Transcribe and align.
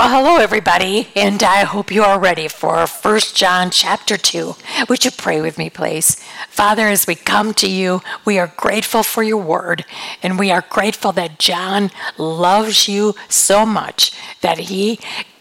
Well, 0.00 0.08
hello 0.08 0.36
everybody, 0.38 1.08
and 1.14 1.42
I 1.42 1.64
hope 1.64 1.92
you 1.92 2.02
are 2.02 2.18
ready 2.18 2.48
for 2.48 2.86
1 2.86 3.20
John 3.34 3.68
chapter 3.68 4.16
2. 4.16 4.56
Would 4.88 5.04
you 5.04 5.10
pray 5.10 5.42
with 5.42 5.58
me, 5.58 5.68
please? 5.68 6.16
Father, 6.48 6.88
as 6.88 7.06
we 7.06 7.14
come 7.14 7.52
to 7.52 7.68
you, 7.68 8.00
we 8.24 8.38
are 8.38 8.54
grateful 8.56 9.02
for 9.02 9.22
your 9.22 9.36
word, 9.36 9.84
and 10.22 10.38
we 10.38 10.50
are 10.50 10.64
grateful 10.70 11.12
that 11.12 11.38
John 11.38 11.90
loves 12.16 12.88
you 12.88 13.14
so 13.28 13.66
much 13.66 14.12
that 14.40 14.56
he 14.56 14.98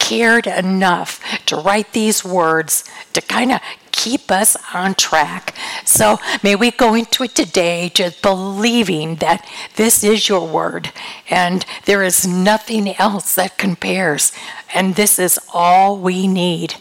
cared 0.10 0.48
enough 0.48 1.22
to 1.46 1.56
write 1.56 1.94
these 1.94 2.26
words 2.26 2.84
to 3.14 3.22
kind 3.22 3.52
of 3.52 3.62
keep 3.92 4.32
us 4.32 4.58
on 4.74 4.96
track. 4.96 5.54
So 5.86 6.18
may 6.42 6.56
we 6.56 6.72
go 6.72 6.96
into 6.96 7.24
it 7.26 7.36
today 7.36 7.92
just 7.94 8.24
believing 8.24 9.18
that 9.18 9.48
this 9.76 10.04
is 10.04 10.28
your 10.28 10.48
word 10.48 10.92
and 11.30 11.64
there 11.86 12.02
is 12.02 12.26
nothing 12.26 12.88
else 12.96 13.36
that 13.36 13.60
compares. 13.60 14.32
And 14.74 14.96
this 14.96 15.20
is 15.20 15.40
all 15.54 15.96
we 15.96 16.28
need. 16.28 16.74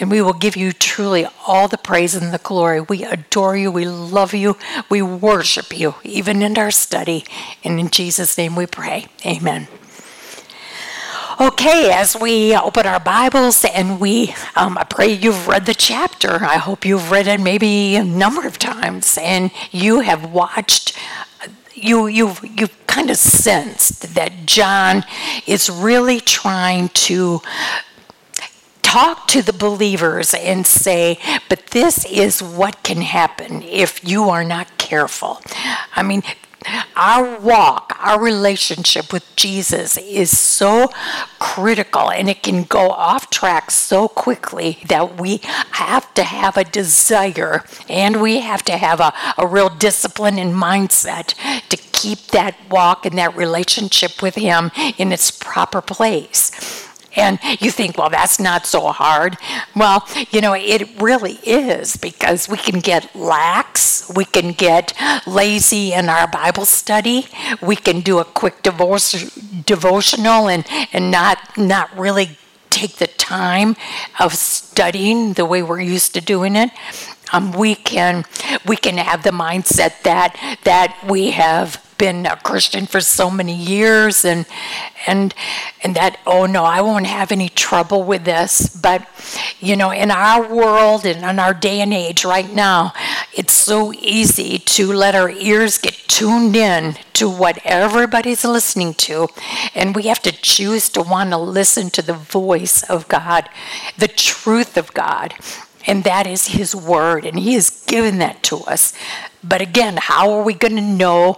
And 0.00 0.10
we 0.10 0.22
will 0.22 0.32
give 0.32 0.56
you 0.56 0.72
truly 0.72 1.26
all 1.46 1.68
the 1.68 1.78
praise 1.78 2.14
and 2.14 2.32
the 2.32 2.38
glory. 2.38 2.80
We 2.80 3.04
adore 3.04 3.56
you. 3.56 3.70
We 3.70 3.86
love 3.86 4.32
you. 4.32 4.56
We 4.88 5.02
worship 5.02 5.78
you, 5.78 5.96
even 6.04 6.42
in 6.42 6.56
our 6.56 6.70
study. 6.70 7.24
And 7.64 7.78
in 7.78 7.90
Jesus' 7.90 8.38
name 8.38 8.56
we 8.56 8.66
pray. 8.66 9.08
Amen. 9.26 9.68
Okay, 11.38 11.92
as 11.92 12.16
we 12.18 12.56
open 12.56 12.86
our 12.86 12.98
Bibles 12.98 13.62
and 13.66 14.00
we, 14.00 14.34
um, 14.54 14.78
I 14.78 14.84
pray 14.84 15.12
you've 15.12 15.46
read 15.46 15.66
the 15.66 15.74
chapter. 15.74 16.42
I 16.42 16.56
hope 16.56 16.86
you've 16.86 17.10
read 17.10 17.26
it 17.26 17.40
maybe 17.40 17.94
a 17.96 18.02
number 18.02 18.46
of 18.46 18.58
times 18.58 19.18
and 19.20 19.50
you 19.70 20.00
have 20.00 20.32
watched. 20.32 20.96
You, 21.74 22.06
you've, 22.06 22.42
you've 22.42 22.86
kind 22.86 23.10
of 23.10 23.18
sensed 23.18 24.14
that 24.14 24.46
John 24.46 25.04
is 25.46 25.68
really 25.68 26.20
trying 26.20 26.88
to 26.88 27.42
talk 28.80 29.28
to 29.28 29.42
the 29.42 29.52
believers 29.52 30.32
and 30.32 30.66
say, 30.66 31.18
but 31.50 31.66
this 31.66 32.06
is 32.06 32.42
what 32.42 32.82
can 32.82 33.02
happen 33.02 33.62
if 33.62 34.02
you 34.02 34.30
are 34.30 34.42
not 34.42 34.78
careful. 34.78 35.42
I 35.94 36.02
mean, 36.02 36.22
our 36.96 37.38
walk, 37.38 37.96
our 38.00 38.20
relationship 38.20 39.12
with 39.12 39.24
Jesus 39.36 39.96
is 39.96 40.36
so 40.36 40.90
critical 41.38 42.10
and 42.10 42.28
it 42.28 42.42
can 42.42 42.64
go 42.64 42.90
off 42.90 43.30
track 43.30 43.70
so 43.70 44.08
quickly 44.08 44.78
that 44.88 45.20
we 45.20 45.40
have 45.72 46.12
to 46.14 46.22
have 46.22 46.56
a 46.56 46.64
desire 46.64 47.64
and 47.88 48.20
we 48.20 48.40
have 48.40 48.62
to 48.64 48.76
have 48.76 49.00
a, 49.00 49.12
a 49.38 49.46
real 49.46 49.68
discipline 49.68 50.38
and 50.38 50.54
mindset 50.54 51.34
to 51.68 51.76
keep 51.76 52.26
that 52.28 52.56
walk 52.70 53.06
and 53.06 53.16
that 53.18 53.36
relationship 53.36 54.22
with 54.22 54.34
Him 54.34 54.70
in 54.98 55.12
its 55.12 55.30
proper 55.30 55.80
place. 55.80 56.85
And 57.16 57.38
you 57.60 57.70
think, 57.70 57.96
well, 57.96 58.10
that's 58.10 58.38
not 58.38 58.66
so 58.66 58.88
hard. 58.88 59.36
Well, 59.74 60.06
you 60.30 60.40
know, 60.40 60.54
it 60.54 61.00
really 61.00 61.38
is 61.42 61.96
because 61.96 62.48
we 62.48 62.58
can 62.58 62.80
get 62.80 63.14
lax, 63.16 64.10
we 64.14 64.24
can 64.24 64.52
get 64.52 64.92
lazy 65.26 65.92
in 65.92 66.08
our 66.08 66.28
Bible 66.28 66.64
study, 66.64 67.26
we 67.62 67.76
can 67.76 68.00
do 68.00 68.18
a 68.18 68.24
quick 68.24 68.62
divorce, 68.62 69.12
devotional 69.64 70.48
and, 70.48 70.66
and 70.92 71.10
not, 71.10 71.38
not 71.56 71.96
really 71.96 72.36
take 72.76 72.96
the 72.96 73.06
time 73.06 73.74
of 74.20 74.34
studying 74.34 75.32
the 75.32 75.46
way 75.46 75.62
we're 75.62 75.80
used 75.80 76.12
to 76.14 76.20
doing 76.20 76.54
it. 76.54 76.70
Um, 77.32 77.52
we 77.52 77.74
can 77.74 78.24
we 78.66 78.76
can 78.76 78.98
have 78.98 79.22
the 79.22 79.30
mindset 79.30 80.02
that 80.02 80.36
that 80.64 80.96
we 81.08 81.30
have 81.30 81.82
been 81.98 82.26
a 82.26 82.36
Christian 82.36 82.86
for 82.86 83.00
so 83.00 83.30
many 83.30 83.54
years 83.54 84.24
and 84.24 84.46
and 85.06 85.34
and 85.82 85.94
that 85.96 86.18
oh 86.26 86.46
no 86.46 86.64
I 86.64 86.80
won't 86.80 87.06
have 87.06 87.32
any 87.32 87.48
trouble 87.48 88.02
with 88.02 88.24
this. 88.24 88.68
But 88.68 89.06
you 89.60 89.76
know 89.76 89.90
in 89.90 90.10
our 90.10 90.54
world 90.54 91.04
and 91.04 91.24
in 91.24 91.38
our 91.38 91.54
day 91.54 91.80
and 91.80 91.92
age 91.92 92.24
right 92.24 92.52
now 92.52 92.92
it's 93.32 93.52
so 93.52 93.92
easy 93.94 94.58
to 94.58 94.92
let 94.92 95.14
our 95.14 95.30
ears 95.30 95.78
get 95.78 95.94
tuned 96.06 96.56
in 96.56 96.96
to 97.14 97.28
what 97.28 97.58
everybody's 97.64 98.44
listening 98.44 98.94
to. 98.94 99.28
And 99.74 99.96
we 99.96 100.04
have 100.04 100.20
to 100.22 100.32
choose 100.32 100.88
to 100.90 101.02
want 101.02 101.30
to 101.30 101.38
listen 101.38 101.90
to 101.90 102.02
the 102.02 102.12
voice 102.12 102.82
of 102.84 103.08
God 103.08 103.48
the 103.98 104.08
truth 104.08 104.76
of 104.76 104.92
God 104.92 105.34
and 105.86 106.04
that 106.04 106.26
is 106.26 106.48
his 106.48 106.74
word 106.74 107.24
and 107.24 107.38
he 107.38 107.54
has 107.54 107.84
given 107.86 108.18
that 108.18 108.42
to 108.44 108.58
us. 108.58 108.92
But 109.42 109.60
again 109.60 109.98
how 110.00 110.32
are 110.32 110.42
we 110.42 110.54
going 110.54 110.76
to 110.76 110.82
know 110.82 111.36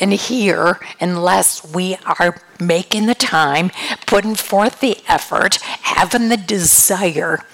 and 0.00 0.12
hear 0.12 0.80
unless 1.00 1.64
we 1.72 1.96
are 2.04 2.42
making 2.58 3.06
the 3.06 3.14
time, 3.14 3.70
putting 4.06 4.34
forth 4.34 4.80
the 4.80 4.98
effort, 5.06 5.56
having 5.62 6.28
the 6.28 6.36
desire 6.36 7.44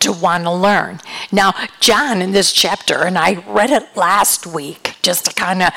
to 0.00 0.12
want 0.12 0.44
to 0.44 0.52
learn. 0.52 1.00
Now, 1.32 1.54
John 1.80 2.22
in 2.22 2.32
this 2.32 2.52
chapter, 2.52 3.04
and 3.04 3.16
I 3.16 3.44
read 3.46 3.70
it 3.70 3.96
last 3.96 4.46
week 4.46 4.96
just 5.02 5.26
to 5.26 5.34
kind 5.34 5.62
of 5.62 5.70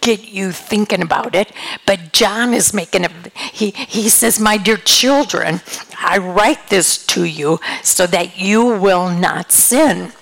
get 0.00 0.28
you 0.28 0.52
thinking 0.52 1.02
about 1.02 1.34
it, 1.34 1.52
but 1.86 2.12
John 2.12 2.54
is 2.54 2.74
making 2.74 3.04
a, 3.04 3.10
he, 3.34 3.70
he 3.70 4.08
says, 4.08 4.38
My 4.38 4.56
dear 4.56 4.76
children, 4.76 5.60
I 5.98 6.18
write 6.18 6.68
this 6.68 7.04
to 7.06 7.24
you 7.24 7.60
so 7.82 8.06
that 8.06 8.38
you 8.38 8.64
will 8.64 9.10
not 9.10 9.52
sin. 9.52 10.12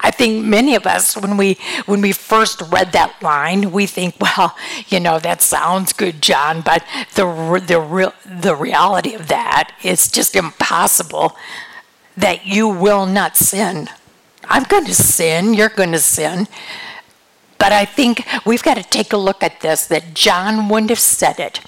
I 0.00 0.10
think 0.10 0.44
many 0.44 0.74
of 0.74 0.86
us, 0.86 1.16
when 1.16 1.36
we 1.36 1.58
when 1.86 2.00
we 2.00 2.12
first 2.12 2.60
read 2.70 2.92
that 2.92 3.22
line, 3.22 3.72
we 3.72 3.86
think, 3.86 4.16
well, 4.20 4.54
you 4.88 5.00
know, 5.00 5.18
that 5.18 5.40
sounds 5.42 5.92
good, 5.92 6.22
John, 6.22 6.60
but 6.60 6.84
the 7.14 7.24
the 7.66 7.80
real 7.80 8.12
the 8.24 8.54
reality 8.54 9.14
of 9.14 9.28
that 9.28 9.72
is 9.82 10.10
just 10.10 10.36
impossible. 10.36 11.36
That 12.16 12.46
you 12.46 12.68
will 12.68 13.06
not 13.06 13.36
sin. 13.36 13.88
I'm 14.44 14.64
going 14.64 14.86
to 14.86 14.94
sin. 14.94 15.54
You're 15.54 15.68
going 15.68 15.92
to 15.92 15.98
sin. 15.98 16.46
But 17.58 17.72
I 17.72 17.84
think 17.84 18.26
we've 18.44 18.62
got 18.62 18.76
to 18.76 18.82
take 18.82 19.12
a 19.12 19.16
look 19.16 19.42
at 19.42 19.60
this. 19.60 19.86
That 19.86 20.14
John 20.14 20.68
wouldn't 20.68 20.90
have 20.90 20.98
said 20.98 21.40
it 21.40 21.60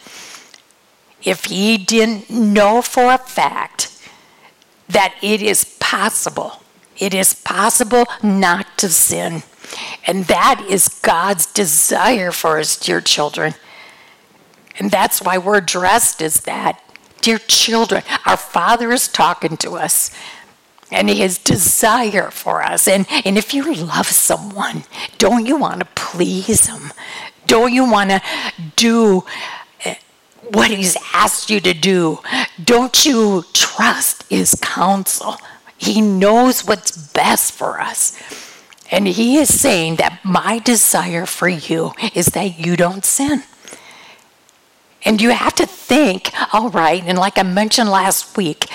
if 1.22 1.46
he 1.46 1.78
didn't 1.78 2.30
know 2.30 2.82
for 2.82 3.12
a 3.12 3.18
fact 3.18 3.92
that 4.88 5.14
it 5.22 5.42
is 5.42 5.64
possible 5.80 6.60
it 6.98 7.12
is 7.12 7.34
possible 7.34 8.06
not 8.22 8.78
to 8.78 8.88
sin. 8.88 9.42
And 10.06 10.24
that 10.26 10.64
is 10.68 10.88
God's 10.88 11.46
desire 11.46 12.32
for 12.32 12.58
us, 12.58 12.78
dear 12.78 13.00
children. 13.00 13.54
And 14.78 14.90
that's 14.90 15.20
why 15.20 15.38
we're 15.38 15.60
dressed 15.60 16.22
as 16.22 16.40
that. 16.42 16.82
Dear 17.20 17.38
children, 17.38 18.02
our 18.24 18.36
Father 18.36 18.92
is 18.92 19.08
talking 19.08 19.56
to 19.58 19.76
us 19.76 20.10
and 20.90 21.08
his 21.08 21.38
desire 21.38 22.30
for 22.30 22.62
us. 22.62 22.86
And, 22.86 23.06
and 23.24 23.36
if 23.36 23.52
you 23.52 23.74
love 23.74 24.06
someone, 24.06 24.84
don't 25.18 25.46
you 25.46 25.56
want 25.56 25.80
to 25.80 25.86
please 25.94 26.66
them? 26.66 26.92
Don't 27.46 27.72
you 27.72 27.90
want 27.90 28.10
to 28.10 28.20
do 28.76 29.24
eh, 29.84 29.96
what 30.52 30.70
he's 30.70 30.96
asked 31.14 31.50
you 31.50 31.60
to 31.60 31.74
do? 31.74 32.20
Don't 32.62 33.04
you 33.04 33.44
trust 33.52 34.24
his 34.30 34.54
counsel? 34.60 35.36
He 35.78 36.00
knows 36.00 36.64
what's 36.64 36.96
best 36.96 37.52
for 37.52 37.80
us. 37.80 38.16
And 38.90 39.06
He 39.08 39.36
is 39.36 39.60
saying 39.60 39.96
that 39.96 40.20
my 40.24 40.58
desire 40.58 41.26
for 41.26 41.48
you 41.48 41.92
is 42.14 42.26
that 42.26 42.58
you 42.58 42.76
don't 42.76 43.04
sin. 43.04 43.42
And 45.04 45.20
you 45.20 45.30
have 45.30 45.54
to 45.56 45.66
think, 45.66 46.32
all 46.52 46.70
right, 46.70 47.02
and 47.04 47.18
like 47.18 47.38
I 47.38 47.42
mentioned 47.42 47.90
last 47.90 48.36
week, 48.36 48.66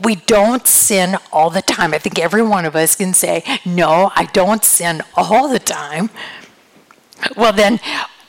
we 0.00 0.16
don't 0.16 0.66
sin 0.66 1.16
all 1.32 1.50
the 1.50 1.62
time. 1.62 1.92
I 1.94 1.98
think 1.98 2.18
every 2.18 2.42
one 2.42 2.64
of 2.64 2.76
us 2.76 2.94
can 2.94 3.14
say, 3.14 3.42
no, 3.64 4.12
I 4.14 4.24
don't 4.26 4.64
sin 4.64 5.02
all 5.16 5.48
the 5.48 5.58
time. 5.58 6.10
Well, 7.36 7.52
then, 7.52 7.80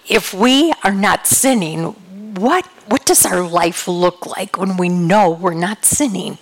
if 0.07 0.33
we 0.33 0.73
are 0.83 0.93
not 0.93 1.27
sinning, 1.27 1.93
what, 2.35 2.65
what 2.87 3.05
does 3.05 3.25
our 3.25 3.47
life 3.47 3.87
look 3.87 4.25
like 4.25 4.57
when 4.57 4.77
we 4.77 4.89
know 4.89 5.29
we're 5.29 5.53
not 5.53 5.85
sinning? 5.85 6.39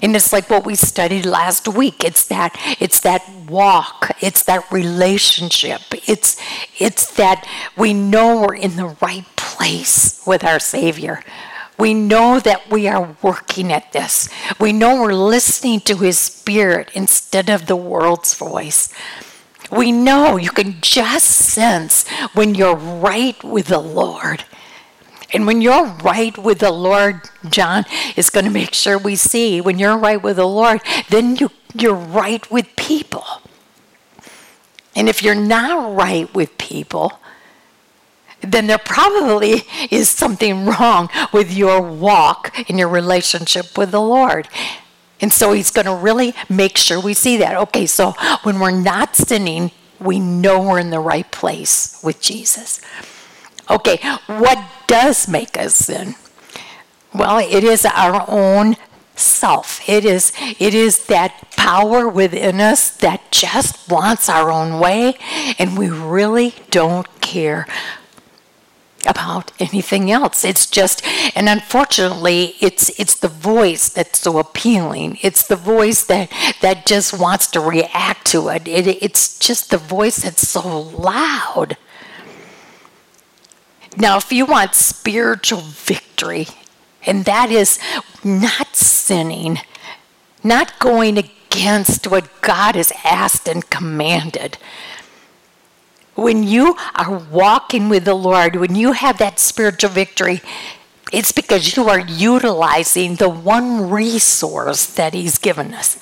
And 0.00 0.14
it's 0.14 0.32
like 0.32 0.50
what 0.50 0.66
we 0.66 0.74
studied 0.74 1.24
last 1.24 1.66
week. 1.66 2.04
It's 2.04 2.26
that 2.26 2.56
it's 2.78 3.00
that 3.00 3.28
walk, 3.48 4.10
it's 4.20 4.42
that 4.44 4.70
relationship. 4.70 5.80
It's 6.06 6.36
it's 6.78 7.14
that 7.14 7.48
we 7.76 7.94
know 7.94 8.42
we're 8.42 8.54
in 8.54 8.76
the 8.76 8.96
right 9.00 9.24
place 9.36 10.22
with 10.26 10.44
our 10.44 10.60
Savior. 10.60 11.24
We 11.78 11.94
know 11.94 12.40
that 12.40 12.70
we 12.70 12.88
are 12.88 13.16
working 13.22 13.72
at 13.72 13.92
this. 13.92 14.28
We 14.58 14.72
know 14.72 15.00
we're 15.00 15.14
listening 15.14 15.80
to 15.82 15.96
His 15.96 16.18
Spirit 16.18 16.90
instead 16.94 17.48
of 17.48 17.66
the 17.66 17.76
world's 17.76 18.34
voice. 18.34 18.92
We 19.70 19.92
know 19.92 20.36
you 20.36 20.50
can 20.50 20.80
just 20.80 21.26
sense 21.26 22.08
when 22.34 22.54
you're 22.54 22.74
right 22.74 23.42
with 23.44 23.66
the 23.66 23.78
Lord. 23.78 24.44
And 25.32 25.46
when 25.46 25.60
you're 25.60 25.84
right 26.02 26.36
with 26.38 26.60
the 26.60 26.72
Lord, 26.72 27.20
John 27.50 27.84
is 28.16 28.30
going 28.30 28.46
to 28.46 28.50
make 28.50 28.72
sure 28.72 28.96
we 28.98 29.14
see 29.14 29.60
when 29.60 29.78
you're 29.78 29.98
right 29.98 30.20
with 30.20 30.36
the 30.36 30.48
Lord, 30.48 30.80
then 31.10 31.36
you, 31.36 31.50
you're 31.74 31.94
right 31.94 32.50
with 32.50 32.74
people. 32.76 33.24
And 34.96 35.08
if 35.08 35.22
you're 35.22 35.34
not 35.34 35.96
right 35.96 36.32
with 36.34 36.56
people, 36.56 37.20
then 38.40 38.66
there 38.66 38.78
probably 38.78 39.62
is 39.90 40.08
something 40.08 40.66
wrong 40.66 41.08
with 41.32 41.52
your 41.52 41.80
walk 41.80 42.68
in 42.68 42.78
your 42.78 42.88
relationship 42.88 43.76
with 43.76 43.90
the 43.90 44.00
Lord. 44.00 44.48
And 45.20 45.32
so 45.32 45.52
he's 45.52 45.70
going 45.70 45.86
to 45.86 45.94
really 45.94 46.34
make 46.48 46.76
sure 46.76 47.00
we 47.00 47.14
see 47.14 47.36
that. 47.38 47.56
Okay, 47.56 47.86
so 47.86 48.12
when 48.44 48.60
we're 48.60 48.70
not 48.70 49.16
sinning, 49.16 49.72
we 50.00 50.20
know 50.20 50.62
we're 50.62 50.78
in 50.78 50.90
the 50.90 51.00
right 51.00 51.28
place 51.30 52.00
with 52.04 52.20
Jesus. 52.20 52.80
Okay, 53.68 53.98
what 54.26 54.58
does 54.86 55.28
make 55.28 55.58
us 55.58 55.74
sin? 55.74 56.14
Well, 57.12 57.38
it 57.38 57.64
is 57.64 57.84
our 57.84 58.24
own 58.28 58.76
self. 59.16 59.86
It 59.88 60.04
is 60.04 60.32
it 60.60 60.74
is 60.74 61.06
that 61.06 61.50
power 61.56 62.08
within 62.08 62.60
us 62.60 62.90
that 62.98 63.32
just 63.32 63.90
wants 63.90 64.28
our 64.28 64.50
own 64.50 64.78
way 64.78 65.14
and 65.58 65.76
we 65.76 65.88
really 65.88 66.54
don't 66.70 67.20
care 67.20 67.66
about 69.06 69.52
anything 69.58 70.10
else. 70.10 70.44
It's 70.44 70.66
just, 70.66 71.06
and 71.36 71.48
unfortunately, 71.48 72.56
it's 72.60 72.90
it's 72.98 73.16
the 73.16 73.28
voice 73.28 73.88
that's 73.88 74.20
so 74.20 74.38
appealing. 74.38 75.18
It's 75.22 75.46
the 75.46 75.56
voice 75.56 76.04
that 76.04 76.30
that 76.60 76.86
just 76.86 77.18
wants 77.18 77.46
to 77.52 77.60
react 77.60 78.26
to 78.28 78.48
it. 78.48 78.66
it 78.66 78.86
it's 79.02 79.38
just 79.38 79.70
the 79.70 79.78
voice 79.78 80.18
that's 80.18 80.48
so 80.48 80.80
loud. 80.80 81.76
Now, 83.96 84.16
if 84.16 84.32
you 84.32 84.46
want 84.46 84.74
spiritual 84.74 85.60
victory, 85.60 86.46
and 87.04 87.24
that 87.24 87.50
is 87.50 87.80
not 88.22 88.76
sinning, 88.76 89.58
not 90.44 90.78
going 90.78 91.18
against 91.18 92.06
what 92.06 92.40
God 92.40 92.76
has 92.76 92.92
asked 93.04 93.48
and 93.48 93.68
commanded, 93.70 94.56
when 96.18 96.42
you 96.42 96.74
are 96.96 97.18
walking 97.30 97.88
with 97.88 98.04
the 98.04 98.14
Lord, 98.14 98.56
when 98.56 98.74
you 98.74 98.92
have 98.92 99.18
that 99.18 99.38
spiritual 99.38 99.90
victory, 99.90 100.42
it's 101.12 101.30
because 101.30 101.76
you 101.76 101.88
are 101.88 102.00
utilizing 102.00 103.14
the 103.14 103.28
one 103.28 103.88
resource 103.88 104.84
that 104.86 105.14
He's 105.14 105.38
given 105.38 105.72
us. 105.72 105.98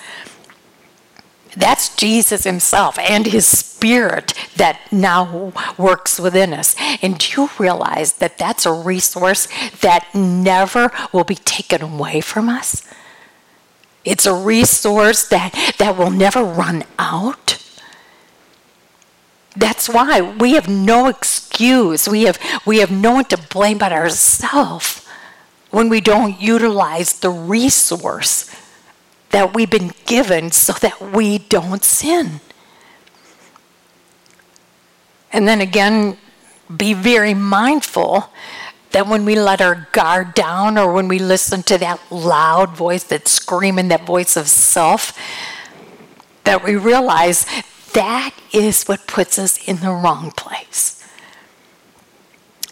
That's 1.55 1.95
Jesus 1.95 2.45
Himself 2.45 2.99
and 2.99 3.27
His 3.27 3.47
Spirit 3.47 4.33
that 4.57 4.81
now 4.91 5.53
works 5.77 6.19
within 6.19 6.55
us. 6.55 6.75
And 7.03 7.19
do 7.19 7.43
you 7.43 7.51
realize 7.59 8.15
that 8.15 8.39
that's 8.39 8.65
a 8.65 8.73
resource 8.73 9.49
that 9.81 10.09
never 10.15 10.91
will 11.13 11.25
be 11.25 11.37
taken 11.37 11.83
away 11.83 12.23
from 12.23 12.49
us? 12.49 12.89
It's 14.03 14.25
a 14.25 14.35
resource 14.35 15.29
that, 15.29 15.75
that 15.79 15.99
will 15.99 16.11
never 16.11 16.43
run 16.43 16.85
out. 16.99 17.63
That's 19.57 19.89
why 19.89 20.21
we 20.21 20.53
have 20.53 20.69
no 20.69 21.07
excuse. 21.09 22.09
We 22.09 22.25
have, 22.25 22.39
we 22.67 22.79
have 22.79 22.91
no 22.91 23.13
one 23.13 23.25
to 23.27 23.39
blame 23.39 23.79
but 23.79 23.93
ourselves 23.93 25.07
when 25.71 25.89
we 25.89 26.01
don't 26.01 26.41
utilize 26.41 27.21
the 27.21 27.31
resource 27.31 28.55
that 29.31 29.55
we've 29.55 29.71
been 29.71 29.93
given 30.05 30.51
so 30.51 30.73
that 30.75 31.01
we 31.01 31.39
don't 31.39 31.83
sin. 31.83 32.41
And 35.33 35.49
then 35.49 35.61
again, 35.61 36.19
be 36.75 36.95
very 36.95 37.35
mindful 37.35 38.31
that 38.93 39.07
when 39.07 39.25
we 39.25 39.35
let 39.35 39.61
our 39.61 39.89
guard 39.93 40.35
down 40.35 40.79
or 40.79 40.93
when 40.93 41.09
we 41.09 41.19
listen 41.19 41.63
to 41.65 41.79
that 41.79 42.01
loud 42.11 42.71
voice 42.77 43.05
that's 43.05 43.31
screaming, 43.31 43.89
that 43.89 44.07
voice 44.07 44.37
of 44.37 44.49
self, 44.49 45.19
that 46.45 46.65
we 46.65 46.77
realize 46.77 47.45
that 47.97 48.35
is 48.53 48.85
what 48.85 49.07
puts 49.07 49.39
us 49.39 49.67
in 49.67 49.77
the 49.77 49.91
wrong 49.91 50.31
place. 50.31 51.03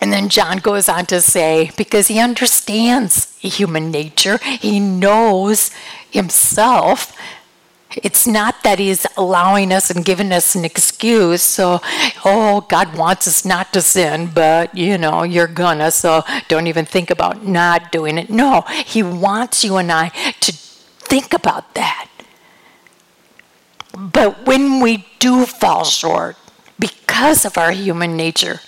And 0.03 0.12
then 0.12 0.29
John 0.29 0.59
goes 0.59 0.87
on 0.87 1.06
to 1.06 1.23
say, 1.23 1.71
because 1.79 2.09
he 2.09 2.21
understands 2.21 3.35
human 3.38 3.91
nature, 3.91 4.37
he 4.61 4.79
knows 4.79 5.71
himself. 6.11 7.17
It's 7.97 8.26
not 8.26 8.62
that 8.65 8.79
he's 8.79 9.06
allowing 9.17 9.73
us 9.73 9.88
and 9.88 10.05
giving 10.05 10.31
us 10.31 10.55
an 10.55 10.65
excuse. 10.67 11.43
So, 11.43 11.81
oh, 12.26 12.67
God 12.69 12.94
wants 12.94 13.26
us 13.26 13.47
not 13.47 13.73
to 13.73 13.81
sin, 13.81 14.31
but 14.35 14.76
you 14.76 14.99
know, 14.99 15.23
you're 15.23 15.47
gonna, 15.47 15.91
so 15.91 16.23
don't 16.49 16.67
even 16.67 16.85
think 16.85 17.09
about 17.09 17.47
not 17.47 17.91
doing 17.91 18.19
it. 18.19 18.29
No, 18.29 18.61
he 18.85 19.03
wants 19.03 19.65
you 19.65 19.76
and 19.79 19.91
I 19.91 20.11
to 20.41 20.53
think 20.53 21.32
about 21.32 21.75
that. 21.76 22.11
But 23.96 24.46
when 24.46 24.81
we 24.81 25.06
do 25.19 25.46
fall 25.46 25.85
short 25.85 26.37
because 26.79 27.44
of 27.44 27.56
our 27.56 27.70
human 27.70 28.17
nature, 28.17 28.61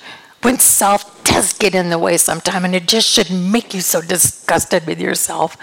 when 0.43 0.59
self 0.59 1.25
does 1.25 1.53
get 1.53 1.75
in 1.75 1.91
the 1.91 1.99
way 1.99 2.17
sometime, 2.17 2.65
and 2.65 2.75
it 2.75 2.87
just 2.87 3.09
should 3.09 3.31
make 3.31 3.75
you 3.75 3.81
so 3.81 4.01
disgusted 4.01 4.87
with 4.87 5.01
yourself. 5.01 5.57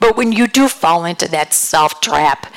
But 0.00 0.16
when 0.16 0.32
you 0.32 0.46
do 0.46 0.68
fall 0.68 1.04
into 1.04 1.28
that 1.28 1.54
self 1.54 2.00
trap, 2.00 2.52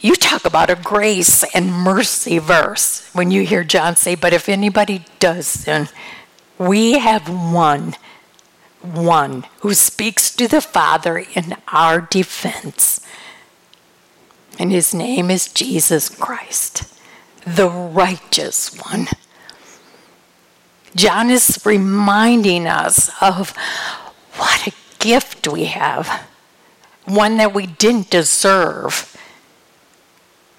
you 0.00 0.14
talk 0.14 0.44
about 0.44 0.70
a 0.70 0.76
grace 0.76 1.42
and 1.54 1.72
mercy 1.72 2.38
verse 2.38 3.08
when 3.12 3.30
you 3.30 3.44
hear 3.44 3.64
John 3.64 3.96
say, 3.96 4.14
But 4.14 4.32
if 4.32 4.48
anybody 4.48 5.04
does 5.18 5.46
sin, 5.46 5.88
we 6.58 6.98
have 6.98 7.28
one, 7.28 7.96
one 8.82 9.46
who 9.60 9.72
speaks 9.72 10.34
to 10.36 10.46
the 10.46 10.60
Father 10.60 11.24
in 11.34 11.56
our 11.68 12.00
defense 12.02 13.00
and 14.60 14.70
his 14.70 14.92
name 14.92 15.30
is 15.30 15.48
Jesus 15.48 16.10
Christ, 16.10 16.84
the 17.46 17.70
righteous 17.70 18.68
one. 18.76 19.08
John 20.94 21.30
is 21.30 21.62
reminding 21.64 22.66
us 22.66 23.10
of 23.22 23.56
what 24.36 24.66
a 24.68 24.72
gift 24.98 25.48
we 25.48 25.64
have, 25.64 26.28
one 27.06 27.38
that 27.38 27.54
we 27.54 27.68
didn't 27.68 28.10
deserve, 28.10 29.16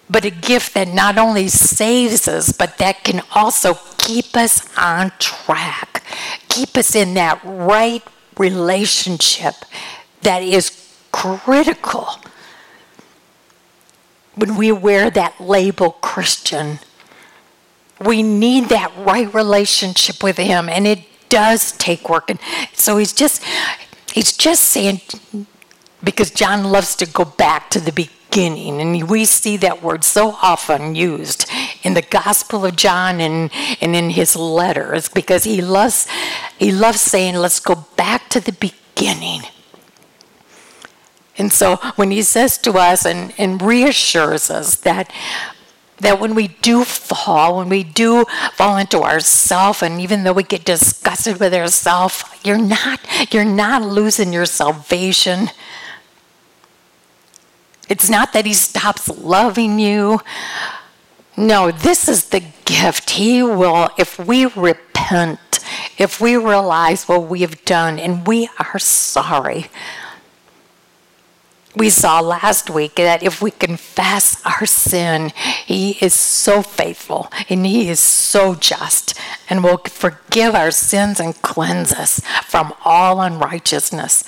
but 0.09 0.25
a 0.25 0.31
gift 0.31 0.74
that 0.74 0.88
not 0.88 1.19
only 1.19 1.48
saves 1.48 2.27
us, 2.27 2.51
but 2.51 2.80
that 2.80 3.03
can 3.03 3.21
also 3.36 3.75
keep 4.00 4.36
us 4.36 4.68
on 4.80 5.12
track, 5.19 6.01
keep 6.50 6.75
us 6.75 6.95
in 6.95 7.13
that 7.13 7.39
right 7.44 8.03
relationship 8.36 9.53
that 10.24 10.42
is 10.42 10.92
critical 11.12 12.15
when 14.35 14.55
we 14.55 14.71
wear 14.71 15.09
that 15.09 15.39
label 15.39 15.91
Christian. 15.91 16.79
We 17.99 18.23
need 18.23 18.69
that 18.69 18.91
right 18.97 19.31
relationship 19.33 20.23
with 20.23 20.37
him 20.37 20.69
and 20.69 20.87
it 20.87 21.01
does 21.29 21.71
take 21.73 22.09
work 22.09 22.29
and 22.29 22.39
so 22.73 22.97
he's 22.97 23.13
just 23.13 23.41
he's 24.11 24.35
just 24.35 24.63
saying 24.63 25.00
because 26.03 26.29
John 26.29 26.65
loves 26.65 26.95
to 26.97 27.05
go 27.05 27.23
back 27.23 27.69
to 27.69 27.79
the 27.79 27.91
beginning 27.93 28.81
and 28.81 29.09
we 29.09 29.23
see 29.23 29.55
that 29.57 29.81
word 29.81 30.03
so 30.03 30.38
often 30.41 30.95
used 30.95 31.50
in 31.83 31.93
the 31.93 32.01
gospel 32.01 32.65
of 32.65 32.75
John 32.75 33.21
and, 33.21 33.50
and 33.79 33.95
in 33.95 34.09
his 34.09 34.35
letters 34.35 35.07
because 35.07 35.45
he 35.45 35.61
loves 35.61 36.07
he 36.57 36.71
loves 36.71 37.00
saying 37.00 37.35
let's 37.35 37.59
go 37.59 37.85
back 37.95 38.29
to 38.29 38.39
the 38.39 38.53
beginning 38.53 39.43
and 41.38 41.51
so 41.51 41.77
when 41.95 42.11
he 42.11 42.21
says 42.21 42.57
to 42.59 42.73
us 42.73 43.05
and, 43.05 43.33
and 43.38 43.61
reassures 43.61 44.50
us 44.50 44.75
that 44.77 45.11
that 46.01 46.19
when 46.19 46.33
we 46.33 46.47
do 46.47 46.83
fall, 46.83 47.57
when 47.57 47.69
we 47.69 47.83
do 47.83 48.25
fall 48.53 48.77
into 48.77 49.01
ourself, 49.01 49.83
and 49.83 50.01
even 50.01 50.23
though 50.23 50.33
we 50.33 50.41
get 50.43 50.65
disgusted 50.65 51.39
with 51.39 51.53
ourselves, 51.53 52.23
you're 52.43 52.57
not 52.57 53.00
you're 53.31 53.45
not 53.45 53.83
losing 53.83 54.33
your 54.33 54.45
salvation. 54.45 55.50
It's 57.88 58.09
not 58.09 58.33
that 58.33 58.45
he 58.45 58.53
stops 58.53 59.09
loving 59.09 59.77
you. 59.77 60.21
No, 61.38 61.71
this 61.71 62.07
is 62.07 62.25
the 62.25 62.43
gift. 62.65 63.11
He 63.11 63.43
will, 63.43 63.89
if 63.97 64.17
we 64.19 64.45
repent, 64.45 65.59
if 65.97 66.19
we 66.21 66.35
realize 66.35 67.07
what 67.07 67.27
we 67.27 67.41
have 67.41 67.63
done 67.65 68.00
and 68.00 68.25
we 68.25 68.50
are 68.59 68.79
sorry, 68.79 69.67
we 71.75 71.89
saw 71.89 72.19
last 72.19 72.69
week 72.69 72.95
that 72.95 73.23
if 73.23 73.41
we 73.41 73.51
confess 73.51 74.41
our 74.45 74.65
sin, 74.65 75.31
He 75.65 75.91
is 76.01 76.13
so 76.13 76.61
faithful 76.61 77.31
and 77.49 77.65
He 77.65 77.89
is 77.89 77.99
so 77.99 78.55
just 78.55 79.17
and 79.49 79.63
will 79.63 79.77
forgive 79.77 80.53
our 80.53 80.71
sins 80.71 81.19
and 81.19 81.41
cleanse 81.41 81.93
us 81.93 82.21
from 82.45 82.73
all 82.83 83.21
unrighteousness. 83.21 84.23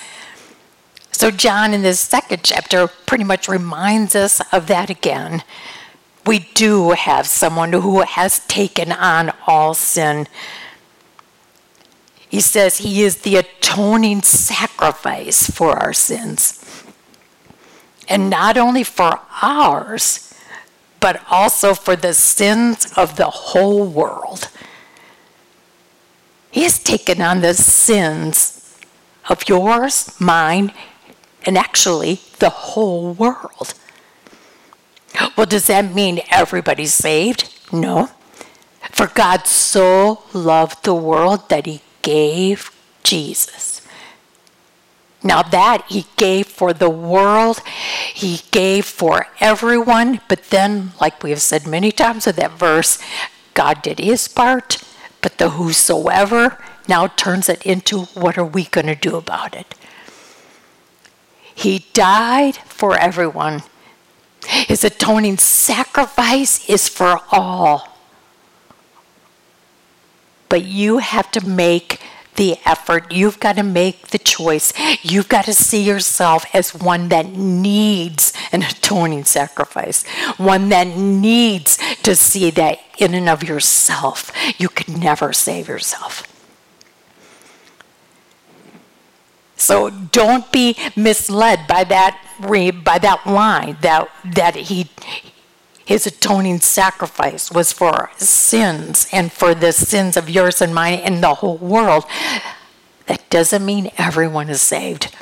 So, 1.12 1.30
John 1.30 1.74
in 1.74 1.82
this 1.82 2.00
second 2.00 2.40
chapter 2.42 2.88
pretty 2.88 3.24
much 3.24 3.46
reminds 3.46 4.16
us 4.16 4.40
of 4.52 4.66
that 4.66 4.90
again. 4.90 5.44
We 6.26 6.50
do 6.54 6.90
have 6.90 7.26
someone 7.26 7.72
who 7.72 8.00
has 8.00 8.40
taken 8.46 8.90
on 8.90 9.32
all 9.46 9.74
sin. 9.74 10.26
He 12.28 12.40
says 12.40 12.78
he 12.78 13.02
is 13.02 13.18
the 13.18 13.36
atoning 13.36 14.22
sacrifice 14.22 15.48
for 15.50 15.76
our 15.78 15.92
sins. 15.92 16.63
And 18.08 18.28
not 18.28 18.56
only 18.56 18.84
for 18.84 19.20
ours, 19.42 20.34
but 21.00 21.22
also 21.30 21.74
for 21.74 21.96
the 21.96 22.14
sins 22.14 22.92
of 22.96 23.16
the 23.16 23.30
whole 23.30 23.84
world. 23.84 24.48
He 26.50 26.62
has 26.62 26.78
taken 26.78 27.20
on 27.20 27.40
the 27.40 27.54
sins 27.54 28.78
of 29.28 29.48
yours, 29.48 30.14
mine, 30.20 30.72
and 31.44 31.58
actually 31.58 32.20
the 32.38 32.50
whole 32.50 33.12
world. 33.12 33.74
Well, 35.36 35.46
does 35.46 35.66
that 35.66 35.94
mean 35.94 36.20
everybody's 36.30 36.94
saved? 36.94 37.52
No. 37.72 38.10
For 38.90 39.08
God 39.08 39.46
so 39.46 40.22
loved 40.32 40.84
the 40.84 40.94
world 40.94 41.48
that 41.48 41.66
he 41.66 41.82
gave 42.02 42.70
Jesus. 43.02 43.73
Now, 45.24 45.42
that 45.42 45.86
he 45.88 46.04
gave 46.16 46.46
for 46.46 46.74
the 46.74 46.90
world, 46.90 47.62
he 48.12 48.42
gave 48.50 48.84
for 48.84 49.28
everyone, 49.40 50.20
but 50.28 50.50
then, 50.50 50.92
like 51.00 51.22
we 51.22 51.30
have 51.30 51.40
said 51.40 51.66
many 51.66 51.90
times 51.90 52.26
with 52.26 52.36
that 52.36 52.52
verse, 52.52 52.98
God 53.54 53.80
did 53.80 53.98
his 53.98 54.28
part, 54.28 54.84
but 55.22 55.38
the 55.38 55.50
whosoever 55.50 56.62
now 56.86 57.06
turns 57.06 57.48
it 57.48 57.64
into 57.64 58.02
what 58.12 58.36
are 58.36 58.44
we 58.44 58.64
going 58.64 58.86
to 58.86 58.94
do 58.94 59.16
about 59.16 59.54
it? 59.56 59.74
He 61.54 61.86
died 61.94 62.56
for 62.56 62.98
everyone. 62.98 63.62
His 64.46 64.84
atoning 64.84 65.38
sacrifice 65.38 66.68
is 66.68 66.86
for 66.88 67.20
all. 67.32 67.96
But 70.50 70.64
you 70.64 70.98
have 70.98 71.30
to 71.30 71.46
make 71.46 72.00
the 72.36 72.58
effort. 72.64 73.12
You've 73.12 73.40
got 73.40 73.56
to 73.56 73.62
make 73.62 74.08
the 74.08 74.18
choice. 74.18 74.72
You've 75.02 75.28
got 75.28 75.44
to 75.46 75.54
see 75.54 75.82
yourself 75.82 76.44
as 76.54 76.74
one 76.74 77.08
that 77.08 77.26
needs 77.26 78.32
an 78.52 78.62
atoning 78.62 79.24
sacrifice, 79.24 80.06
one 80.36 80.68
that 80.70 80.86
needs 80.88 81.78
to 82.02 82.14
see 82.14 82.50
that 82.50 82.78
in 82.98 83.14
and 83.14 83.28
of 83.28 83.42
yourself, 83.42 84.32
you 84.58 84.68
could 84.68 84.88
never 84.88 85.32
save 85.32 85.68
yourself. 85.68 86.28
So 89.56 89.88
don't 89.88 90.50
be 90.52 90.76
misled 90.96 91.66
by 91.66 91.84
that 91.84 92.20
by 92.40 92.98
that 92.98 93.26
line 93.26 93.76
that 93.80 94.10
that 94.24 94.56
he 94.56 94.90
his 95.84 96.06
atoning 96.06 96.60
sacrifice 96.60 97.50
was 97.50 97.72
for 97.72 98.10
sins 98.16 99.06
and 99.12 99.32
for 99.32 99.54
the 99.54 99.72
sins 99.72 100.16
of 100.16 100.30
yours 100.30 100.62
and 100.62 100.74
mine 100.74 101.00
and 101.00 101.22
the 101.22 101.34
whole 101.34 101.58
world. 101.58 102.04
That 103.06 103.28
doesn't 103.28 103.64
mean 103.64 103.90
everyone 103.98 104.48
is 104.48 104.62
saved. 104.62 105.14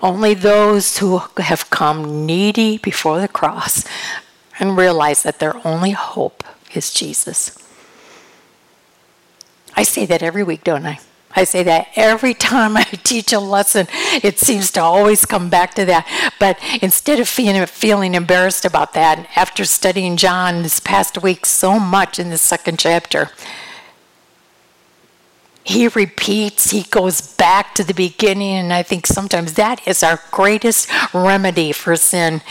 Only 0.00 0.34
those 0.34 0.98
who 0.98 1.18
have 1.38 1.68
come 1.70 2.24
needy 2.24 2.78
before 2.78 3.20
the 3.20 3.28
cross 3.28 3.84
and 4.58 4.76
realize 4.76 5.24
that 5.24 5.40
their 5.40 5.66
only 5.66 5.90
hope 5.90 6.44
is 6.72 6.92
Jesus. 6.92 7.58
I 9.74 9.82
say 9.82 10.06
that 10.06 10.22
every 10.22 10.42
week, 10.42 10.64
don't 10.64 10.86
I? 10.86 11.00
I 11.32 11.44
say 11.44 11.62
that 11.62 11.88
every 11.94 12.34
time 12.34 12.76
I 12.76 12.82
teach 13.04 13.32
a 13.32 13.38
lesson, 13.38 13.86
it 14.22 14.38
seems 14.38 14.70
to 14.72 14.82
always 14.82 15.24
come 15.24 15.48
back 15.48 15.74
to 15.74 15.84
that. 15.84 16.06
But 16.38 16.58
instead 16.82 17.20
of 17.20 17.28
feeling, 17.28 18.14
embarrassed 18.14 18.64
about 18.64 18.94
that, 18.94 19.28
after 19.36 19.64
studying 19.64 20.16
John 20.16 20.62
this 20.62 20.80
past 20.80 21.22
week 21.22 21.46
so 21.46 21.78
much 21.78 22.18
in 22.18 22.30
the 22.30 22.38
second 22.38 22.78
chapter, 22.78 23.30
he 25.62 25.86
repeats, 25.86 26.70
he 26.70 26.82
goes 26.84 27.20
back 27.20 27.74
to 27.76 27.84
the 27.84 27.94
beginning, 27.94 28.56
and 28.56 28.72
I 28.72 28.82
think 28.82 29.06
sometimes 29.06 29.54
that 29.54 29.86
is 29.86 30.02
our 30.02 30.20
greatest 30.30 30.88
remedy 31.14 31.70
for 31.70 31.94
sin 31.96 32.42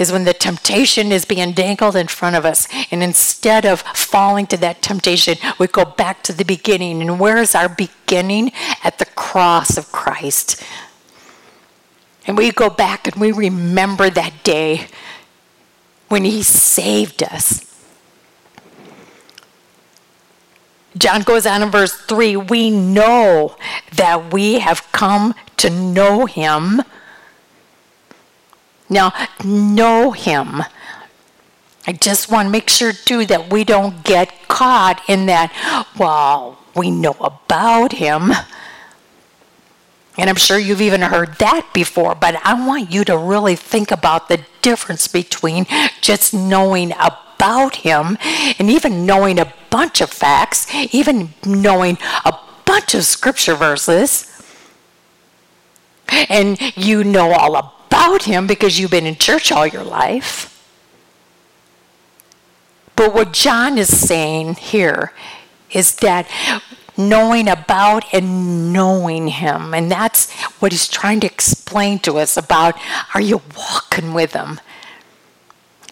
is 0.00 0.10
when 0.10 0.24
the 0.24 0.32
temptation 0.32 1.12
is 1.12 1.26
being 1.26 1.52
dangled 1.52 1.94
in 1.94 2.08
front 2.08 2.34
of 2.34 2.46
us. 2.46 2.66
And 2.90 3.02
instead 3.02 3.66
of 3.66 3.82
falling 3.82 4.46
to 4.46 4.56
that 4.56 4.80
temptation, 4.80 5.36
we 5.58 5.66
go 5.66 5.84
back 5.84 6.22
to 6.24 6.32
the 6.32 6.44
beginning. 6.44 7.02
And 7.02 7.20
where 7.20 7.36
is 7.36 7.54
our 7.54 7.68
beginning? 7.68 8.50
At 8.82 8.98
the 8.98 9.04
cross 9.04 9.76
of 9.76 9.92
Christ. 9.92 10.62
And 12.26 12.36
we 12.38 12.50
go 12.50 12.70
back 12.70 13.06
and 13.06 13.16
we 13.16 13.30
remember 13.30 14.08
that 14.08 14.42
day 14.42 14.86
when 16.08 16.24
He 16.24 16.42
saved 16.42 17.22
us. 17.22 17.66
John 20.96 21.22
goes 21.22 21.46
on 21.46 21.62
in 21.62 21.70
verse 21.70 21.92
3 21.92 22.36
we 22.36 22.70
know 22.70 23.56
that 23.92 24.32
we 24.32 24.58
have 24.58 24.90
come 24.92 25.34
to 25.58 25.70
know 25.70 26.26
Him 26.26 26.82
now, 28.90 29.12
know 29.44 30.10
Him. 30.10 30.62
I 31.86 31.92
just 31.92 32.30
want 32.30 32.46
to 32.46 32.50
make 32.50 32.68
sure, 32.68 32.92
too, 32.92 33.24
that 33.26 33.50
we 33.50 33.64
don't 33.64 34.04
get 34.04 34.48
caught 34.48 35.00
in 35.08 35.26
that, 35.26 35.52
well, 35.98 36.58
we 36.74 36.90
know 36.90 37.16
about 37.20 37.92
Him. 37.92 38.32
And 40.18 40.28
I'm 40.28 40.36
sure 40.36 40.58
you've 40.58 40.82
even 40.82 41.00
heard 41.00 41.38
that 41.38 41.70
before, 41.72 42.14
but 42.14 42.36
I 42.44 42.66
want 42.66 42.92
you 42.92 43.04
to 43.04 43.16
really 43.16 43.56
think 43.56 43.90
about 43.90 44.28
the 44.28 44.44
difference 44.60 45.08
between 45.08 45.66
just 46.00 46.34
knowing 46.34 46.92
about 46.92 47.76
Him 47.76 48.18
and 48.58 48.68
even 48.68 49.06
knowing 49.06 49.38
a 49.38 49.52
bunch 49.70 50.00
of 50.00 50.10
facts, 50.10 50.66
even 50.92 51.30
knowing 51.46 51.96
a 52.24 52.36
bunch 52.66 52.94
of 52.94 53.04
scripture 53.04 53.54
verses. 53.54 54.26
And 56.28 56.58
you 56.76 57.04
know 57.04 57.32
all 57.32 57.56
about 57.56 57.79
about 57.90 58.22
him 58.22 58.46
because 58.46 58.78
you've 58.78 58.90
been 58.92 59.06
in 59.06 59.16
church 59.16 59.50
all 59.50 59.66
your 59.66 59.82
life. 59.82 60.46
But 62.94 63.12
what 63.14 63.32
John 63.32 63.78
is 63.78 63.88
saying 63.88 64.54
here 64.54 65.12
is 65.72 65.96
that 65.96 66.28
knowing 66.96 67.48
about 67.48 68.04
and 68.12 68.72
knowing 68.72 69.28
him, 69.28 69.74
and 69.74 69.90
that's 69.90 70.30
what 70.60 70.70
he's 70.70 70.86
trying 70.86 71.18
to 71.20 71.26
explain 71.26 71.98
to 72.00 72.18
us 72.18 72.36
about 72.36 72.78
are 73.14 73.20
you 73.20 73.42
walking 73.56 74.12
with 74.12 74.34
him? 74.34 74.60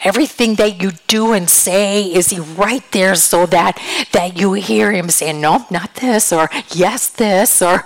Everything 0.03 0.55
that 0.57 0.81
you 0.81 0.93
do 1.09 1.33
and 1.33 1.51
say, 1.51 2.05
is 2.05 2.31
he 2.31 2.39
right 2.39 2.85
there 2.93 3.17
so 3.17 3.47
that, 3.47 3.83
that 4.13 4.39
you 4.39 4.53
hear 4.53 4.93
him 4.93 5.09
saying, 5.09 5.41
no, 5.41 5.67
not 5.71 5.95
this, 5.95 6.33
or 6.33 6.49
yes, 6.71 7.09
this, 7.09 7.61
or 7.61 7.85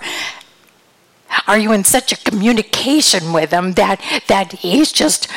are 1.47 1.57
you 1.57 1.71
in 1.71 1.83
such 1.83 2.11
a 2.11 2.17
communication 2.17 3.33
with 3.33 3.51
him 3.51 3.73
that 3.73 4.01
that 4.27 4.53
he's 4.53 4.91
just 4.91 5.27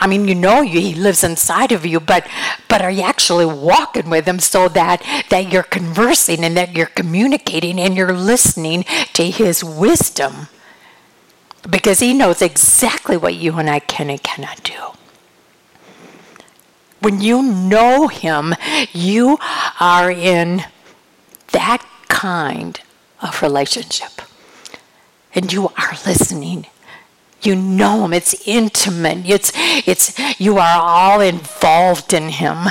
I 0.00 0.06
mean, 0.06 0.28
you 0.28 0.34
know 0.34 0.62
he 0.62 0.94
lives 0.94 1.24
inside 1.24 1.72
of 1.72 1.84
you, 1.84 1.98
but 1.98 2.26
but 2.68 2.82
are 2.82 2.90
you 2.90 3.02
actually 3.02 3.46
walking 3.46 4.08
with 4.10 4.26
him 4.26 4.38
so 4.38 4.68
that 4.68 5.02
that 5.30 5.52
you're 5.52 5.64
conversing 5.64 6.44
and 6.44 6.56
that 6.56 6.76
you're 6.76 6.86
communicating 6.86 7.80
and 7.80 7.96
you're 7.96 8.12
listening 8.12 8.84
to 9.14 9.24
his 9.24 9.64
wisdom? 9.64 10.48
Because 11.68 11.98
he 11.98 12.14
knows 12.14 12.40
exactly 12.40 13.16
what 13.16 13.34
you 13.34 13.58
and 13.58 13.68
I 13.68 13.80
can 13.80 14.08
and 14.08 14.22
cannot 14.22 14.62
do. 14.62 14.92
When 17.00 17.20
you 17.20 17.42
know 17.42 18.08
him, 18.08 18.54
you 18.92 19.38
are 19.80 20.10
in 20.10 20.62
that 21.52 21.84
kind 22.08 22.80
of 23.20 23.42
relationship 23.42 24.22
and 25.34 25.52
you 25.52 25.68
are 25.68 25.92
listening. 26.06 26.66
You 27.42 27.54
know 27.54 28.04
him. 28.04 28.12
It's 28.12 28.46
intimate. 28.46 29.28
It's 29.28 29.52
it's 29.54 30.18
you 30.40 30.58
are 30.58 30.80
all 30.80 31.20
involved 31.20 32.12
in 32.12 32.30
him. 32.30 32.66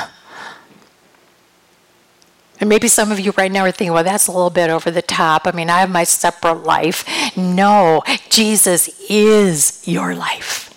And 2.60 2.70
maybe 2.70 2.88
some 2.88 3.12
of 3.12 3.20
you 3.20 3.34
right 3.38 3.52
now 3.52 3.66
are 3.66 3.72
thinking, 3.72 3.94
well, 3.94 4.04
that's 4.04 4.28
a 4.28 4.32
little 4.32 4.50
bit 4.50 4.70
over 4.70 4.90
the 4.90 5.04
top. 5.04 5.46
I 5.46 5.52
mean, 5.52 5.70
I 5.70 5.82
have 5.82 5.92
my 5.92 6.04
separate 6.04 6.64
life. 6.64 7.06
No, 7.38 8.02
Jesus 8.30 8.90
is 9.10 9.88
your 9.88 10.16
life. 10.16 10.74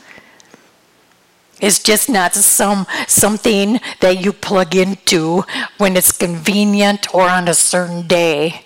It's 1.61 1.83
just 1.83 2.09
not 2.09 2.35
some 2.35 2.87
something 3.07 3.81
that 4.01 4.25
you 4.25 4.33
plug 4.33 4.75
into 4.75 5.45
when 5.77 5.97
it's 5.97 6.13
convenient 6.13 7.15
or 7.15 7.29
on 7.29 7.49
a 7.49 7.55
certain 7.55 8.07
day. 8.07 8.65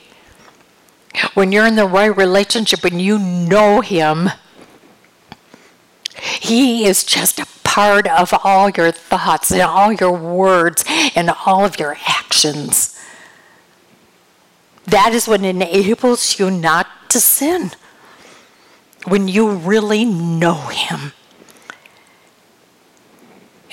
When 1.35 1.53
you're 1.53 1.67
in 1.67 1.77
the 1.77 1.87
right 1.87 2.15
relationship 2.15 2.85
and 2.85 3.01
you 3.01 3.19
know 3.19 3.81
Him, 3.81 4.31
He 6.41 6.87
is 6.87 7.05
just 7.05 7.39
a 7.39 7.47
part 7.63 8.07
of 8.07 8.33
all 8.45 8.71
your 8.71 8.93
thoughts 8.93 9.51
and 9.51 9.63
all 9.63 9.93
your 9.93 10.13
words 10.13 10.85
and 11.15 11.31
all 11.47 11.65
of 11.65 11.79
your 11.79 11.97
actions. 12.07 12.99
That 14.87 15.13
is 15.13 15.27
what 15.27 15.43
enables 15.43 16.39
you 16.39 16.51
not 16.51 16.87
to 17.11 17.21
sin. 17.21 17.73
When 19.07 19.29
you 19.29 19.51
really 19.51 20.05
know 20.05 20.55
Him. 20.55 21.13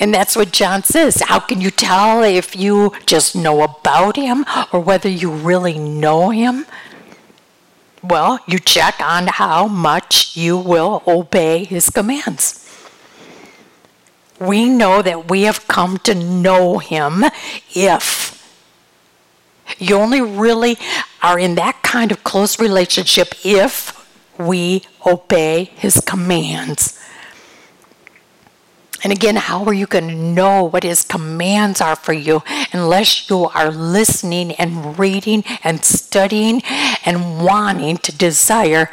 And 0.02 0.12
that's 0.12 0.36
what 0.36 0.52
John 0.52 0.84
says. 0.84 1.22
How 1.22 1.40
can 1.40 1.62
you 1.62 1.70
tell 1.70 2.24
if 2.24 2.56
you 2.56 2.92
just 3.06 3.36
know 3.36 3.62
about 3.62 4.16
him 4.16 4.46
or 4.74 4.80
whether 4.80 5.08
you 5.08 5.30
really 5.30 5.78
know 5.78 6.32
him? 6.32 6.66
Well, 8.04 8.40
you 8.48 8.60
check 8.60 9.00
on 9.00 9.28
how 9.28 9.68
much 9.68 10.36
you 10.36 10.58
will 10.58 11.04
obey 11.08 11.66
his 11.66 11.90
commands. 11.90 12.58
We 14.40 14.68
know 14.70 15.02
that 15.04 15.30
we 15.30 15.44
have 15.44 15.68
come 15.68 15.98
to 16.00 16.16
know 16.16 16.80
him 16.80 17.24
if 17.76 18.32
You 19.78 19.96
only 19.96 20.22
really 20.22 20.78
are 21.22 21.40
in 21.40 21.56
that 21.56 21.82
kind 21.82 22.12
of 22.12 22.24
close 22.24 22.60
relationship 22.60 23.34
if 23.44 23.98
we 24.38 24.84
obey 25.06 25.72
his 25.76 26.00
commands. 26.02 27.01
And 29.04 29.12
again, 29.12 29.36
how 29.36 29.64
are 29.66 29.74
you 29.74 29.88
going 29.88 30.08
to 30.10 30.16
know 30.16 30.64
what 30.64 30.84
his 30.84 31.04
commands 31.04 31.82
are 31.82 31.96
for 31.96 32.14
you 32.14 32.44
unless 32.72 33.30
you 33.30 33.46
are 33.46 33.72
listening 33.72 34.52
and 34.54 34.98
reading 35.00 35.44
and 35.64 35.84
studying 35.84 36.62
and 37.04 37.44
wanting 37.44 37.98
to 37.98 38.16
desire 38.16 38.90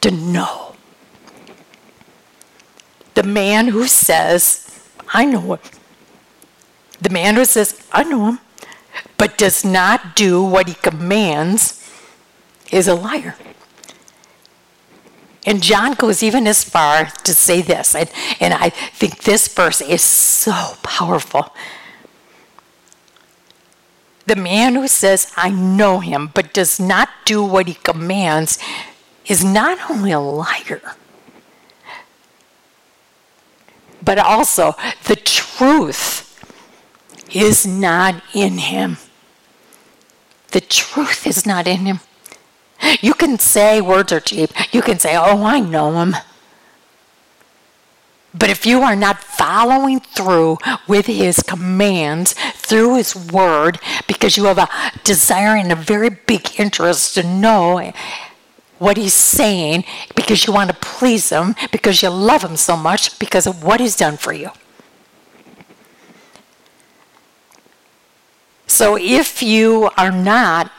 to 0.00 0.10
know? 0.10 0.76
The 3.14 3.24
man 3.24 3.68
who 3.68 3.88
says, 3.88 4.88
I 5.12 5.24
know 5.24 5.54
him. 5.54 5.60
The 7.00 7.10
man 7.10 7.34
who 7.34 7.44
says, 7.44 7.86
I 7.90 8.04
know 8.04 8.28
him, 8.28 8.38
but 9.18 9.36
does 9.36 9.64
not 9.64 10.14
do 10.14 10.42
what 10.42 10.68
he 10.68 10.74
commands 10.74 11.78
is 12.70 12.86
a 12.86 12.94
liar. 12.94 13.34
And 15.44 15.62
John 15.62 15.94
goes 15.94 16.22
even 16.22 16.46
as 16.46 16.62
far 16.62 17.06
to 17.06 17.34
say 17.34 17.62
this, 17.62 17.94
and, 17.94 18.10
and 18.38 18.54
I 18.54 18.70
think 18.70 19.24
this 19.24 19.48
verse 19.48 19.80
is 19.80 20.02
so 20.02 20.76
powerful. 20.82 21.52
The 24.26 24.36
man 24.36 24.76
who 24.76 24.86
says, 24.86 25.32
I 25.36 25.50
know 25.50 25.98
him, 25.98 26.30
but 26.32 26.54
does 26.54 26.78
not 26.78 27.08
do 27.24 27.42
what 27.42 27.66
he 27.66 27.74
commands, 27.74 28.58
is 29.26 29.44
not 29.44 29.90
only 29.90 30.12
a 30.12 30.20
liar, 30.20 30.80
but 34.00 34.18
also 34.18 34.74
the 35.04 35.16
truth 35.16 36.28
is 37.34 37.66
not 37.66 38.22
in 38.32 38.58
him. 38.58 38.98
The 40.52 40.60
truth 40.60 41.26
is 41.26 41.46
not 41.46 41.66
in 41.66 41.86
him. 41.86 42.00
You 43.00 43.14
can 43.14 43.38
say 43.38 43.80
words 43.80 44.12
are 44.12 44.20
cheap. 44.20 44.50
You 44.72 44.82
can 44.82 44.98
say, 44.98 45.16
oh, 45.16 45.44
I 45.44 45.60
know 45.60 46.00
him. 46.00 46.16
But 48.34 48.48
if 48.48 48.64
you 48.64 48.80
are 48.80 48.96
not 48.96 49.22
following 49.22 50.00
through 50.00 50.58
with 50.88 51.06
his 51.06 51.42
commands, 51.42 52.34
through 52.54 52.96
his 52.96 53.14
word, 53.14 53.78
because 54.06 54.36
you 54.36 54.46
have 54.46 54.58
a 54.58 54.68
desire 55.04 55.56
and 55.56 55.70
a 55.70 55.76
very 55.76 56.08
big 56.08 56.58
interest 56.58 57.14
to 57.14 57.22
know 57.22 57.92
what 58.78 58.96
he's 58.96 59.14
saying, 59.14 59.84
because 60.16 60.46
you 60.46 60.52
want 60.52 60.70
to 60.70 60.76
please 60.76 61.28
him, 61.30 61.54
because 61.70 62.02
you 62.02 62.08
love 62.08 62.42
him 62.42 62.56
so 62.56 62.76
much, 62.76 63.18
because 63.18 63.46
of 63.46 63.62
what 63.62 63.80
he's 63.80 63.96
done 63.96 64.16
for 64.16 64.32
you. 64.32 64.50
So 68.66 68.96
if 68.96 69.42
you 69.42 69.90
are 69.98 70.10
not 70.10 70.72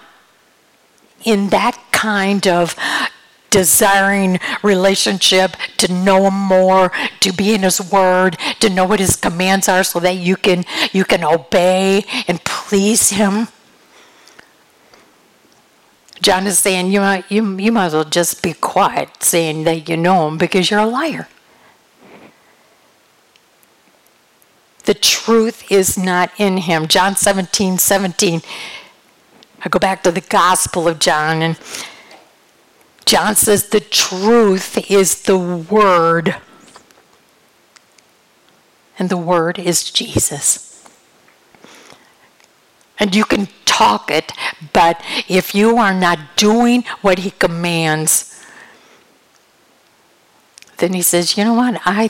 in 1.25 1.49
that 1.49 1.77
kind 1.91 2.47
of 2.47 2.75
desiring 3.49 4.39
relationship 4.63 5.55
to 5.77 5.91
know 5.93 6.25
him 6.25 6.33
more 6.33 6.91
to 7.19 7.31
be 7.31 7.53
in 7.53 7.61
his 7.61 7.79
word 7.91 8.35
to 8.59 8.67
know 8.67 8.83
what 8.83 8.99
his 8.99 9.15
commands 9.15 9.69
are 9.69 9.83
so 9.83 9.99
that 9.99 10.15
you 10.15 10.35
can 10.35 10.65
you 10.91 11.05
can 11.05 11.23
obey 11.23 12.03
and 12.27 12.43
please 12.43 13.11
him? 13.11 13.47
John 16.23 16.47
is 16.47 16.57
saying 16.57 16.91
you 16.91 17.01
might, 17.01 17.29
you, 17.29 17.57
you 17.57 17.71
might 17.71 17.87
as 17.87 17.93
well 17.93 18.05
just 18.05 18.41
be 18.41 18.53
quiet 18.53 19.21
saying 19.21 19.65
that 19.65 19.89
you 19.89 19.97
know 19.97 20.29
him 20.29 20.37
because 20.37 20.71
you're 20.71 20.79
a 20.79 20.85
liar. 20.85 21.27
The 24.85 24.93
truth 24.93 25.69
is 25.69 25.97
not 25.97 26.31
in 26.37 26.57
him. 26.57 26.87
John 26.87 27.17
17 27.17 27.77
17 27.77 28.41
I 29.63 29.69
go 29.69 29.79
back 29.79 30.03
to 30.03 30.11
the 30.11 30.21
Gospel 30.21 30.87
of 30.87 30.99
John, 30.99 31.41
and 31.41 31.57
John 33.05 33.35
says 33.35 33.69
the 33.69 33.79
truth 33.79 34.91
is 34.91 35.23
the 35.23 35.37
Word, 35.37 36.35
and 38.99 39.09
the 39.09 39.17
Word 39.17 39.57
is 39.57 39.89
Jesus. 39.89 40.85
And 42.99 43.15
you 43.15 43.23
can 43.23 43.47
talk 43.65 44.11
it, 44.11 44.31
but 44.73 45.01
if 45.27 45.55
you 45.55 45.77
are 45.77 45.93
not 45.93 46.19
doing 46.35 46.83
what 47.01 47.19
He 47.19 47.31
commands, 47.31 48.29
then 50.77 50.93
he 50.93 51.01
says, 51.01 51.37
"You 51.37 51.45
know 51.45 51.53
what? 51.53 51.81
I, 51.85 52.09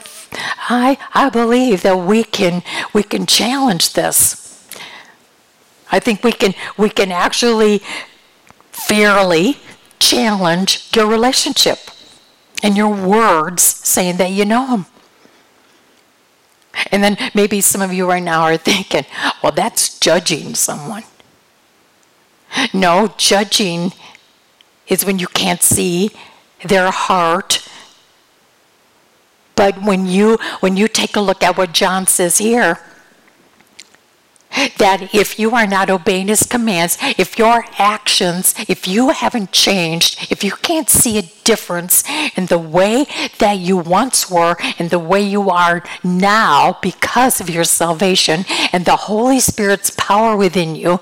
I, 0.70 0.98
I 1.14 1.30
believe 1.30 1.84
that 1.84 2.00
we 2.00 2.24
can 2.24 2.64
we 2.92 3.04
can 3.04 3.28
challenge 3.28 3.94
this." 3.94 4.43
I 5.94 6.00
think 6.00 6.24
we 6.24 6.32
can 6.32 6.56
we 6.76 6.90
can 6.90 7.12
actually 7.12 7.84
fairly 8.72 9.58
challenge 10.00 10.90
your 10.96 11.06
relationship 11.06 11.78
and 12.64 12.76
your 12.76 12.90
words 12.90 13.62
saying 13.62 14.18
that 14.18 14.32
you 14.32 14.44
know 14.44 14.66
him. 14.66 14.86
And 16.92 17.04
then 17.04 17.16
maybe 17.36 17.62
some 17.62 17.84
of 17.84 17.94
you 17.94 18.10
right 18.10 18.24
now 18.24 18.42
are 18.42 18.58
thinking, 18.58 19.06
well, 19.44 19.52
that's 19.52 20.00
judging 20.00 20.56
someone. 20.56 21.04
No, 22.74 23.14
judging 23.16 23.92
is 24.88 25.06
when 25.06 25.20
you 25.20 25.28
can't 25.28 25.62
see 25.62 26.10
their 26.66 26.90
heart. 26.90 27.70
But 29.54 29.84
when 29.84 30.08
you 30.08 30.40
when 30.60 30.76
you 30.76 30.88
take 30.88 31.16
a 31.16 31.22
look 31.22 31.44
at 31.44 31.56
what 31.56 31.72
John 31.72 32.08
says 32.08 32.40
here, 32.40 32.80
that 34.78 35.14
if 35.14 35.40
you 35.40 35.52
are 35.56 35.68
not 35.68 35.90
obeying 35.90 36.28
his 36.28 36.44
commands, 36.44 36.98
if 37.18 37.38
your 37.38 37.66
actions, 37.78 38.54
if 38.68 38.88
you 38.88 39.10
haven't 39.10 39.52
changed, 39.52 40.32
if 40.32 40.44
you 40.44 40.52
can't 40.52 40.90
see 40.90 41.18
a 41.18 41.30
difference 41.44 42.04
in 42.36 42.48
the 42.48 42.58
way 42.58 43.06
that 43.40 43.58
you 43.58 43.78
once 43.78 44.30
were 44.30 44.56
and 44.80 44.90
the 44.90 45.00
way 45.00 45.22
you 45.22 45.50
are 45.50 45.84
now 46.04 46.78
because 46.82 47.42
of 47.42 47.50
your 47.50 47.64
salvation 47.64 48.46
and 48.72 48.86
the 48.86 48.96
Holy 48.96 49.40
Spirit's 49.40 49.92
power 49.92 50.36
within 50.38 50.76
you, 50.76 51.00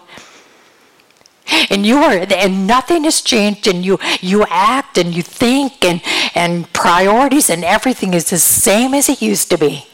and 1.70 1.86
you 1.86 1.98
are 1.98 2.26
and 2.30 2.66
nothing 2.68 3.04
has 3.04 3.22
changed 3.22 3.68
and 3.68 3.84
you 3.84 4.00
you 4.22 4.46
act 4.50 4.98
and 4.98 5.14
you 5.14 5.22
think 5.22 5.84
and 5.84 6.02
and 6.34 6.72
priorities 6.72 7.50
and 7.50 7.66
everything 7.66 8.14
is 8.14 8.30
the 8.30 8.38
same 8.38 8.94
as 8.94 9.10
it 9.10 9.22
used 9.22 9.50
to 9.50 9.58
be 9.58 9.86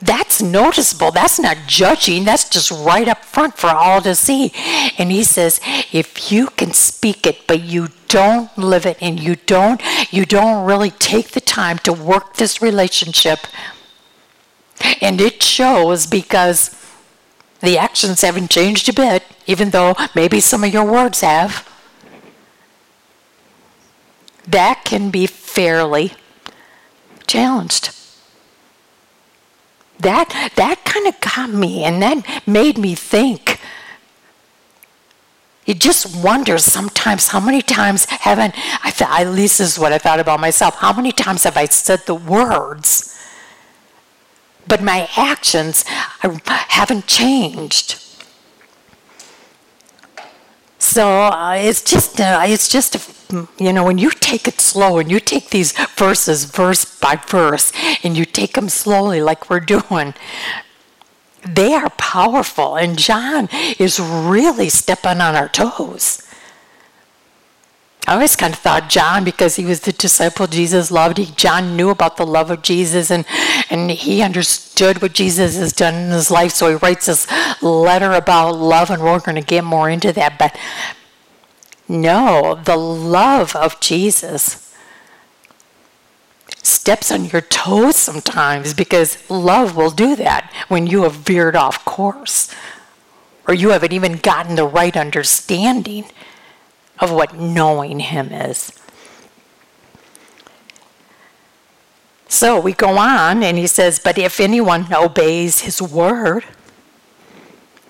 that's 0.00 0.40
noticeable. 0.40 1.10
That's 1.10 1.38
not 1.38 1.58
judging. 1.66 2.24
That's 2.24 2.48
just 2.48 2.70
right 2.70 3.06
up 3.06 3.24
front 3.24 3.58
for 3.58 3.68
all 3.68 4.00
to 4.02 4.14
see. 4.14 4.52
And 4.96 5.12
he 5.12 5.24
says, 5.24 5.60
if 5.92 6.32
you 6.32 6.46
can 6.48 6.72
speak 6.72 7.26
it, 7.26 7.46
but 7.46 7.60
you 7.62 7.88
don't 8.08 8.56
live 8.58 8.86
it 8.86 8.98
and 9.00 9.20
you 9.20 9.36
don't 9.36 9.80
you 10.12 10.26
don't 10.26 10.66
really 10.66 10.90
take 10.90 11.30
the 11.30 11.40
time 11.40 11.78
to 11.78 11.92
work 11.92 12.34
this 12.34 12.60
relationship 12.60 13.38
and 15.00 15.20
it 15.20 15.40
shows 15.40 16.08
because 16.08 16.76
the 17.60 17.78
actions 17.78 18.22
haven't 18.22 18.50
changed 18.50 18.88
a 18.88 18.92
bit 18.92 19.22
even 19.46 19.70
though 19.70 19.94
maybe 20.16 20.40
some 20.40 20.64
of 20.64 20.72
your 20.74 20.84
words 20.84 21.20
have 21.20 21.68
that 24.44 24.84
can 24.84 25.08
be 25.10 25.24
fairly 25.24 26.12
challenged 27.28 27.99
that 30.00 30.52
that 30.56 30.84
kind 30.84 31.06
of 31.06 31.20
got 31.20 31.50
me 31.50 31.84
and 31.84 32.02
that 32.02 32.46
made 32.46 32.78
me 32.78 32.94
think 32.94 33.60
you 35.70 35.74
just 35.74 36.16
wonder 36.24 36.58
sometimes 36.58 37.28
how 37.28 37.38
many 37.38 37.62
times 37.62 38.04
haven't 38.06 38.54
I 38.84 38.90
thought 38.90 39.20
at 39.20 39.28
least 39.28 39.58
this 39.58 39.72
is 39.74 39.78
what 39.78 39.92
I 39.92 39.98
thought 39.98 40.18
about 40.18 40.40
myself. 40.40 40.74
How 40.74 40.92
many 40.92 41.12
times 41.12 41.44
have 41.44 41.56
I 41.56 41.66
said 41.66 42.00
the 42.06 42.14
words, 42.16 43.16
but 44.66 44.82
my 44.82 45.08
actions 45.16 45.84
haven't 45.86 47.06
changed? 47.06 48.02
So 50.78 51.06
uh, 51.08 51.54
it's 51.54 51.82
just 51.82 52.20
uh, 52.20 52.42
it's 52.46 52.68
just 52.68 53.19
you 53.58 53.72
know 53.72 53.84
when 53.84 53.98
you 53.98 54.10
take 54.10 54.46
it 54.48 54.60
slow 54.60 54.98
and 54.98 55.10
you 55.10 55.20
take 55.20 55.50
these 55.50 55.72
verses 55.96 56.44
verse 56.44 56.84
by 56.98 57.16
verse 57.28 57.72
and 58.02 58.16
you 58.16 58.24
take 58.24 58.54
them 58.54 58.68
slowly 58.68 59.20
like 59.20 59.48
we're 59.48 59.60
doing 59.60 60.14
they 61.44 61.74
are 61.74 61.90
powerful 61.90 62.76
and 62.76 62.98
John 62.98 63.48
is 63.78 63.98
really 63.98 64.68
stepping 64.68 65.20
on 65.20 65.36
our 65.36 65.48
toes. 65.48 66.26
I 68.06 68.14
always 68.14 68.34
kind 68.34 68.52
of 68.52 68.58
thought 68.58 68.88
John, 68.88 69.24
because 69.24 69.56
he 69.56 69.64
was 69.64 69.80
the 69.80 69.92
disciple 69.92 70.46
Jesus 70.46 70.90
loved, 70.90 71.18
he, 71.18 71.26
John 71.26 71.76
knew 71.76 71.90
about 71.90 72.16
the 72.16 72.26
love 72.26 72.50
of 72.50 72.62
Jesus 72.62 73.10
and, 73.10 73.24
and 73.68 73.90
he 73.90 74.22
understood 74.22 75.00
what 75.00 75.12
Jesus 75.12 75.56
has 75.56 75.72
done 75.72 75.94
in 75.94 76.10
his 76.10 76.30
life. 76.30 76.52
So 76.52 76.70
he 76.70 76.74
writes 76.76 77.06
this 77.06 77.26
letter 77.62 78.12
about 78.12 78.56
love, 78.56 78.90
and 78.90 79.02
we're 79.02 79.20
going 79.20 79.36
to 79.36 79.42
get 79.42 79.64
more 79.64 79.88
into 79.88 80.12
that. 80.14 80.38
But 80.38 80.58
no, 81.90 82.54
the 82.64 82.76
love 82.76 83.56
of 83.56 83.80
Jesus 83.80 84.72
steps 86.62 87.10
on 87.10 87.24
your 87.24 87.40
toes 87.40 87.96
sometimes 87.96 88.74
because 88.74 89.28
love 89.28 89.76
will 89.76 89.90
do 89.90 90.14
that 90.14 90.52
when 90.68 90.86
you 90.86 91.02
have 91.02 91.14
veered 91.14 91.56
off 91.56 91.84
course 91.84 92.54
or 93.48 93.54
you 93.54 93.70
haven't 93.70 93.92
even 93.92 94.18
gotten 94.18 94.54
the 94.54 94.66
right 94.66 94.96
understanding 94.96 96.04
of 97.00 97.10
what 97.10 97.34
knowing 97.34 97.98
Him 97.98 98.28
is. 98.32 98.72
So 102.28 102.60
we 102.60 102.72
go 102.72 102.96
on, 102.96 103.42
and 103.42 103.58
he 103.58 103.66
says, 103.66 103.98
But 103.98 104.16
if 104.16 104.38
anyone 104.38 104.86
obeys 104.94 105.60
his 105.60 105.82
word, 105.82 106.44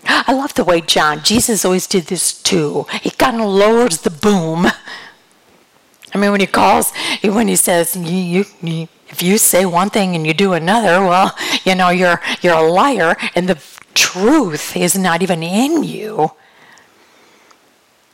I 0.06 0.32
love 0.32 0.54
the 0.54 0.64
way 0.64 0.80
John, 0.80 1.22
Jesus 1.22 1.64
always 1.64 1.86
did 1.86 2.06
this 2.06 2.32
too. 2.32 2.86
He 3.02 3.10
kind 3.10 3.40
of 3.40 3.48
lowers 3.48 3.98
the 3.98 4.10
boom. 4.10 4.66
I 6.14 6.18
mean, 6.18 6.32
when 6.32 6.40
he 6.40 6.46
calls, 6.46 6.92
when 7.22 7.46
he 7.46 7.56
says, 7.56 7.96
if 7.96 9.22
you 9.22 9.38
say 9.38 9.64
one 9.64 9.90
thing 9.90 10.16
and 10.16 10.26
you 10.26 10.34
do 10.34 10.54
another, 10.54 11.04
well, 11.06 11.36
you 11.64 11.74
know, 11.74 11.90
you're, 11.90 12.20
you're 12.42 12.56
a 12.56 12.62
liar, 12.62 13.16
and 13.34 13.48
the 13.48 13.62
truth 13.94 14.76
is 14.76 14.98
not 14.98 15.22
even 15.22 15.42
in 15.42 15.84
you. 15.84 16.32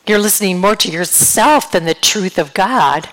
You're 0.07 0.18
listening 0.18 0.61
more 0.61 0.77
to 0.77 0.90
yourself 0.90 1.72
than 1.72 1.85
the 1.85 1.94
truth 1.94 2.38
of 2.38 2.55
God. 2.55 3.09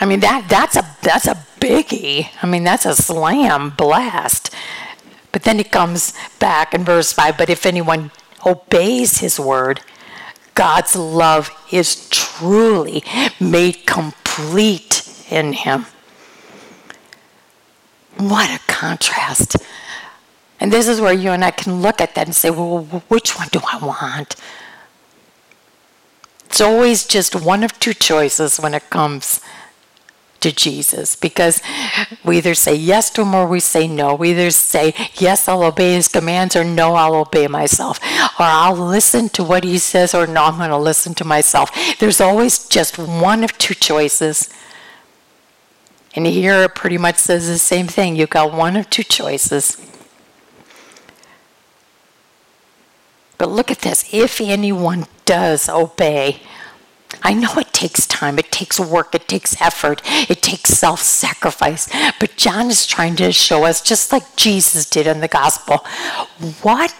I 0.00 0.06
mean 0.06 0.20
that 0.20 0.48
that's 0.48 0.76
a 0.76 0.96
that's 1.02 1.26
a 1.26 1.34
biggie. 1.60 2.28
I 2.42 2.46
mean 2.46 2.62
that's 2.62 2.84
a 2.84 2.94
slam 2.94 3.70
blast. 3.70 4.50
But 5.34 5.42
then 5.42 5.58
it 5.58 5.72
comes 5.72 6.12
back 6.38 6.74
in 6.74 6.84
verse 6.84 7.12
5 7.12 7.36
but 7.36 7.50
if 7.50 7.66
anyone 7.66 8.12
obeys 8.46 9.18
his 9.18 9.40
word, 9.40 9.80
God's 10.54 10.94
love 10.94 11.50
is 11.72 12.08
truly 12.08 13.02
made 13.40 13.84
complete 13.84 15.02
in 15.28 15.54
him. 15.54 15.86
What 18.16 18.48
a 18.48 18.60
contrast. 18.68 19.56
And 20.60 20.72
this 20.72 20.86
is 20.86 21.00
where 21.00 21.12
you 21.12 21.30
and 21.30 21.44
I 21.44 21.50
can 21.50 21.82
look 21.82 22.00
at 22.00 22.14
that 22.14 22.28
and 22.28 22.36
say, 22.36 22.50
well, 22.50 22.84
which 23.08 23.36
one 23.36 23.48
do 23.50 23.58
I 23.72 23.78
want? 23.84 24.36
It's 26.44 26.60
always 26.60 27.04
just 27.04 27.34
one 27.34 27.64
of 27.64 27.80
two 27.80 27.92
choices 27.92 28.60
when 28.60 28.72
it 28.72 28.88
comes 28.88 29.40
to 30.44 30.52
Jesus 30.52 31.16
because 31.16 31.62
we 32.22 32.36
either 32.36 32.54
say 32.54 32.74
yes 32.74 33.08
to 33.10 33.22
him 33.22 33.34
or 33.34 33.48
we 33.48 33.60
say 33.60 33.88
no. 33.88 34.14
We 34.14 34.30
either 34.30 34.50
say, 34.50 34.94
yes, 35.14 35.48
I'll 35.48 35.64
obey 35.64 35.94
his 35.94 36.06
commands, 36.06 36.54
or 36.54 36.64
no, 36.64 36.94
I'll 36.94 37.14
obey 37.14 37.48
myself. 37.48 37.98
Or 38.38 38.44
I'll 38.44 38.76
listen 38.76 39.30
to 39.30 39.42
what 39.42 39.64
he 39.64 39.78
says, 39.78 40.14
or 40.14 40.26
no, 40.26 40.44
I'm 40.44 40.58
going 40.58 40.68
to 40.68 40.76
listen 40.76 41.14
to 41.14 41.24
myself. 41.24 41.70
There's 41.98 42.20
always 42.20 42.68
just 42.68 42.98
one 42.98 43.42
of 43.42 43.56
two 43.56 43.74
choices. 43.74 44.50
And 46.14 46.26
here 46.26 46.62
it 46.62 46.74
pretty 46.74 46.98
much 46.98 47.16
says 47.16 47.48
the 47.48 47.58
same 47.58 47.88
thing. 47.88 48.14
You've 48.14 48.30
got 48.30 48.52
one 48.52 48.76
of 48.76 48.90
two 48.90 49.02
choices. 49.02 49.80
But 53.38 53.48
look 53.48 53.70
at 53.70 53.80
this. 53.80 54.12
If 54.12 54.40
anyone 54.40 55.06
does 55.24 55.68
obey, 55.70 56.40
I 57.22 57.34
know 57.34 57.52
it 57.56 57.72
takes 57.72 58.06
time, 58.06 58.38
it 58.38 58.50
takes 58.50 58.78
work, 58.78 59.14
it 59.14 59.28
takes 59.28 59.60
effort, 59.60 60.02
it 60.28 60.42
takes 60.42 60.70
self 60.70 61.00
sacrifice. 61.00 61.88
But 62.18 62.36
John 62.36 62.70
is 62.70 62.86
trying 62.86 63.16
to 63.16 63.32
show 63.32 63.64
us, 63.64 63.80
just 63.80 64.12
like 64.12 64.36
Jesus 64.36 64.88
did 64.88 65.06
in 65.06 65.20
the 65.20 65.28
gospel, 65.28 65.78
what, 66.62 66.92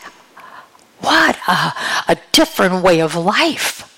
what 1.00 1.38
a, 1.48 1.72
a 2.08 2.18
different 2.32 2.82
way 2.84 3.00
of 3.00 3.14
life. 3.14 3.90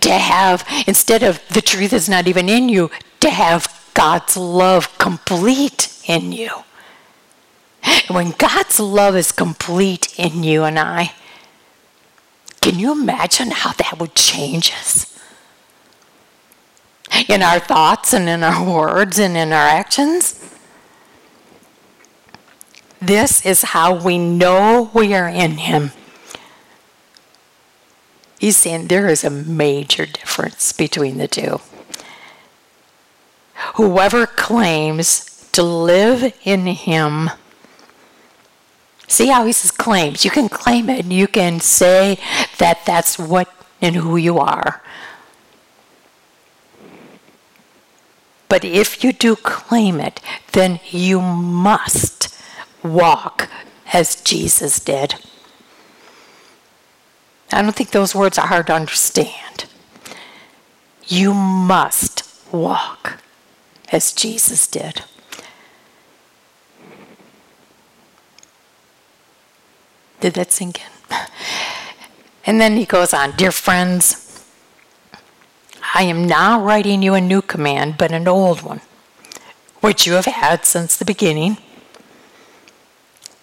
To 0.00 0.10
have, 0.10 0.66
instead 0.86 1.22
of 1.22 1.40
the 1.48 1.62
truth 1.62 1.92
is 1.92 2.08
not 2.08 2.28
even 2.28 2.48
in 2.48 2.68
you, 2.68 2.90
to 3.20 3.30
have 3.30 3.90
God's 3.94 4.36
love 4.36 4.98
complete 4.98 5.88
in 6.06 6.32
you. 6.32 6.50
When 8.08 8.32
God's 8.32 8.78
love 8.78 9.16
is 9.16 9.32
complete 9.32 10.18
in 10.18 10.44
you 10.44 10.64
and 10.64 10.78
I, 10.78 11.12
can 12.60 12.78
you 12.78 12.92
imagine 12.92 13.50
how 13.50 13.72
that 13.72 13.98
would 13.98 14.14
change 14.14 14.72
us? 14.72 15.18
In 17.28 17.42
our 17.42 17.58
thoughts 17.58 18.12
and 18.12 18.28
in 18.28 18.42
our 18.42 18.64
words 18.64 19.18
and 19.18 19.36
in 19.36 19.52
our 19.52 19.66
actions? 19.66 20.36
This 23.00 23.44
is 23.46 23.62
how 23.62 23.94
we 23.94 24.18
know 24.18 24.90
we 24.92 25.14
are 25.14 25.28
in 25.28 25.52
Him. 25.52 25.92
He's 28.38 28.56
saying 28.56 28.86
there 28.86 29.08
is 29.08 29.24
a 29.24 29.30
major 29.30 30.06
difference 30.06 30.72
between 30.72 31.18
the 31.18 31.28
two. 31.28 31.60
Whoever 33.74 34.26
claims 34.26 35.48
to 35.52 35.62
live 35.62 36.34
in 36.44 36.66
Him 36.66 37.30
See 39.10 39.26
how 39.26 39.44
he 39.44 39.50
says 39.50 39.72
claims. 39.72 40.24
You 40.24 40.30
can 40.30 40.48
claim 40.48 40.88
it 40.88 41.00
and 41.00 41.12
you 41.12 41.26
can 41.26 41.58
say 41.58 42.16
that 42.58 42.86
that's 42.86 43.18
what 43.18 43.52
and 43.82 43.96
who 43.96 44.16
you 44.16 44.38
are. 44.38 44.80
But 48.48 48.64
if 48.64 49.02
you 49.02 49.12
do 49.12 49.34
claim 49.34 49.98
it, 49.98 50.20
then 50.52 50.78
you 50.90 51.20
must 51.20 52.40
walk 52.84 53.48
as 53.92 54.14
Jesus 54.14 54.78
did. 54.78 55.16
I 57.52 57.62
don't 57.62 57.74
think 57.74 57.90
those 57.90 58.14
words 58.14 58.38
are 58.38 58.46
hard 58.46 58.68
to 58.68 58.74
understand. 58.74 59.64
You 61.08 61.34
must 61.34 62.22
walk 62.52 63.18
as 63.90 64.12
Jesus 64.12 64.68
did. 64.68 65.02
Did 70.20 70.34
that 70.34 70.52
sink 70.52 70.80
in? 70.80 71.16
And 72.46 72.60
then 72.60 72.76
he 72.76 72.84
goes 72.84 73.12
on 73.12 73.32
Dear 73.32 73.52
friends, 73.52 74.44
I 75.94 76.02
am 76.02 76.26
not 76.26 76.64
writing 76.64 77.02
you 77.02 77.14
a 77.14 77.20
new 77.20 77.42
command, 77.42 77.96
but 77.98 78.12
an 78.12 78.28
old 78.28 78.62
one, 78.62 78.80
which 79.80 80.06
you 80.06 80.14
have 80.14 80.26
had 80.26 80.64
since 80.64 80.96
the 80.96 81.04
beginning. 81.04 81.58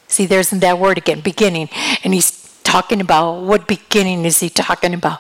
See, 0.08 0.26
there's 0.26 0.50
that 0.52 0.80
word 0.80 0.98
again, 0.98 1.22
beginning. 1.22 1.70
And 2.04 2.14
he's 2.14 2.60
talking 2.64 3.02
about 3.02 3.42
what 3.42 3.68
beginning 3.68 4.26
is 4.26 4.40
he 4.40 4.50
talking 4.50 4.94
about? 4.94 5.20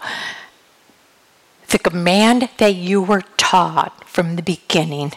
The 1.69 1.79
command 1.79 2.49
that 2.57 2.75
you 2.75 3.01
were 3.01 3.23
taught 3.35 4.07
from 4.07 4.37
the 4.37 4.41
beginning 4.41 5.13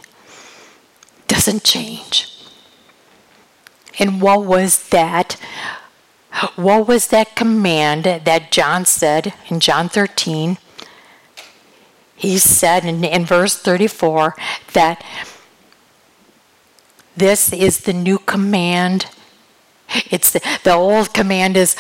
doesn't 1.29 1.63
change. 1.63 2.37
And 3.99 4.21
what 4.21 4.45
was 4.45 4.89
that? 4.89 5.37
What 6.57 6.87
was 6.87 7.09
that 7.09 7.35
command 7.35 8.05
that 8.05 8.53
John 8.53 8.85
said 8.85 9.35
in 9.49 9.61
John 9.61 9.89
13? 9.89 10.59
He 12.15 12.39
said 12.39 12.85
in, 12.85 13.03
in 13.05 13.25
verse 13.25 13.57
34 13.57 14.37
that 14.73 15.05
this 17.17 17.53
is 17.53 17.81
the 17.81 17.93
new 17.93 18.19
command. 18.19 19.07
It's 20.11 20.31
the, 20.31 20.41
the 20.63 20.75
old 20.75 21.13
command 21.13 21.57
is 21.57 21.75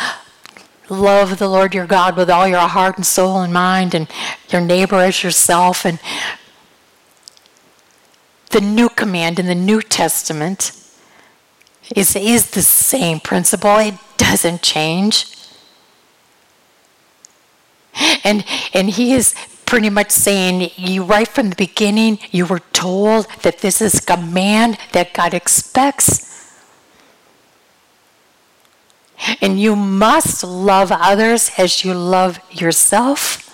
love 0.88 1.38
the 1.38 1.48
Lord 1.48 1.74
your 1.74 1.86
God 1.86 2.16
with 2.16 2.28
all 2.28 2.48
your 2.48 2.60
heart 2.60 2.96
and 2.96 3.06
soul 3.06 3.40
and 3.40 3.52
mind 3.52 3.94
and 3.94 4.08
your 4.48 4.60
neighbor 4.60 4.96
as 4.96 5.22
yourself. 5.22 5.86
And 5.86 6.00
the 8.50 8.60
new 8.60 8.88
command 8.88 9.38
in 9.38 9.46
the 9.46 9.54
New 9.54 9.80
Testament 9.80 10.72
is, 11.94 12.14
is 12.16 12.50
the 12.50 12.62
same 12.62 13.20
principle. 13.20 13.76
It 13.78 13.94
doesn't 14.16 14.62
change. 14.62 15.26
And, 18.24 18.44
and 18.72 18.90
he 18.90 19.12
is 19.12 19.34
pretty 19.66 19.90
much 19.90 20.10
saying, 20.10 20.70
you 20.76 21.04
right 21.04 21.28
from 21.28 21.50
the 21.50 21.56
beginning, 21.56 22.18
you 22.30 22.46
were 22.46 22.60
told 22.72 23.26
that 23.42 23.58
this 23.58 23.80
is 23.80 23.94
a 23.94 24.02
command 24.02 24.78
that 24.92 25.12
God 25.12 25.34
expects. 25.34 26.28
And 29.40 29.60
you 29.60 29.76
must 29.76 30.42
love 30.42 30.90
others 30.90 31.50
as 31.58 31.84
you 31.84 31.94
love 31.94 32.40
yourself. 32.50 33.46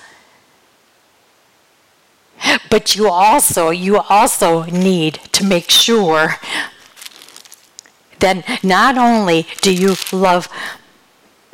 But 2.71 2.95
you 2.95 3.09
also, 3.09 3.71
you 3.71 3.99
also 3.99 4.65
need 4.65 5.15
to 5.33 5.45
make 5.45 5.71
sure 5.71 6.37
then 8.21 8.45
not 8.63 8.97
only 8.99 9.47
do 9.61 9.73
you 9.73 9.95
love 10.13 10.49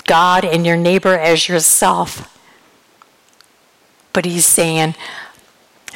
God 0.05 0.45
and 0.45 0.67
your 0.67 0.77
neighbor 0.77 1.19
as 1.19 1.49
yourself, 1.49 2.29
but 4.13 4.25
he's 4.25 4.47
saying, 4.47 4.95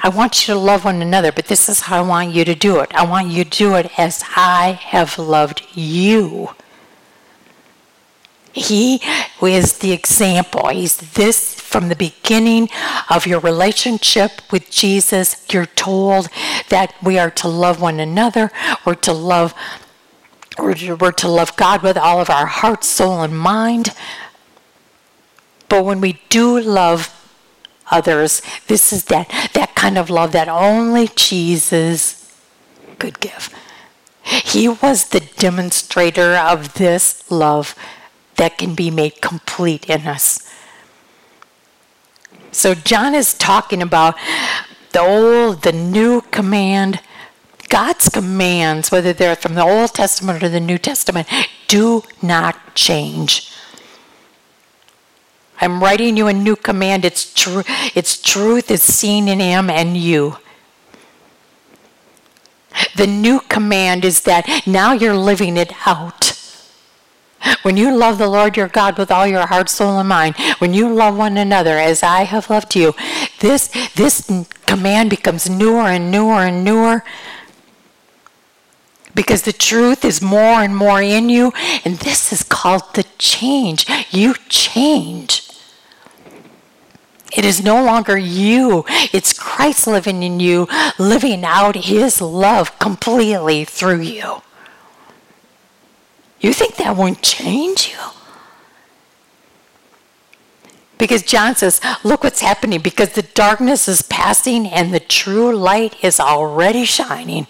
I 0.02 0.09
want 0.11 0.46
you 0.46 0.55
to 0.55 0.61
love 0.61 0.85
one 0.85 1.02
another, 1.02 1.33
but 1.33 1.46
this 1.46 1.68
is 1.68 1.81
how 1.81 1.98
I 1.98 2.07
want 2.07 2.31
you 2.33 2.44
to 2.44 2.55
do 2.55 2.81
it. 2.81 2.94
I 2.94 3.05
want 3.07 3.29
you 3.29 3.44
to 3.44 3.50
do 3.50 3.74
it 3.74 3.98
as 3.98 4.22
I 4.37 4.79
have 4.83 5.18
loved 5.18 5.62
you. 5.74 6.50
He 8.52 9.02
is 9.42 9.79
the 9.79 9.92
example. 9.92 10.68
He's 10.68 10.96
this 10.96 11.55
from 11.55 11.88
the 11.88 11.96
beginning 11.96 12.70
of 13.11 13.26
your 13.26 13.40
relationship 13.40 14.40
with 14.50 14.70
Jesus. 14.70 15.44
You're 15.52 15.66
told 15.66 16.29
that 16.70 16.94
we 17.02 17.18
are 17.18 17.31
to 17.33 17.48
love 17.48 17.81
one 17.81 18.00
another, 18.00 18.50
or 18.87 18.94
to 18.94 19.12
love 19.12 19.52
we're, 20.59 21.12
to 21.12 21.29
love 21.29 21.57
God 21.57 21.83
with 21.83 21.97
all 21.97 22.21
of 22.21 22.31
our 22.31 22.47
heart, 22.47 22.85
soul, 22.85 23.23
and 23.23 23.37
mind. 23.37 23.95
But 25.69 25.85
when 25.85 26.01
we 26.01 26.21
do 26.29 26.59
love 26.61 27.12
others, 27.90 28.42
this 28.66 28.92
is 28.92 29.05
that, 29.05 29.29
that 29.55 29.75
kind 29.75 29.99
of 29.99 30.11
love 30.11 30.33
that 30.33 30.49
only 30.49 31.09
Jesus 31.14 32.35
could 32.99 33.21
give. 33.21 33.55
He 34.23 34.69
was 34.69 35.09
the 35.09 35.21
demonstrator 35.21 36.35
of 36.35 36.75
this 36.75 37.31
love 37.31 37.75
that 38.37 38.59
can 38.59 38.75
be 38.75 38.90
made 38.90 39.21
complete 39.21 39.88
in 39.88 40.07
us. 40.07 40.51
So 42.51 42.75
John 42.75 43.14
is 43.14 43.35
talking 43.35 43.83
about 43.83 44.16
the 44.92 45.01
old, 45.01 45.62
the 45.62 45.73
new 45.73 46.23
command. 46.23 47.01
God's 47.68 48.09
commands, 48.09 48.90
whether 48.90 49.12
they're 49.12 49.37
from 49.37 49.55
the 49.55 49.62
Old 49.62 49.94
Testament 49.94 50.42
or 50.42 50.48
the 50.48 50.61
New 50.61 50.79
Testament, 50.79 51.29
do 51.68 52.02
not 52.22 52.74
change. 52.74 53.52
I'm 55.61 55.83
writing 55.83 56.16
you 56.16 56.26
a 56.26 56.33
new 56.33 56.57
command. 56.57 57.05
Its, 57.05 57.33
tr- 57.33 57.62
its 57.94 58.20
truth 58.20 58.70
is 58.70 58.83
seen 58.83 59.29
in 59.29 59.40
him 59.40 59.70
and 59.70 59.96
you. 59.96 60.37
The 62.96 63.07
new 63.07 63.40
command 63.40 64.05
is 64.05 64.22
that 64.22 64.62
now 64.66 64.92
you're 64.92 65.16
living 65.16 65.57
it 65.57 65.72
out. 65.87 66.33
When 67.62 67.76
you 67.76 67.94
love 67.96 68.18
the 68.18 68.29
Lord 68.29 68.57
your 68.57 68.68
God 68.68 68.98
with 68.98 69.11
all 69.11 69.26
your 69.26 69.46
heart, 69.46 69.68
soul, 69.68 69.98
and 69.98 70.09
mind, 70.09 70.37
when 70.59 70.74
you 70.74 70.92
love 70.92 71.16
one 71.16 71.37
another 71.37 71.79
as 71.79 72.02
I 72.02 72.24
have 72.24 72.50
loved 72.50 72.74
you, 72.74 72.94
this, 73.40 73.68
this 73.94 74.26
command 74.66 75.11
becomes 75.11 75.48
newer 75.48 75.83
and 75.83 76.11
newer 76.11 76.40
and 76.40 76.64
newer 76.64 77.05
because 79.16 79.42
the 79.42 79.52
truth 79.52 80.05
is 80.05 80.20
more 80.20 80.61
and 80.62 80.76
more 80.76 81.00
in 81.02 81.29
you, 81.31 81.52
and 81.85 81.96
this 81.96 82.33
is 82.33 82.42
called 82.42 82.94
the 82.94 83.07
change. 83.18 83.87
You 84.11 84.35
change. 84.48 85.48
It 87.37 87.44
is 87.44 87.64
no 87.64 87.85
longer 87.85 88.16
you, 88.16 88.85
it's 89.12 89.33
Christ 89.33 89.87
living 89.87 90.22
in 90.22 90.38
you, 90.38 90.68
living 90.98 91.44
out 91.44 91.74
his 91.74 92.20
love 92.20 92.79
completely 92.79 93.64
through 93.64 94.02
you. 94.02 94.42
You 96.40 96.52
think 96.52 96.76
that 96.76 96.96
won't 96.96 97.22
change 97.22 97.88
you? 97.88 97.98
Because 100.98 101.22
John 101.22 101.57
says, 101.57 101.81
look 102.05 102.22
what's 102.22 102.40
happening, 102.40 102.81
because 102.81 103.11
the 103.11 103.22
darkness 103.22 103.88
is 103.88 104.02
passing 104.02 104.66
and 104.66 104.94
the 104.94 105.00
true 105.00 105.55
light 105.55 106.02
is 106.05 106.20
already 106.20 106.85
shining. 106.85 107.46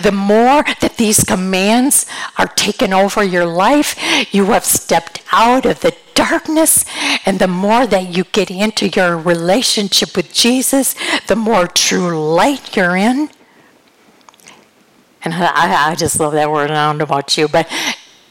The 0.00 0.12
more 0.12 0.64
that 0.80 0.96
these 0.96 1.24
commands 1.24 2.06
are 2.36 2.48
taken 2.48 2.92
over 2.92 3.22
your 3.22 3.46
life, 3.46 3.94
you 4.32 4.46
have 4.46 4.64
stepped 4.64 5.22
out 5.32 5.66
of 5.66 5.80
the 5.80 5.94
darkness, 6.14 6.84
and 7.24 7.38
the 7.38 7.46
more 7.46 7.86
that 7.86 8.16
you 8.16 8.24
get 8.24 8.50
into 8.50 8.88
your 8.88 9.16
relationship 9.16 10.16
with 10.16 10.32
Jesus, 10.32 10.94
the 11.28 11.36
more 11.36 11.66
true 11.66 12.18
light 12.34 12.76
you're 12.76 12.96
in. 12.96 13.30
And 15.22 15.34
I, 15.34 15.90
I 15.90 15.94
just 15.94 16.18
love 16.18 16.32
that 16.32 16.50
word. 16.50 16.70
I 16.70 16.88
don't 16.88 16.98
know 16.98 17.04
about 17.04 17.36
you, 17.36 17.48
but 17.48 17.70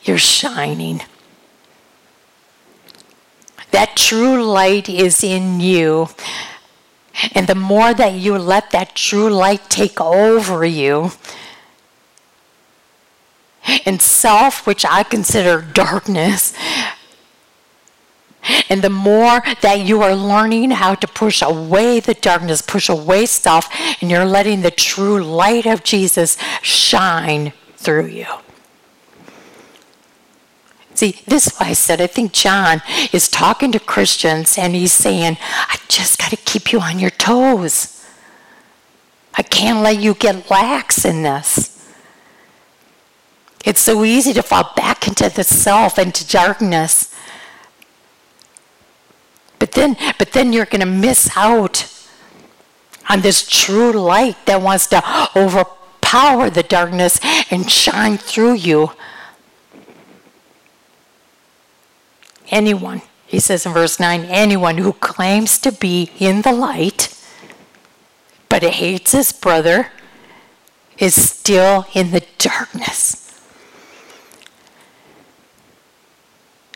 you're 0.03 0.17
shining. 0.17 1.01
That 3.71 3.95
true 3.95 4.43
light 4.43 4.89
is 4.89 5.23
in 5.23 5.59
you. 5.59 6.09
And 7.33 7.47
the 7.47 7.55
more 7.55 7.93
that 7.93 8.13
you 8.13 8.37
let 8.37 8.71
that 8.71 8.95
true 8.95 9.29
light 9.29 9.69
take 9.69 9.99
over 9.99 10.65
you, 10.65 11.11
and 13.85 14.01
self, 14.01 14.65
which 14.65 14.85
I 14.85 15.03
consider 15.03 15.61
darkness, 15.61 16.53
and 18.69 18.81
the 18.81 18.89
more 18.89 19.41
that 19.61 19.81
you 19.81 20.01
are 20.01 20.15
learning 20.15 20.71
how 20.71 20.95
to 20.95 21.07
push 21.07 21.41
away 21.41 21.99
the 21.99 22.13
darkness, 22.13 22.61
push 22.61 22.87
away 22.87 23.25
self, 23.25 23.67
and 24.01 24.09
you're 24.09 24.25
letting 24.25 24.61
the 24.61 24.71
true 24.71 25.21
light 25.21 25.65
of 25.65 25.83
Jesus 25.83 26.37
shine 26.61 27.51
through 27.75 28.07
you. 28.07 28.27
See, 30.97 31.21
this 31.27 31.45
is 31.45 31.55
why 31.57 31.67
I 31.67 31.73
said 31.73 32.01
I 32.01 32.07
think 32.07 32.33
John 32.33 32.81
is 33.13 33.27
talking 33.27 33.71
to 33.71 33.79
Christians 33.79 34.57
and 34.57 34.73
he's 34.73 34.91
saying, 34.91 35.37
I 35.39 35.77
just 35.87 36.17
got 36.17 36.31
to 36.31 36.37
keep 36.37 36.71
you 36.71 36.79
on 36.79 36.97
your 36.97 37.11
toes. 37.11 38.03
I 39.35 39.43
can't 39.43 39.83
let 39.83 39.99
you 39.99 40.15
get 40.15 40.49
lax 40.49 41.05
in 41.05 41.21
this. 41.21 41.87
It's 43.63 43.79
so 43.79 44.03
easy 44.03 44.33
to 44.33 44.41
fall 44.41 44.73
back 44.75 45.07
into 45.07 45.29
the 45.29 45.43
self, 45.43 45.99
into 45.99 46.27
darkness. 46.27 47.13
But 49.59 49.73
then, 49.73 49.97
but 50.17 50.31
then 50.31 50.51
you're 50.51 50.65
going 50.65 50.79
to 50.79 50.87
miss 50.87 51.29
out 51.37 51.93
on 53.07 53.21
this 53.21 53.47
true 53.47 53.91
light 53.91 54.43
that 54.47 54.63
wants 54.63 54.87
to 54.87 55.03
overpower 55.35 56.49
the 56.49 56.63
darkness 56.63 57.19
and 57.51 57.69
shine 57.69 58.17
through 58.17 58.53
you. 58.55 58.93
Anyone, 62.49 63.01
he 63.25 63.39
says 63.39 63.65
in 63.65 63.73
verse 63.73 63.99
9, 63.99 64.25
anyone 64.25 64.77
who 64.77 64.93
claims 64.93 65.57
to 65.59 65.71
be 65.71 66.11
in 66.19 66.41
the 66.43 66.51
light 66.51 67.13
but 68.49 68.63
hates 68.63 69.11
his 69.11 69.31
brother 69.31 69.91
is 70.97 71.13
still 71.13 71.85
in 71.93 72.11
the 72.11 72.23
darkness. 72.37 73.23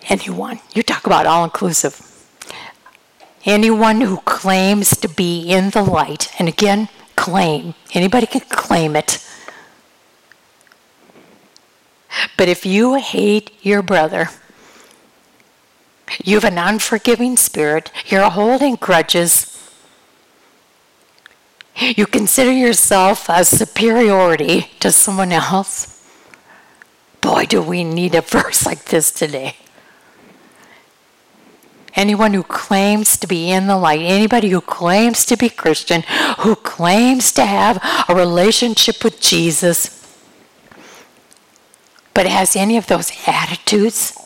Anyone. 0.09 0.59
You 0.73 0.83
talk 0.83 1.05
about 1.05 1.25
all 1.25 1.43
inclusive. 1.43 2.07
Anyone 3.45 4.01
who 4.01 4.17
claims 4.17 4.95
to 4.97 5.07
be 5.07 5.49
in 5.49 5.71
the 5.71 5.81
light, 5.81 6.31
and 6.37 6.47
again, 6.47 6.89
claim, 7.15 7.73
anybody 7.93 8.27
can 8.27 8.41
claim 8.41 8.95
it. 8.95 9.25
But 12.37 12.49
if 12.49 12.65
you 12.65 12.95
hate 12.95 13.51
your 13.63 13.81
brother, 13.81 14.29
you 16.23 16.35
have 16.35 16.45
an 16.45 16.57
unforgiving 16.57 17.37
spirit, 17.37 17.91
you're 18.07 18.29
holding 18.29 18.75
grudges, 18.75 19.51
you 21.75 22.05
consider 22.05 22.51
yourself 22.51 23.27
a 23.29 23.43
superiority 23.43 24.71
to 24.79 24.91
someone 24.91 25.31
else. 25.31 26.05
Boy, 27.21 27.45
do 27.45 27.61
we 27.61 27.83
need 27.83 28.15
a 28.15 28.21
verse 28.37 28.65
like 28.65 28.85
this 28.85 29.11
today. 29.11 29.55
Anyone 31.93 32.33
who 32.33 32.43
claims 32.43 33.17
to 33.17 33.27
be 33.27 33.51
in 33.51 33.67
the 33.67 33.77
light, 33.77 33.99
anybody 33.99 34.49
who 34.49 34.61
claims 34.61 35.25
to 35.25 35.35
be 35.35 35.49
Christian, 35.49 36.03
who 36.39 36.55
claims 36.55 37.33
to 37.33 37.45
have 37.45 37.83
a 38.07 38.15
relationship 38.15 39.03
with 39.03 39.19
Jesus, 39.19 39.97
but 42.13 42.25
has 42.25 42.55
any 42.55 42.77
of 42.77 42.87
those 42.87 43.11
attitudes, 43.27 44.17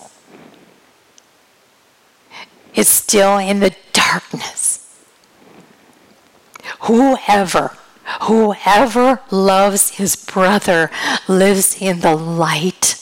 is 2.76 2.88
still 2.88 3.38
in 3.38 3.60
the 3.60 3.76
darkness. 3.94 4.82
Whoever, 6.82 7.78
whoever 8.24 9.22
loves 9.32 9.92
his 9.92 10.16
brother 10.16 10.92
lives 11.28 11.82
in 11.82 12.02
the 12.02 12.16
light. 12.16 13.02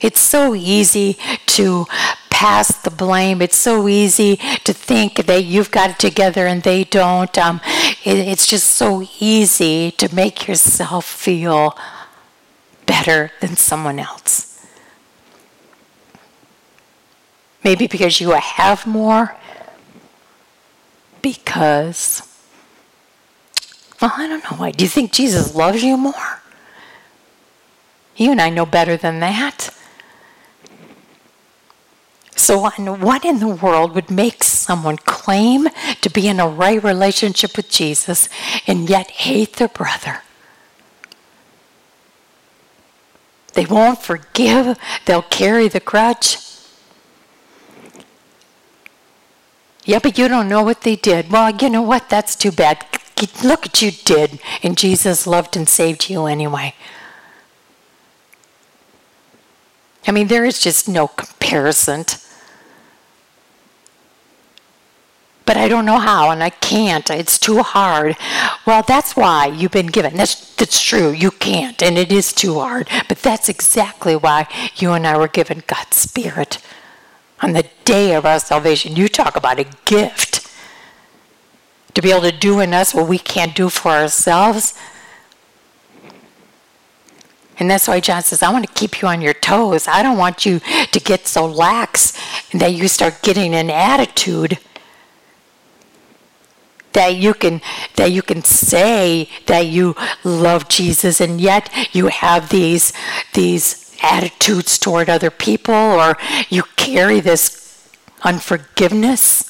It's 0.00 0.20
so 0.20 0.54
easy 0.54 1.18
to 1.46 1.86
pass 2.30 2.74
the 2.82 2.90
blame. 2.90 3.42
It's 3.42 3.56
so 3.56 3.86
easy 3.86 4.36
to 4.64 4.72
think 4.72 5.26
that 5.26 5.44
you've 5.44 5.70
got 5.70 5.90
it 5.90 5.98
together 5.98 6.46
and 6.46 6.62
they 6.62 6.84
don't. 6.84 7.36
Um, 7.36 7.60
it, 8.02 8.16
it's 8.16 8.46
just 8.46 8.68
so 8.68 9.06
easy 9.20 9.90
to 9.92 10.14
make 10.14 10.48
yourself 10.48 11.04
feel 11.04 11.76
better 12.86 13.30
than 13.40 13.56
someone 13.56 13.98
else. 13.98 14.49
Maybe 17.62 17.86
because 17.86 18.20
you 18.20 18.30
have 18.30 18.86
more. 18.86 19.36
Because, 21.22 22.22
well, 24.00 24.12
I 24.16 24.26
don't 24.26 24.42
know 24.44 24.56
why. 24.56 24.70
Do 24.70 24.84
you 24.84 24.88
think 24.88 25.12
Jesus 25.12 25.54
loves 25.54 25.82
you 25.82 25.96
more? 25.96 26.40
You 28.16 28.30
and 28.30 28.40
I 28.40 28.48
know 28.50 28.66
better 28.66 28.96
than 28.96 29.20
that. 29.20 29.70
So, 32.36 32.58
what 32.58 33.24
in 33.24 33.38
the 33.38 33.48
world 33.48 33.94
would 33.94 34.10
make 34.10 34.42
someone 34.42 34.96
claim 34.96 35.68
to 36.00 36.10
be 36.10 36.26
in 36.26 36.40
a 36.40 36.48
right 36.48 36.82
relationship 36.82 37.56
with 37.56 37.70
Jesus 37.70 38.28
and 38.66 38.88
yet 38.88 39.10
hate 39.10 39.56
their 39.56 39.68
brother? 39.68 40.22
They 43.52 43.66
won't 43.66 44.02
forgive, 44.02 44.78
they'll 45.04 45.22
carry 45.22 45.68
the 45.68 45.80
grudge. 45.80 46.38
Yeah, 49.84 49.98
but 49.98 50.18
you 50.18 50.28
don't 50.28 50.48
know 50.48 50.62
what 50.62 50.82
they 50.82 50.96
did. 50.96 51.30
Well, 51.30 51.50
you 51.50 51.70
know 51.70 51.82
what? 51.82 52.08
That's 52.08 52.36
too 52.36 52.52
bad. 52.52 52.84
look 53.42 53.62
what 53.62 53.82
you 53.82 53.90
did, 53.90 54.40
and 54.62 54.76
Jesus 54.76 55.26
loved 55.26 55.56
and 55.56 55.68
saved 55.68 56.10
you 56.10 56.26
anyway. 56.26 56.74
I 60.06 60.12
mean, 60.12 60.28
there 60.28 60.44
is 60.44 60.60
just 60.60 60.88
no 60.88 61.08
comparison. 61.08 62.04
But 65.46 65.56
I 65.56 65.68
don't 65.68 65.84
know 65.84 65.98
how, 65.98 66.30
and 66.30 66.42
I 66.42 66.50
can't. 66.50 67.10
It's 67.10 67.38
too 67.38 67.62
hard. 67.62 68.16
Well, 68.66 68.82
that's 68.86 69.16
why 69.16 69.46
you've 69.46 69.72
been 69.72 69.88
given. 69.88 70.16
That's, 70.16 70.54
that's 70.54 70.80
true. 70.80 71.10
You 71.10 71.30
can't, 71.30 71.82
and 71.82 71.98
it 71.98 72.12
is 72.12 72.32
too 72.32 72.60
hard. 72.60 72.88
But 73.08 73.18
that's 73.18 73.48
exactly 73.48 74.14
why 74.14 74.46
you 74.76 74.92
and 74.92 75.06
I 75.06 75.18
were 75.18 75.28
given 75.28 75.62
God's 75.66 75.96
Spirit 75.96 76.58
on 77.42 77.52
the 77.52 77.66
day 77.84 78.14
of 78.14 78.26
our 78.26 78.38
salvation. 78.38 78.96
You 78.96 79.08
talk 79.08 79.36
about 79.36 79.58
a 79.58 79.66
gift 79.84 80.46
to 81.94 82.02
be 82.02 82.10
able 82.10 82.22
to 82.22 82.32
do 82.32 82.60
in 82.60 82.72
us 82.72 82.94
what 82.94 83.08
we 83.08 83.18
can't 83.18 83.54
do 83.54 83.68
for 83.68 83.90
ourselves. 83.90 84.74
And 87.58 87.70
that's 87.70 87.88
why 87.88 88.00
John 88.00 88.22
says, 88.22 88.42
I 88.42 88.50
want 88.50 88.66
to 88.66 88.72
keep 88.72 89.02
you 89.02 89.08
on 89.08 89.20
your 89.20 89.34
toes. 89.34 89.86
I 89.86 90.02
don't 90.02 90.16
want 90.16 90.46
you 90.46 90.60
to 90.92 91.00
get 91.00 91.26
so 91.26 91.44
lax 91.46 92.18
that 92.52 92.72
you 92.72 92.88
start 92.88 93.22
getting 93.22 93.54
an 93.54 93.70
attitude 93.70 94.58
that 96.92 97.16
you 97.16 97.34
can 97.34 97.60
that 97.96 98.10
you 98.10 98.22
can 98.22 98.42
say 98.42 99.28
that 99.46 99.66
you 99.66 99.94
love 100.24 100.68
Jesus 100.68 101.20
and 101.20 101.40
yet 101.40 101.70
you 101.92 102.08
have 102.08 102.48
these 102.48 102.92
these 103.34 103.89
attitudes 104.02 104.78
toward 104.78 105.08
other 105.08 105.30
people 105.30 105.74
or 105.74 106.16
you 106.48 106.62
carry 106.76 107.20
this 107.20 107.90
unforgiveness. 108.22 109.46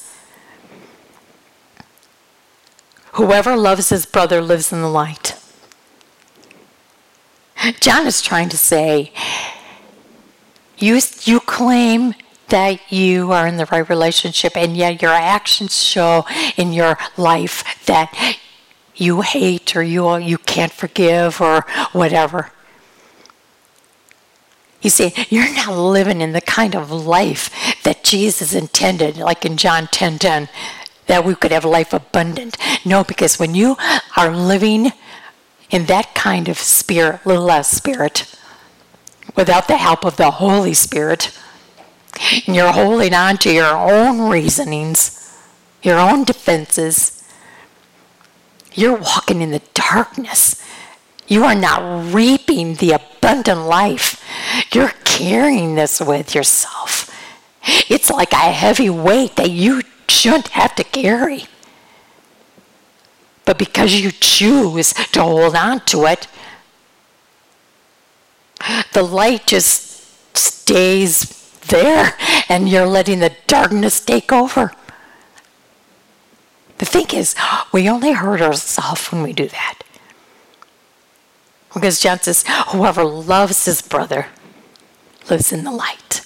Whoever 3.12 3.56
loves 3.56 3.88
his 3.88 4.06
brother 4.06 4.40
lives 4.40 4.72
in 4.72 4.80
the 4.80 4.88
light. 4.88 5.36
John 7.80 8.06
is 8.06 8.22
trying 8.22 8.48
to 8.48 8.56
say, 8.56 9.12
you, 10.78 10.98
you 11.24 11.40
claim 11.40 12.14
that 12.48 12.90
you 12.90 13.32
are 13.32 13.46
in 13.46 13.56
the 13.56 13.66
right 13.66 13.88
relationship, 13.88 14.56
and 14.56 14.76
yet 14.76 15.02
your 15.02 15.12
actions 15.12 15.82
show 15.82 16.24
in 16.56 16.72
your 16.72 16.98
life 17.16 17.84
that 17.86 18.38
you 18.94 19.20
hate 19.20 19.76
or 19.76 19.82
you, 19.82 20.16
you 20.16 20.38
can't 20.38 20.72
forgive 20.72 21.40
or 21.40 21.66
whatever. 21.92 22.52
He's 24.80 24.94
saying 24.94 25.12
you're 25.28 25.54
not 25.54 25.76
living 25.76 26.20
in 26.20 26.32
the 26.32 26.40
kind 26.40 26.74
of 26.74 26.90
life 26.90 27.50
that 27.84 28.02
Jesus 28.02 28.54
intended, 28.54 29.18
like 29.18 29.44
in 29.44 29.56
John 29.56 29.88
10 29.88 30.18
10, 30.18 30.48
that 31.06 31.24
we 31.24 31.34
could 31.34 31.52
have 31.52 31.64
life 31.64 31.92
abundant. 31.92 32.56
No, 32.84 33.04
because 33.04 33.38
when 33.38 33.54
you 33.54 33.76
are 34.16 34.34
living 34.34 34.92
in 35.70 35.86
that 35.86 36.14
kind 36.14 36.48
of 36.48 36.58
spirit, 36.58 37.24
little 37.26 37.44
less 37.44 37.70
spirit, 37.70 38.34
without 39.36 39.68
the 39.68 39.76
help 39.76 40.04
of 40.04 40.16
the 40.16 40.30
Holy 40.30 40.74
Spirit, 40.74 41.38
and 42.46 42.56
you're 42.56 42.72
holding 42.72 43.14
on 43.14 43.36
to 43.38 43.52
your 43.52 43.76
own 43.76 44.30
reasonings, 44.30 45.38
your 45.82 45.98
own 45.98 46.24
defenses, 46.24 47.22
you're 48.72 48.96
walking 48.96 49.42
in 49.42 49.50
the 49.50 49.62
darkness. 49.74 50.62
You 51.26 51.44
are 51.44 51.54
not 51.54 52.12
reaping 52.12 52.74
the 52.74 52.92
abundant 52.92 53.66
life. 53.66 54.19
You're 54.72 54.92
carrying 55.04 55.74
this 55.74 56.00
with 56.00 56.34
yourself. 56.34 57.10
It's 57.88 58.10
like 58.10 58.32
a 58.32 58.36
heavy 58.36 58.90
weight 58.90 59.36
that 59.36 59.50
you 59.50 59.82
shouldn't 60.08 60.48
have 60.48 60.74
to 60.76 60.84
carry. 60.84 61.44
But 63.44 63.58
because 63.58 63.94
you 63.94 64.10
choose 64.12 64.92
to 64.92 65.22
hold 65.22 65.56
on 65.56 65.80
to 65.86 66.04
it, 66.06 66.28
the 68.92 69.02
light 69.02 69.46
just 69.46 70.36
stays 70.36 71.36
there 71.68 72.14
and 72.48 72.68
you're 72.68 72.86
letting 72.86 73.20
the 73.20 73.32
darkness 73.46 74.00
take 74.00 74.32
over. 74.32 74.72
The 76.78 76.86
thing 76.86 77.06
is, 77.12 77.34
we 77.72 77.88
only 77.88 78.12
hurt 78.12 78.40
ourselves 78.40 79.12
when 79.12 79.22
we 79.22 79.32
do 79.32 79.48
that. 79.48 79.82
Because 81.72 82.00
John 82.00 82.20
says, 82.20 82.44
oh, 82.48 82.64
whoever 82.72 83.04
loves 83.04 83.64
his 83.64 83.82
brother 83.82 84.26
lives 85.28 85.52
in 85.52 85.64
the 85.64 85.70
light. 85.70 86.22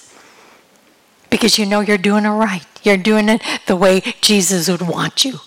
Because 1.29 1.59
you 1.59 1.65
know 1.65 1.81
you're 1.81 1.97
doing 1.97 2.25
it 2.25 2.29
right. 2.29 2.65
You're 2.83 2.97
doing 2.97 3.29
it 3.29 3.41
the 3.67 3.75
way 3.75 4.01
Jesus 4.21 4.69
would 4.69 4.81
want 4.81 5.25
you. 5.25 5.39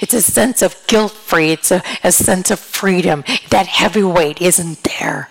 It's 0.00 0.14
a 0.14 0.22
sense 0.22 0.62
of 0.62 0.76
guilt 0.86 1.12
free, 1.12 1.50
it's 1.50 1.70
a, 1.70 1.82
a 2.02 2.10
sense 2.10 2.50
of 2.50 2.58
freedom. 2.58 3.22
That 3.50 3.66
heavy 3.66 4.02
weight 4.02 4.40
isn't 4.40 4.82
there. 4.82 5.30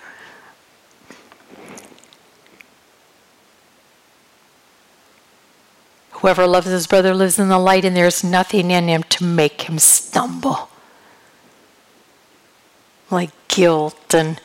Whoever 6.12 6.46
loves 6.46 6.66
his 6.66 6.86
brother 6.86 7.14
lives 7.14 7.38
in 7.38 7.48
the 7.48 7.58
light, 7.58 7.84
and 7.84 7.96
there's 7.96 8.24
nothing 8.24 8.70
in 8.70 8.88
him 8.88 9.04
to 9.04 9.24
make 9.24 9.62
him 9.62 9.78
stumble. 9.78 10.68
Like 13.10 13.30
guilt, 13.58 14.14
and 14.14 14.40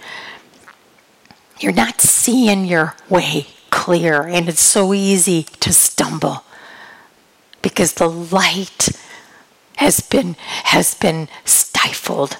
you're 1.60 1.71
not 1.71 2.02
seeing 2.02 2.65
your 2.65 2.95
way 3.10 3.45
clear, 3.69 4.23
and 4.23 4.49
it's 4.49 4.62
so 4.62 4.93
easy 4.93 5.43
to 5.60 5.71
stumble 5.71 6.43
because 7.62 7.93
the 7.93 8.10
light 8.10 8.89
has 9.78 9.99
been 9.99 10.36
has 10.65 10.95
been 10.95 11.28
stifled 11.45 12.38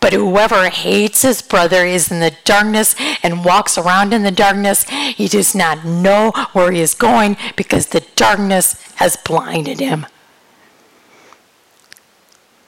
but 0.00 0.12
whoever 0.12 0.68
hates 0.68 1.22
his 1.22 1.42
brother 1.42 1.84
is 1.84 2.12
in 2.12 2.20
the 2.20 2.32
darkness 2.44 2.94
and 3.24 3.44
walks 3.44 3.76
around 3.76 4.12
in 4.12 4.22
the 4.22 4.30
darkness. 4.30 4.84
He 4.84 5.26
does 5.26 5.52
not 5.52 5.84
know 5.84 6.30
where 6.52 6.70
he 6.70 6.80
is 6.80 6.94
going 6.94 7.36
because 7.56 7.86
the 7.86 8.06
darkness 8.14 8.80
has 8.96 9.16
blinded 9.16 9.80
him. 9.80 10.06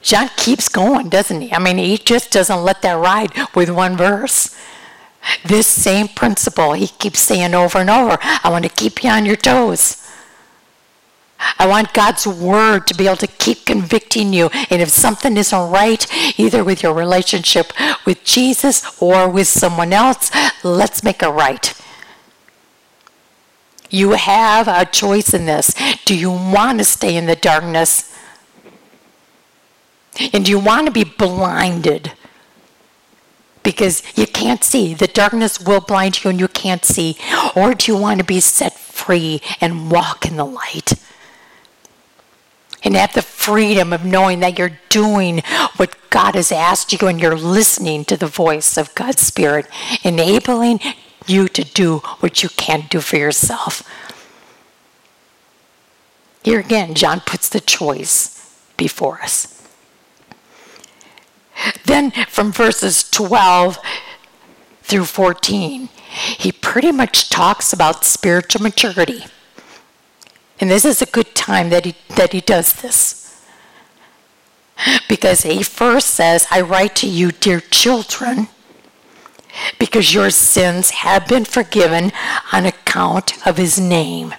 John 0.01 0.29
keeps 0.37 0.69
going, 0.69 1.09
doesn't 1.09 1.41
he? 1.41 1.53
I 1.53 1.59
mean, 1.59 1.77
he 1.77 1.97
just 1.97 2.31
doesn't 2.31 2.63
let 2.63 2.81
that 2.81 2.93
ride 2.93 3.31
with 3.53 3.69
one 3.69 3.97
verse. 3.97 4.55
This 5.43 5.67
same 5.67 6.07
principle 6.07 6.73
he 6.73 6.87
keeps 6.87 7.19
saying 7.19 7.53
over 7.53 7.79
and 7.79 7.89
over 7.89 8.17
I 8.21 8.49
want 8.49 8.63
to 8.63 8.69
keep 8.69 9.03
you 9.03 9.09
on 9.09 9.25
your 9.25 9.35
toes. 9.35 10.05
I 11.57 11.67
want 11.67 11.93
God's 11.93 12.27
word 12.27 12.85
to 12.87 12.93
be 12.93 13.05
able 13.05 13.17
to 13.17 13.27
keep 13.27 13.65
convicting 13.65 14.33
you. 14.33 14.49
And 14.69 14.81
if 14.81 14.89
something 14.89 15.37
isn't 15.37 15.71
right, 15.71 16.05
either 16.37 16.63
with 16.63 16.83
your 16.83 16.93
relationship 16.93 17.71
with 18.05 18.23
Jesus 18.25 19.01
or 19.01 19.29
with 19.29 19.47
someone 19.47 19.93
else, 19.93 20.31
let's 20.63 21.03
make 21.03 21.23
it 21.23 21.29
right. 21.29 21.73
You 23.89 24.11
have 24.11 24.67
a 24.67 24.85
choice 24.85 25.33
in 25.33 25.45
this. 25.45 25.73
Do 26.05 26.15
you 26.15 26.29
want 26.29 26.79
to 26.79 26.83
stay 26.83 27.15
in 27.15 27.25
the 27.25 27.35
darkness? 27.35 28.08
And 30.33 30.47
you 30.47 30.59
want 30.59 30.87
to 30.87 30.91
be 30.91 31.03
blinded? 31.03 32.13
Because 33.63 34.03
you 34.17 34.25
can't 34.25 34.63
see. 34.63 34.93
The 34.93 35.07
darkness 35.07 35.59
will 35.59 35.81
blind 35.81 36.23
you 36.23 36.29
and 36.29 36.39
you 36.39 36.47
can't 36.47 36.85
see. 36.85 37.17
Or 37.55 37.73
do 37.73 37.91
you 37.91 37.97
want 37.97 38.19
to 38.19 38.25
be 38.25 38.39
set 38.39 38.73
free 38.73 39.41
and 39.61 39.91
walk 39.91 40.25
in 40.25 40.37
the 40.37 40.45
light? 40.45 40.93
and 42.83 42.95
have 42.95 43.13
the 43.13 43.21
freedom 43.21 43.93
of 43.93 44.05
knowing 44.05 44.39
that 44.39 44.57
you're 44.57 44.79
doing 44.89 45.39
what 45.77 45.95
God 46.09 46.35
has 46.35 46.51
asked 46.51 46.93
you 46.93 47.07
and 47.07 47.19
you're 47.19 47.37
listening 47.37 48.05
to 48.05 48.17
the 48.17 48.27
voice 48.27 48.77
of 48.77 48.95
God's 48.95 49.21
Spirit, 49.21 49.67
enabling 50.03 50.79
you 51.27 51.47
to 51.49 51.63
do 51.63 51.97
what 52.19 52.41
you 52.41 52.49
can't 52.49 52.89
do 52.89 53.01
for 53.01 53.17
yourself. 53.17 53.83
Here 56.43 56.59
again, 56.59 56.93
John 56.93 57.19
puts 57.19 57.49
the 57.49 57.59
choice 57.59 58.55
before 58.77 59.21
us. 59.21 59.58
Then 61.85 62.11
from 62.27 62.51
verses 62.51 63.09
12 63.09 63.79
through 64.83 65.05
14, 65.05 65.89
he 66.37 66.51
pretty 66.51 66.91
much 66.91 67.29
talks 67.29 67.73
about 67.73 68.03
spiritual 68.05 68.61
maturity. 68.61 69.25
And 70.59 70.69
this 70.69 70.85
is 70.85 71.01
a 71.01 71.05
good 71.05 71.35
time 71.35 71.69
that 71.69 71.85
he, 71.85 71.95
that 72.15 72.33
he 72.33 72.41
does 72.41 72.73
this. 72.73 73.45
Because 75.07 75.43
he 75.43 75.63
first 75.63 76.09
says, 76.09 76.47
I 76.49 76.61
write 76.61 76.95
to 76.97 77.07
you, 77.07 77.31
dear 77.31 77.59
children, 77.59 78.47
because 79.77 80.13
your 80.13 80.29
sins 80.29 80.89
have 80.91 81.27
been 81.27 81.45
forgiven 81.45 82.11
on 82.53 82.65
account 82.65 83.45
of 83.45 83.57
his 83.57 83.79
name. 83.79 84.33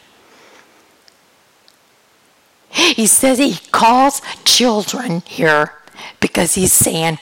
He 2.71 3.07
says 3.07 3.39
he 3.39 3.59
calls 3.71 4.23
children 4.45 5.23
here 5.27 5.80
because 6.21 6.55
he's 6.55 6.73
saying, 6.73 7.19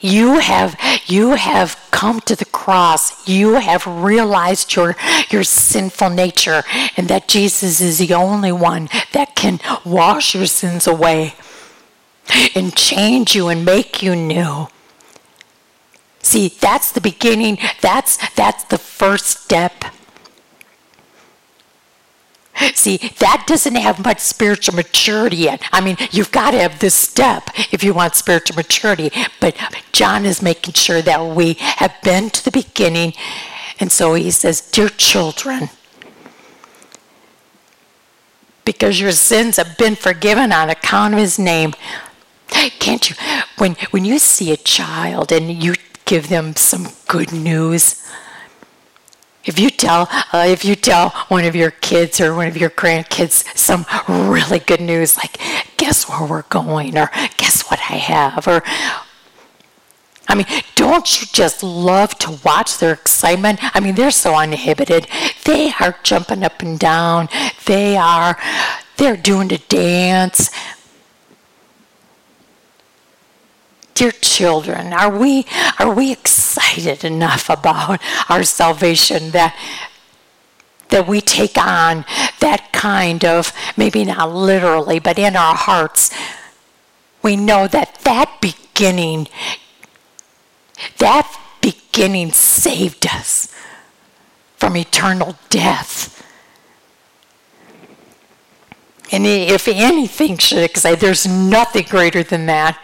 you 0.00 0.38
have 0.38 0.78
you 1.06 1.32
have 1.32 1.78
come 1.90 2.20
to 2.20 2.34
the 2.34 2.46
cross 2.46 3.28
you 3.28 3.56
have 3.56 3.86
realized 3.86 4.74
your 4.74 4.96
your 5.28 5.44
sinful 5.44 6.08
nature 6.08 6.62
and 6.96 7.08
that 7.08 7.28
jesus 7.28 7.82
is 7.82 7.98
the 7.98 8.14
only 8.14 8.50
one 8.50 8.88
that 9.12 9.36
can 9.36 9.60
wash 9.84 10.34
your 10.34 10.46
sins 10.46 10.86
away 10.86 11.34
and 12.54 12.74
change 12.76 13.34
you 13.34 13.48
and 13.48 13.64
make 13.64 14.02
you 14.02 14.14
new. 14.14 14.68
See, 16.22 16.48
that's 16.48 16.92
the 16.92 17.00
beginning. 17.00 17.58
That's 17.80 18.18
that's 18.34 18.64
the 18.64 18.78
first 18.78 19.26
step. 19.26 19.84
See, 22.74 22.98
that 23.18 23.44
doesn't 23.46 23.74
have 23.74 24.04
much 24.04 24.20
spiritual 24.20 24.74
maturity 24.74 25.36
yet. 25.36 25.62
I 25.72 25.80
mean, 25.80 25.96
you've 26.10 26.32
got 26.32 26.50
to 26.50 26.58
have 26.58 26.78
this 26.78 26.94
step 26.94 27.50
if 27.72 27.82
you 27.82 27.94
want 27.94 28.14
spiritual 28.14 28.56
maturity. 28.56 29.10
But 29.40 29.56
John 29.92 30.26
is 30.26 30.42
making 30.42 30.74
sure 30.74 31.02
that 31.02 31.24
we 31.34 31.54
have 31.54 31.94
been 32.02 32.30
to 32.30 32.44
the 32.44 32.50
beginning. 32.50 33.14
And 33.78 33.90
so 33.90 34.14
he 34.14 34.30
says, 34.30 34.60
Dear 34.60 34.90
children, 34.90 35.70
because 38.64 39.00
your 39.00 39.12
sins 39.12 39.56
have 39.56 39.76
been 39.78 39.96
forgiven 39.96 40.52
on 40.52 40.70
account 40.70 41.14
of 41.14 41.20
his 41.20 41.38
name. 41.38 41.74
Can't 42.48 43.08
you, 43.08 43.16
when, 43.58 43.74
when 43.90 44.04
you 44.04 44.18
see 44.18 44.52
a 44.52 44.56
child 44.56 45.32
and 45.32 45.50
you 45.50 45.74
give 46.04 46.28
them 46.28 46.56
some 46.56 46.88
good 47.08 47.32
news, 47.32 48.06
if 49.44 49.58
you 49.58 49.70
tell 49.70 50.08
uh, 50.32 50.44
if 50.46 50.64
you 50.64 50.74
tell 50.74 51.10
one 51.28 51.44
of 51.44 51.54
your 51.54 51.70
kids 51.70 52.20
or 52.20 52.34
one 52.34 52.46
of 52.46 52.56
your 52.56 52.70
grandkids 52.70 53.44
some 53.56 53.86
really 54.08 54.58
good 54.58 54.80
news 54.80 55.16
like 55.16 55.38
guess 55.76 56.08
where 56.08 56.24
we're 56.26 56.42
going 56.42 56.96
or 56.98 57.10
guess 57.36 57.62
what 57.70 57.78
I 57.90 57.96
have 57.96 58.46
or 58.46 58.62
I 60.28 60.36
mean, 60.36 60.46
don't 60.76 61.20
you 61.20 61.26
just 61.32 61.64
love 61.64 62.16
to 62.20 62.38
watch 62.44 62.78
their 62.78 62.92
excitement? 62.92 63.58
I 63.74 63.80
mean, 63.80 63.96
they're 63.96 64.12
so 64.12 64.36
uninhibited. 64.36 65.08
They 65.44 65.72
are 65.80 65.96
jumping 66.04 66.44
up 66.44 66.62
and 66.62 66.78
down. 66.78 67.28
They 67.66 67.96
are 67.96 68.38
they're 68.96 69.16
doing 69.16 69.48
the 69.48 69.58
dance. 69.68 70.50
Dear 74.00 74.12
children, 74.12 74.94
are 74.94 75.14
we 75.14 75.44
are 75.78 75.92
we 75.92 76.10
excited 76.10 77.04
enough 77.04 77.50
about 77.50 78.00
our 78.30 78.44
salvation 78.44 79.32
that 79.32 79.54
that 80.88 81.06
we 81.06 81.20
take 81.20 81.58
on 81.58 82.06
that 82.40 82.72
kind 82.72 83.26
of 83.26 83.52
maybe 83.76 84.06
not 84.06 84.32
literally 84.32 85.00
but 85.00 85.18
in 85.18 85.36
our 85.36 85.54
hearts 85.54 86.10
we 87.22 87.36
know 87.36 87.68
that 87.68 88.00
that 88.04 88.38
beginning 88.40 89.28
that 90.96 91.38
beginning 91.60 92.32
saved 92.32 93.06
us 93.06 93.54
from 94.56 94.78
eternal 94.78 95.36
death. 95.50 96.26
And 99.12 99.26
if 99.26 99.68
anything 99.68 100.38
should 100.38 100.62
excite, 100.62 101.00
there's 101.00 101.26
nothing 101.26 101.84
greater 101.84 102.22
than 102.22 102.46
that. 102.46 102.82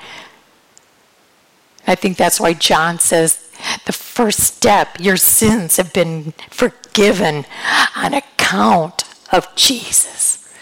I 1.87 1.95
think 1.95 2.17
that's 2.17 2.41
why 2.41 2.53
John 2.55 2.99
says 2.99 3.51
the 3.87 3.93
first 3.93 4.41
step, 4.41 4.99
your 5.01 5.17
sins 5.17 5.77
have 5.77 5.93
been 5.93 6.35
forgiven 6.51 7.47
on 7.95 8.15
account 8.15 9.05
of 9.33 9.55
Jesus. 9.57 10.53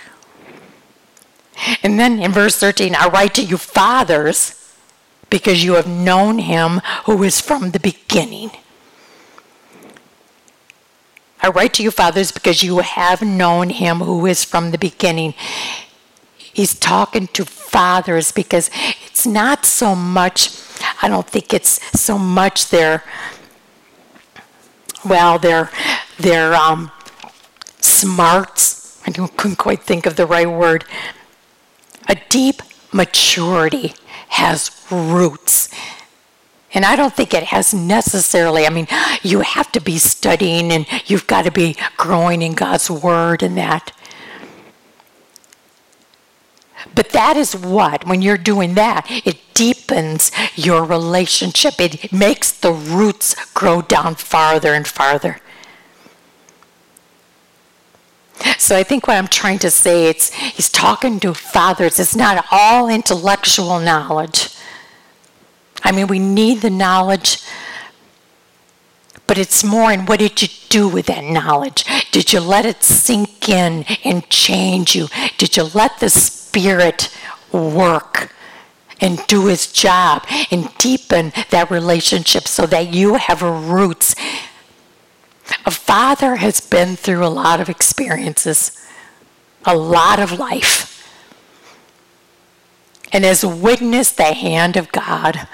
And 1.82 1.98
then 1.98 2.20
in 2.20 2.32
verse 2.32 2.58
13, 2.58 2.94
I 2.94 3.08
write 3.08 3.34
to 3.34 3.44
you, 3.44 3.56
fathers 3.56 4.60
because 5.30 5.64
you 5.64 5.74
have 5.74 5.88
known 5.88 6.38
him 6.38 6.80
who 7.06 7.22
is 7.22 7.40
from 7.40 7.70
the 7.70 7.80
beginning. 7.80 8.50
I 11.42 11.48
write 11.48 11.74
to 11.74 11.82
you, 11.82 11.90
fathers, 11.90 12.32
because 12.32 12.62
you 12.62 12.78
have 12.78 13.20
known 13.20 13.70
him 13.70 13.98
who 13.98 14.24
is 14.26 14.44
from 14.44 14.70
the 14.70 14.78
beginning. 14.78 15.34
He's 16.54 16.74
talking 16.74 17.26
to 17.28 17.44
fathers 17.44 18.32
because 18.32 18.70
it's 19.06 19.26
not 19.26 19.66
so 19.66 19.94
much, 19.94 20.56
I 21.02 21.08
don't 21.08 21.26
think 21.26 21.52
it's 21.52 21.80
so 22.00 22.16
much 22.16 22.68
their, 22.68 23.02
well, 25.04 25.38
their, 25.38 25.70
their 26.18 26.54
um, 26.54 26.92
smarts. 27.80 29.02
I 29.06 29.10
couldn't 29.10 29.56
quite 29.56 29.82
think 29.82 30.06
of 30.06 30.16
the 30.16 30.26
right 30.26 30.48
word. 30.48 30.84
A 32.08 32.16
deep 32.28 32.62
maturity 32.92 33.94
has 34.28 34.70
roots. 34.90 35.68
And 36.72 36.84
I 36.84 36.96
don't 36.96 37.14
think 37.14 37.34
it 37.34 37.44
has 37.44 37.72
necessarily, 37.72 38.66
I 38.66 38.70
mean, 38.70 38.88
you 39.22 39.40
have 39.40 39.70
to 39.72 39.80
be 39.80 39.98
studying 39.98 40.72
and 40.72 40.86
you've 41.06 41.26
got 41.26 41.44
to 41.44 41.52
be 41.52 41.76
growing 41.96 42.42
in 42.42 42.54
God's 42.54 42.90
Word 42.90 43.42
and 43.42 43.56
that. 43.56 43.92
But 46.94 47.10
that 47.10 47.36
is 47.36 47.54
what, 47.54 48.06
when 48.06 48.22
you're 48.22 48.38
doing 48.38 48.74
that, 48.74 49.06
it 49.08 49.38
deepens 49.54 50.30
your 50.54 50.84
relationship. 50.84 51.80
It 51.80 52.12
makes 52.12 52.52
the 52.52 52.72
roots 52.72 53.34
grow 53.52 53.82
down 53.82 54.16
farther 54.16 54.74
and 54.74 54.86
farther. 54.86 55.40
So 58.58 58.76
I 58.76 58.82
think 58.82 59.06
what 59.06 59.16
I'm 59.16 59.28
trying 59.28 59.58
to 59.60 59.70
say 59.70 60.08
it's 60.08 60.32
he's 60.32 60.68
talking 60.68 61.20
to 61.20 61.34
fathers. 61.34 61.98
It's 61.98 62.16
not 62.16 62.44
all 62.50 62.88
intellectual 62.88 63.78
knowledge. 63.78 64.48
I 65.82 65.92
mean, 65.92 66.06
we 66.06 66.18
need 66.18 66.62
the 66.62 66.70
knowledge, 66.70 67.42
but 69.26 69.38
it's 69.38 69.64
more 69.64 69.92
in 69.92 70.06
what 70.06 70.20
did 70.20 70.42
you 70.42 70.48
do 70.68 70.88
with 70.88 71.06
that 71.06 71.24
knowledge? 71.24 71.84
Did 72.10 72.32
you 72.32 72.40
let 72.40 72.66
it 72.66 72.82
sink 72.82 73.48
in 73.48 73.84
and 74.04 74.28
change 74.28 74.94
you? 74.94 75.08
Did 75.38 75.56
you 75.56 75.64
let 75.74 75.98
the 76.00 76.10
Spirit 76.10 77.14
work? 77.52 78.30
and 79.00 79.26
do 79.26 79.46
his 79.46 79.70
job 79.70 80.24
and 80.52 80.70
deepen 80.78 81.32
that 81.50 81.68
relationship 81.68 82.46
so 82.46 82.64
that 82.64 82.94
you 82.94 83.16
have 83.16 83.42
roots 83.42 84.14
a 85.66 85.70
father 85.70 86.36
has 86.36 86.60
been 86.60 86.96
through 86.96 87.24
a 87.24 87.28
lot 87.28 87.60
of 87.60 87.68
experiences, 87.68 88.86
a 89.64 89.76
lot 89.76 90.18
of 90.18 90.38
life, 90.38 90.90
and 93.12 93.24
has 93.24 93.44
witnessed 93.44 94.16
the 94.16 94.34
hand 94.34 94.76
of 94.76 94.92
God 94.92 95.46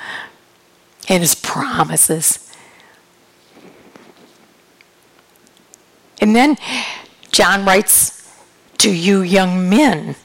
and 1.08 1.22
his 1.22 1.34
promises. 1.34 2.49
And 6.20 6.36
then 6.36 6.58
John 7.32 7.64
writes 7.64 8.28
to 8.78 8.94
you, 8.94 9.22
young 9.22 9.68
men, 9.68 10.16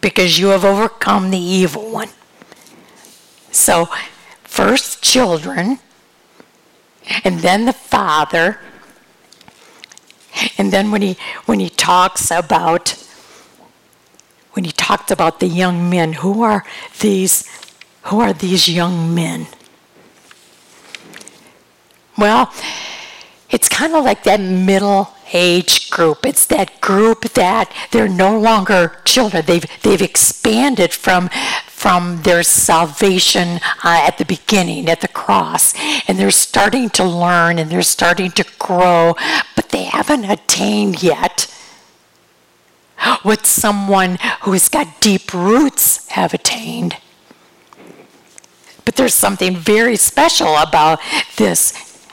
because 0.00 0.38
you 0.38 0.48
have 0.48 0.64
overcome 0.64 1.30
the 1.30 1.38
evil 1.38 1.90
one. 1.90 2.08
So, 3.50 3.88
first 4.44 5.02
children, 5.02 5.78
and 7.24 7.40
then 7.40 7.64
the 7.64 7.72
father, 7.72 8.60
and 10.58 10.72
then 10.72 10.90
when 10.90 11.02
he 11.02 11.16
when 11.46 11.60
he 11.60 11.70
talks 11.70 12.30
about 12.30 13.02
when 14.52 14.64
he 14.64 14.72
talked 14.72 15.10
about 15.10 15.40
the 15.40 15.46
young 15.46 15.88
men, 15.88 16.14
who 16.14 16.42
are 16.42 16.64
these 17.00 17.44
who 18.02 18.20
are 18.20 18.32
these 18.32 18.68
young 18.68 19.14
men? 19.14 19.46
Well, 22.18 22.52
it's 23.50 23.68
kind 23.68 23.94
of 23.94 24.04
like 24.04 24.24
that 24.24 24.40
middle 24.40 25.14
age 25.32 25.90
group. 25.90 26.26
It's 26.26 26.46
that 26.46 26.80
group 26.80 27.22
that 27.34 27.72
they're 27.90 28.08
no 28.08 28.38
longer 28.38 29.00
children. 29.04 29.44
They've 29.46 29.66
they've 29.82 30.02
expanded 30.02 30.92
from 30.92 31.28
from 31.66 32.22
their 32.22 32.42
salvation 32.42 33.60
uh, 33.84 34.02
at 34.08 34.18
the 34.18 34.24
beginning, 34.24 34.88
at 34.88 35.02
the 35.02 35.08
cross. 35.08 35.74
And 36.08 36.18
they're 36.18 36.30
starting 36.30 36.90
to 36.90 37.04
learn 37.04 37.58
and 37.58 37.70
they're 37.70 37.82
starting 37.82 38.30
to 38.32 38.44
grow, 38.58 39.14
but 39.54 39.68
they 39.68 39.84
haven't 39.84 40.24
attained 40.24 41.02
yet 41.02 41.52
what 43.22 43.46
someone 43.46 44.18
who's 44.42 44.68
got 44.68 45.00
deep 45.00 45.32
roots 45.32 46.08
have 46.08 46.34
attained. 46.34 46.96
But 48.84 48.96
there's 48.96 49.14
something 49.14 49.54
very 49.54 49.96
special 49.96 50.56
about 50.56 51.00
this 51.36 52.06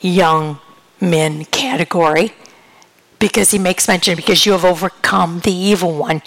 young 0.00 0.60
men 1.00 1.44
category 1.46 2.32
because 3.18 3.52
he 3.52 3.58
makes 3.58 3.88
mention 3.88 4.16
because 4.16 4.44
you 4.44 4.52
have 4.52 4.64
overcome 4.64 5.40
the 5.40 5.52
evil 5.52 5.94
one. 5.94 6.22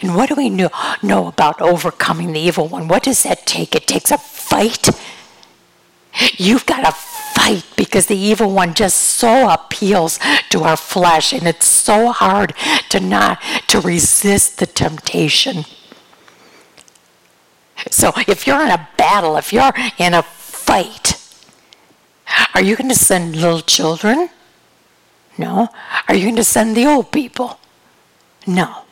And 0.00 0.16
what 0.16 0.28
do 0.28 0.34
we 0.34 0.50
know, 0.50 0.70
know 1.02 1.28
about 1.28 1.60
overcoming 1.60 2.32
the 2.32 2.40
evil 2.40 2.66
one? 2.66 2.88
What 2.88 3.04
does 3.04 3.22
that 3.22 3.46
take? 3.46 3.74
It 3.74 3.86
takes 3.86 4.10
a 4.10 4.18
fight. 4.18 4.88
You've 6.36 6.66
got 6.66 6.84
to 6.84 6.92
fight 6.92 7.64
because 7.76 8.06
the 8.06 8.16
evil 8.16 8.50
one 8.50 8.74
just 8.74 8.98
so 8.98 9.48
appeals 9.48 10.18
to 10.50 10.62
our 10.64 10.76
flesh 10.76 11.32
and 11.32 11.46
it's 11.46 11.66
so 11.66 12.12
hard 12.12 12.54
to 12.90 13.00
not 13.00 13.40
to 13.68 13.80
resist 13.80 14.58
the 14.58 14.66
temptation. 14.66 15.64
So 17.90 18.12
if 18.28 18.46
you're 18.46 18.62
in 18.62 18.70
a 18.70 18.88
battle, 18.96 19.36
if 19.36 19.52
you're 19.52 19.72
in 19.98 20.14
a 20.14 20.22
fight, 20.22 21.11
are 22.54 22.62
you 22.62 22.76
going 22.76 22.88
to 22.88 22.94
send 22.94 23.36
little 23.36 23.60
children? 23.60 24.28
No. 25.38 25.68
Are 26.08 26.14
you 26.14 26.24
going 26.24 26.36
to 26.36 26.44
send 26.44 26.76
the 26.76 26.86
old 26.86 27.10
people? 27.12 27.58
No. 28.46 28.84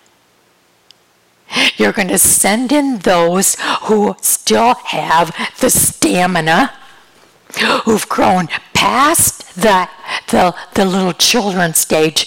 You're 1.76 1.92
going 1.92 2.08
to 2.08 2.18
send 2.18 2.72
in 2.72 2.98
those 2.98 3.56
who 3.82 4.16
still 4.20 4.74
have 4.74 5.34
the 5.60 5.70
stamina, 5.70 6.72
who've 7.84 8.08
grown 8.08 8.48
past 8.74 9.54
the, 9.56 9.88
the, 10.28 10.54
the 10.74 10.84
little 10.84 11.12
children 11.12 11.74
stage, 11.74 12.26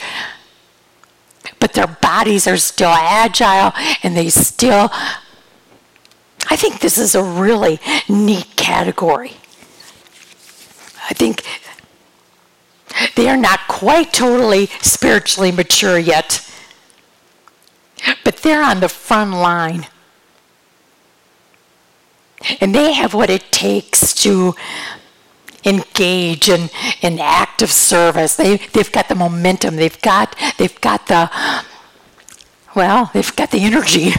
but 1.60 1.74
their 1.74 1.88
bodies 1.88 2.46
are 2.48 2.58
still 2.58 2.92
agile 2.92 3.72
and 4.04 4.16
they 4.18 4.30
still. 4.30 4.90
I 6.50 6.56
think 6.58 6.80
this 6.80 6.98
is 6.98 7.16
a 7.16 7.24
really 7.24 7.80
neat 8.10 8.56
category. 8.56 9.38
I 11.14 11.16
think 11.16 11.44
they 13.16 13.30
are 13.30 13.38
not 13.38 13.68
quite 13.68 14.12
totally 14.12 14.66
spiritually 14.82 15.52
mature 15.52 16.00
yet, 16.00 16.50
but 18.24 18.38
they're 18.38 18.64
on 18.64 18.80
the 18.80 18.90
front 18.90 19.30
line. 19.30 19.86
And 22.60 22.74
they 22.74 22.94
have 22.94 23.14
what 23.14 23.30
it 23.30 23.52
takes 23.52 24.16
to 24.24 24.56
engage 25.64 26.50
in, 26.50 26.72
in 27.04 27.20
active 27.20 27.72
service. 27.72 28.36
They, 28.36 28.58
they've 28.58 28.92
got 28.92 29.08
the 29.08 29.14
momentum. 29.16 29.76
They've 29.76 30.02
got, 30.02 30.36
they've 30.58 30.82
got 30.82 31.06
the, 31.06 31.30
well, 32.76 33.12
they've 33.14 33.36
got 33.36 33.52
the 33.52 33.60
energy. 33.62 34.14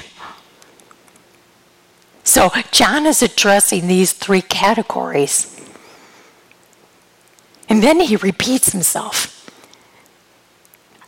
So 2.22 2.50
John 2.70 3.04
is 3.04 3.20
addressing 3.20 3.88
these 3.88 4.12
three 4.12 4.42
categories. 4.42 5.53
And 7.68 7.82
then 7.82 8.00
he 8.00 8.16
repeats 8.16 8.72
himself. 8.72 9.50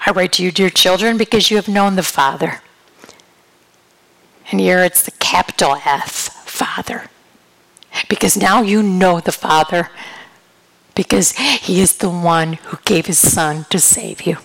I 0.07 0.11
write 0.13 0.33
to 0.35 0.43
you, 0.43 0.51
dear 0.51 0.71
children, 0.71 1.19
because 1.19 1.51
you 1.51 1.57
have 1.57 1.69
known 1.69 1.97
the 1.97 2.03
Father. 2.03 2.63
And 4.51 4.61
here 4.61 4.79
it's 4.79 5.03
the 5.03 5.11
capital 5.13 5.79
F, 5.85 6.09
Father. 6.47 7.11
Because 8.09 8.37
now 8.37 8.63
you 8.63 8.83
know 8.83 9.21
the 9.21 9.33
Father, 9.33 9.91
because 10.95 11.33
he 11.33 11.81
is 11.81 11.97
the 11.97 12.11
one 12.11 12.55
who 12.55 12.79
gave 12.85 13.07
his 13.07 13.19
Son 13.19 13.67
to 13.71 13.79
save 13.79 14.23
you. 14.23 14.39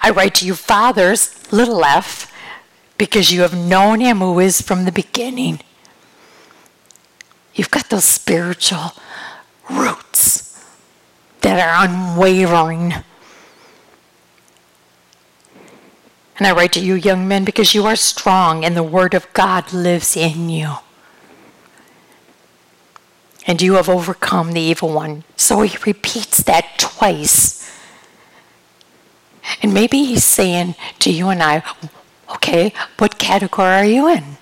I 0.00 0.10
write 0.10 0.34
to 0.36 0.46
you, 0.46 0.54
fathers, 0.54 1.52
little 1.52 1.84
f, 1.84 2.32
because 2.98 3.30
you 3.30 3.42
have 3.42 3.56
known 3.56 4.00
him 4.00 4.18
who 4.18 4.38
is 4.40 4.60
from 4.60 4.84
the 4.84 4.92
beginning. 4.92 5.60
You've 7.54 7.70
got 7.70 7.90
those 7.90 8.04
spiritual 8.04 8.92
roots 9.72 10.64
that 11.40 11.58
are 11.58 11.84
unwavering. 11.86 12.94
And 16.38 16.46
I 16.46 16.52
write 16.52 16.72
to 16.72 16.80
you, 16.80 16.94
young 16.94 17.28
men, 17.28 17.44
because 17.44 17.74
you 17.74 17.86
are 17.86 17.96
strong 17.96 18.64
and 18.64 18.76
the 18.76 18.82
Word 18.82 19.14
of 19.14 19.32
God 19.32 19.72
lives 19.72 20.16
in 20.16 20.48
you. 20.48 20.74
And 23.46 23.60
you 23.60 23.74
have 23.74 23.88
overcome 23.88 24.52
the 24.52 24.60
evil 24.60 24.92
one. 24.92 25.24
So 25.36 25.62
he 25.62 25.76
repeats 25.84 26.42
that 26.44 26.78
twice. 26.78 27.70
And 29.62 29.74
maybe 29.74 30.04
he's 30.04 30.24
saying 30.24 30.76
to 31.00 31.12
you 31.12 31.28
and 31.28 31.42
I, 31.42 31.62
okay, 32.30 32.72
what 32.98 33.18
category 33.18 33.68
are 33.68 33.84
you 33.84 34.08
in? 34.08 34.36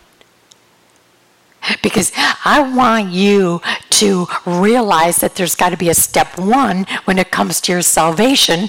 Because 1.82 2.12
I 2.44 2.60
want 2.60 3.10
you 3.10 3.60
to 3.90 4.26
realize 4.46 5.18
that 5.18 5.34
there's 5.34 5.54
got 5.54 5.70
to 5.70 5.76
be 5.76 5.88
a 5.88 5.94
step 5.94 6.38
one 6.38 6.86
when 7.04 7.18
it 7.18 7.30
comes 7.30 7.60
to 7.62 7.72
your 7.72 7.82
salvation. 7.82 8.68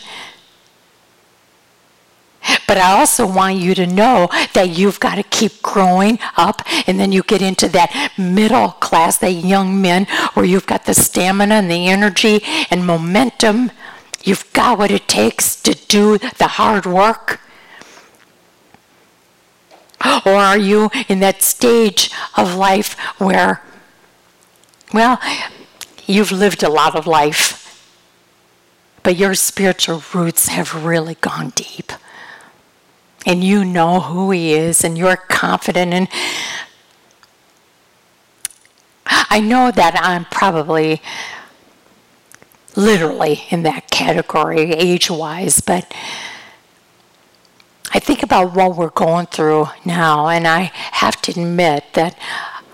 But 2.68 2.78
I 2.78 2.97
also 2.97 3.28
want 3.28 3.58
you 3.58 3.76
to 3.76 3.86
know 3.86 4.30
that 4.54 4.70
you've 4.70 4.99
got 4.99 5.16
to 5.16 5.24
keep 5.24 5.62
growing 5.62 6.20
up, 6.38 6.62
and 6.88 6.99
then 6.99 7.12
you 7.12 7.22
get 7.22 7.41
into 7.41 7.68
that 7.70 8.14
middle 8.18 8.70
class, 8.70 9.18
that 9.18 9.32
young 9.32 9.82
men, 9.82 10.06
where 10.34 10.45
you've 10.45 10.66
got 10.66 10.86
the 10.86 10.93
stamina 10.93 11.56
and 11.56 11.70
the 11.70 11.88
energy 11.88 12.41
and 12.70 12.88
momentum. 12.88 13.72
You've 14.24 14.52
got 14.54 14.78
what 14.78 14.89
it 14.89 15.08
takes 15.08 15.56
to 15.62 15.74
do 15.74 16.18
the 16.18 16.47
hard 16.47 16.86
work. 16.86 17.41
Or 20.26 20.34
are 20.34 20.58
you 20.58 20.89
in 21.08 21.20
that 21.20 21.41
stage 21.41 22.12
of 22.36 22.56
life 22.56 22.97
where, 23.20 23.62
well, 24.93 25.20
you've 26.06 26.32
lived 26.32 26.64
a 26.64 26.70
lot 26.70 26.95
of 26.95 27.08
life, 27.08 27.58
but 29.04 29.16
your 29.16 29.36
spiritual 29.36 30.04
roots 30.14 30.47
have 30.47 30.86
really 30.86 31.16
gone 31.16 31.49
deep? 31.56 31.91
And 33.26 33.43
you 33.43 33.64
know 33.64 33.99
who 33.99 34.32
He 34.32 34.54
is, 34.54 34.84
and 34.84 34.97
you're 34.97 35.18
confident. 35.18 35.93
And 35.93 36.08
I 39.06 39.39
know 39.39 39.72
that 39.72 39.95
I'm 40.02 40.26
probably 40.26 41.02
literally 42.76 43.43
in 43.49 43.64
that 43.64 43.91
category 43.91 44.72
age 44.74 45.12
wise, 45.12 45.60
but 45.60 45.93
I 47.94 48.00
think 48.00 48.24
about 48.24 48.56
what 48.56 48.78
we're 48.78 48.89
going 48.89 49.26
through 49.28 49.68
now, 49.86 50.30
and 50.30 50.48
I 50.48 50.72
have 50.74 51.22
to 51.24 51.32
admit 51.32 51.86
that 51.94 52.18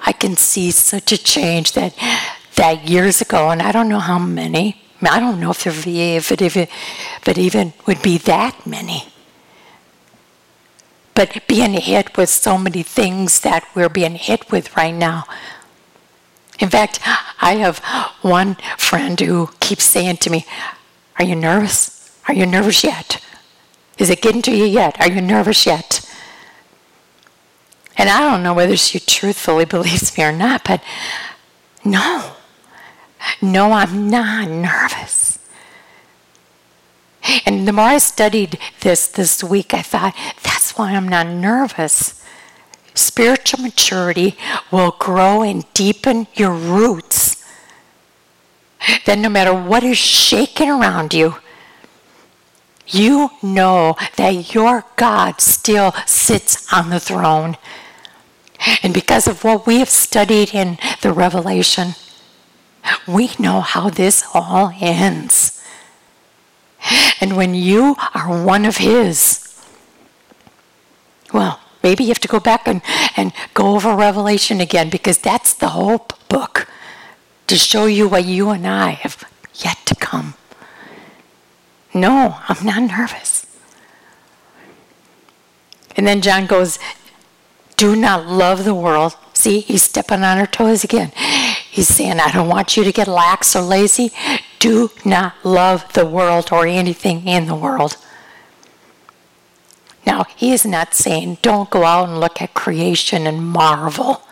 I 0.06 0.12
can 0.12 0.36
see 0.38 0.72
such 0.72 1.12
a 1.12 1.18
change 1.18 1.74
that 1.74 1.96
that 2.56 2.88
years 2.88 3.22
ago, 3.22 3.50
and 3.50 3.62
I 3.62 3.72
don't 3.72 3.90
know 3.90 4.00
how 4.00 4.20
many. 4.20 4.82
I 5.02 5.20
don't 5.20 5.40
know 5.40 5.52
if, 5.52 5.64
there, 5.64 5.74
if, 5.74 6.32
it, 6.32 6.42
if, 6.42 6.58
it, 6.58 6.70
if 7.26 7.38
even 7.38 7.74
would 7.86 8.02
be 8.02 8.18
that 8.20 8.66
many. 8.66 9.06
But 11.14 11.48
being 11.48 11.74
hit 11.74 12.18
with 12.18 12.30
so 12.30 12.58
many 12.58 12.84
things 12.84 13.40
that 13.42 13.68
we're 13.76 13.90
being 13.90 14.16
hit 14.16 14.52
with 14.52 14.76
right 14.76 14.94
now. 14.94 15.26
In 16.60 16.70
fact, 16.70 17.00
I 17.40 17.58
have 17.58 17.80
one 18.22 18.56
friend 18.78 19.20
who 19.20 19.50
keeps 19.60 19.84
saying 19.84 20.18
to 20.18 20.30
me, 20.32 20.46
Are 21.20 21.26
you 21.26 21.36
nervous? 21.36 22.20
Are 22.28 22.34
you 22.34 22.46
nervous 22.46 22.84
yet? 22.84 23.24
Is 23.98 24.10
it 24.10 24.22
getting 24.22 24.42
to 24.44 24.56
you 24.56 24.66
yet? 24.66 25.00
Are 25.00 25.10
you 25.10 25.22
nervous 25.22 25.66
yet? 25.66 26.04
And 27.98 28.10
I 28.10 28.20
don't 28.20 28.44
know 28.44 28.54
whether 28.54 28.78
she 28.78 29.00
truthfully 29.00 29.66
believes 29.76 30.18
me 30.18 30.24
or 30.24 30.32
not, 30.32 30.64
but 30.64 30.84
no. 31.84 32.34
No, 33.42 33.72
I'm 33.72 34.10
not 34.10 34.50
nervous. 34.50 35.40
And 37.46 37.68
the 37.68 37.74
more 37.74 37.86
I 37.86 37.98
studied 37.98 38.58
this 38.82 39.08
this 39.08 39.44
week, 39.44 39.74
I 39.74 39.82
thought, 39.82 40.16
that's 40.44 40.78
why 40.78 40.92
I'm 40.94 41.08
not 41.08 41.28
nervous. 41.28 42.24
Spiritual 42.94 43.62
maturity 43.62 44.38
will 44.72 44.92
grow 44.92 45.42
and 45.42 45.66
deepen 45.74 46.28
your 46.36 46.54
roots. 46.54 47.44
Then, 49.06 49.22
no 49.22 49.30
matter 49.30 49.54
what 49.54 49.84
is 49.84 49.98
shaking 49.98 50.70
around 50.70 51.14
you, 51.14 51.36
you 52.88 53.32
know 53.42 53.96
that 54.16 54.54
your 54.54 54.86
God 54.96 55.42
still 55.42 55.94
sits 56.06 56.72
on 56.72 56.90
the 56.90 57.00
throne. 57.00 57.58
And 58.82 58.94
because 58.94 59.28
of 59.28 59.44
what 59.44 59.68
we 59.68 59.80
have 59.80 59.90
studied 59.90 60.54
in 60.54 60.78
the 61.02 61.14
Revelation, 61.14 61.96
we 63.08 63.32
know 63.40 63.62
how 63.62 63.90
this 63.90 64.24
all 64.34 64.74
ends. 64.80 65.64
And 67.20 67.36
when 67.36 67.54
you 67.54 67.96
are 68.14 68.44
one 68.44 68.66
of 68.66 68.78
His, 68.78 69.44
well, 71.34 71.60
maybe 71.84 72.04
you 72.04 72.10
have 72.10 72.20
to 72.20 72.28
go 72.28 72.40
back 72.40 72.68
and, 72.68 72.82
and 73.16 73.34
go 73.54 73.76
over 73.76 73.96
Revelation 73.96 74.62
again 74.62 74.90
because 74.90 75.18
that's 75.18 75.54
the 75.54 75.70
hope 75.70 76.14
book 76.30 76.68
to 77.48 77.58
show 77.58 77.86
you 77.86 78.08
what 78.08 78.26
you 78.26 78.50
and 78.50 78.68
I 78.68 78.92
have 78.92 79.24
yet 79.56 79.78
to 79.86 79.96
come. 79.96 80.36
No, 82.00 82.38
I'm 82.48 82.66
not 82.66 82.84
nervous. 82.84 83.46
And 85.96 86.06
then 86.06 86.22
John 86.22 86.46
goes, 86.46 86.78
Do 87.76 87.96
not 87.96 88.28
love 88.28 88.66
the 88.66 88.76
world. 88.76 89.16
See, 89.34 89.62
he's 89.62 89.84
stepping 89.84 90.24
on 90.24 90.38
her 90.38 90.46
toes 90.46 90.84
again. 90.84 91.12
He's 91.70 91.88
saying, 91.88 92.20
I 92.20 92.32
don't 92.32 92.50
want 92.50 92.78
you 92.78 92.84
to 92.84 92.92
get 92.92 93.08
lax 93.08 93.56
or 93.56 93.62
lazy. 93.62 94.12
Do 94.60 94.92
not 95.06 95.34
love 95.44 95.92
the 95.94 96.06
world 96.06 96.50
or 96.52 96.66
anything 96.66 97.28
in 97.28 97.48
the 97.48 97.56
world. 97.56 97.98
Now, 100.06 100.24
he 100.36 100.54
is 100.54 100.66
not 100.66 100.94
saying 100.94 101.40
don't 101.42 101.70
go 101.70 101.84
out 101.84 102.10
and 102.10 102.20
look 102.20 102.42
at 102.42 102.54
creation 102.54 103.28
and 103.28 103.46
marvel. 103.46 104.24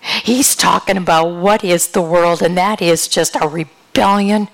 He's 0.00 0.54
talking 0.54 0.96
about 0.96 1.28
what 1.28 1.64
is 1.64 1.88
the 1.88 2.02
world, 2.02 2.42
and 2.42 2.56
that 2.56 2.80
is 2.80 3.08
just 3.08 3.36
a 3.40 3.48
rebellion 3.48 4.48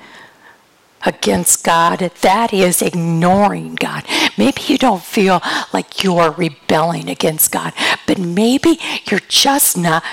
against 1.05 1.64
God. 1.64 1.98
That 2.20 2.53
is 2.53 2.82
ignoring 2.82 3.74
God. 3.74 4.05
Maybe 4.36 4.62
you 4.66 4.78
don't 4.78 5.03
feel 5.03 5.40
like 5.72 6.03
you 6.05 6.16
are 6.18 6.30
rebelling 6.30 7.09
against 7.09 7.53
God, 7.53 7.72
but 8.07 8.18
maybe 8.18 8.78
you're 9.11 9.20
just 9.28 9.76
not 9.76 10.05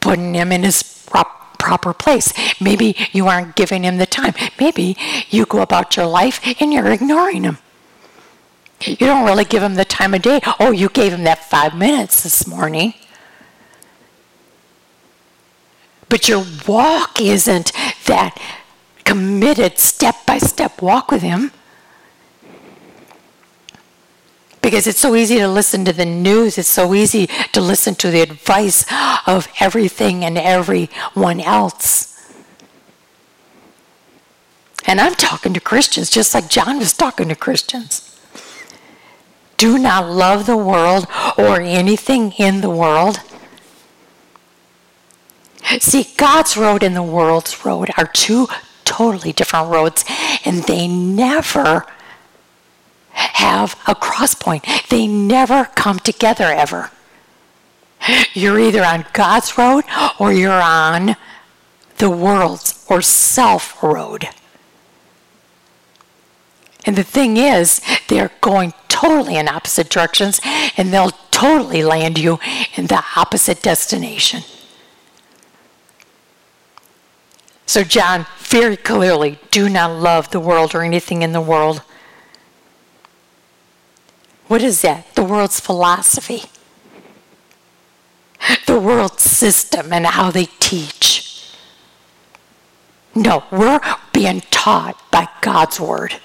putting 0.00 0.34
Him 0.34 0.52
in 0.52 0.62
His 0.62 0.82
proper 1.58 1.92
place. 1.92 2.32
Maybe 2.60 2.96
you 3.12 3.26
aren't 3.26 3.56
giving 3.56 3.84
Him 3.84 3.98
the 3.98 4.06
time. 4.06 4.34
Maybe 4.58 4.96
you 5.28 5.46
go 5.46 5.60
about 5.60 5.96
your 5.96 6.06
life 6.06 6.40
and 6.60 6.72
you're 6.72 6.90
ignoring 6.90 7.44
Him. 7.44 7.58
You 8.86 8.96
don't 8.96 9.26
really 9.26 9.44
give 9.44 9.62
him 9.62 9.74
the 9.74 9.84
time 9.84 10.14
of 10.14 10.22
day. 10.22 10.40
Oh, 10.58 10.70
you 10.70 10.88
gave 10.88 11.12
him 11.12 11.24
that 11.24 11.44
five 11.44 11.76
minutes 11.76 12.22
this 12.22 12.46
morning. 12.46 12.94
But 16.08 16.28
your 16.28 16.44
walk 16.66 17.20
isn't 17.20 17.72
that 18.06 18.40
committed 19.04 19.78
step 19.78 20.26
by 20.26 20.38
step 20.38 20.82
walk 20.82 21.10
with 21.10 21.22
him. 21.22 21.52
Because 24.62 24.86
it's 24.86 25.00
so 25.00 25.14
easy 25.14 25.38
to 25.38 25.48
listen 25.48 25.84
to 25.86 25.92
the 25.92 26.04
news, 26.04 26.58
it's 26.58 26.68
so 26.68 26.94
easy 26.94 27.26
to 27.52 27.60
listen 27.60 27.94
to 27.96 28.10
the 28.10 28.20
advice 28.20 28.84
of 29.26 29.48
everything 29.58 30.24
and 30.24 30.36
everyone 30.36 31.40
else. 31.40 32.10
And 34.86 35.00
I'm 35.00 35.14
talking 35.14 35.54
to 35.54 35.60
Christians 35.60 36.10
just 36.10 36.34
like 36.34 36.48
John 36.48 36.78
was 36.78 36.92
talking 36.92 37.28
to 37.28 37.34
Christians. 37.34 38.06
Do 39.56 39.78
not 39.78 40.10
love 40.10 40.46
the 40.46 40.56
world 40.56 41.06
or 41.36 41.60
anything 41.60 42.32
in 42.32 42.60
the 42.60 42.70
world. 42.70 43.20
See, 45.78 46.06
God's 46.16 46.56
road 46.56 46.82
and 46.82 46.96
the 46.96 47.02
world's 47.02 47.64
road 47.64 47.90
are 47.96 48.06
two 48.06 48.48
totally 48.90 49.32
different 49.32 49.70
roads, 49.70 50.04
and 50.44 50.64
they 50.64 50.88
never 50.88 51.86
have 53.12 53.78
a 53.86 53.94
cross 53.94 54.34
point. 54.34 54.66
They 54.88 55.06
never 55.06 55.66
come 55.76 56.00
together 56.00 56.44
ever. 56.44 56.90
You're 58.34 58.58
either 58.58 58.84
on 58.84 59.06
God's 59.12 59.56
road 59.56 59.84
or 60.18 60.32
you're 60.32 60.52
on 60.60 61.16
the 61.98 62.10
world's 62.10 62.84
or 62.88 63.00
self 63.00 63.80
road. 63.82 64.28
And 66.86 66.96
the 66.96 67.04
thing 67.04 67.36
is, 67.36 67.80
they're 68.08 68.32
going 68.40 68.72
totally 68.88 69.36
in 69.36 69.48
opposite 69.48 69.90
directions 69.90 70.40
and 70.76 70.92
they'll 70.92 71.16
totally 71.30 71.82
land 71.82 72.18
you 72.18 72.40
in 72.74 72.86
the 72.86 73.04
opposite 73.16 73.62
destination. 73.62 74.42
So, 77.70 77.84
John, 77.84 78.26
very 78.38 78.76
clearly, 78.76 79.38
do 79.52 79.68
not 79.68 79.92
love 79.92 80.32
the 80.32 80.40
world 80.40 80.74
or 80.74 80.82
anything 80.82 81.22
in 81.22 81.30
the 81.30 81.40
world. 81.40 81.82
What 84.48 84.60
is 84.60 84.82
that? 84.82 85.14
The 85.14 85.22
world's 85.22 85.60
philosophy, 85.60 86.50
the 88.66 88.80
world's 88.80 89.22
system, 89.22 89.92
and 89.92 90.04
how 90.04 90.32
they 90.32 90.46
teach. 90.58 91.54
No, 93.14 93.44
we're 93.52 93.80
being 94.12 94.40
taught 94.50 95.00
by 95.12 95.28
God's 95.40 95.78
word. 95.78 96.16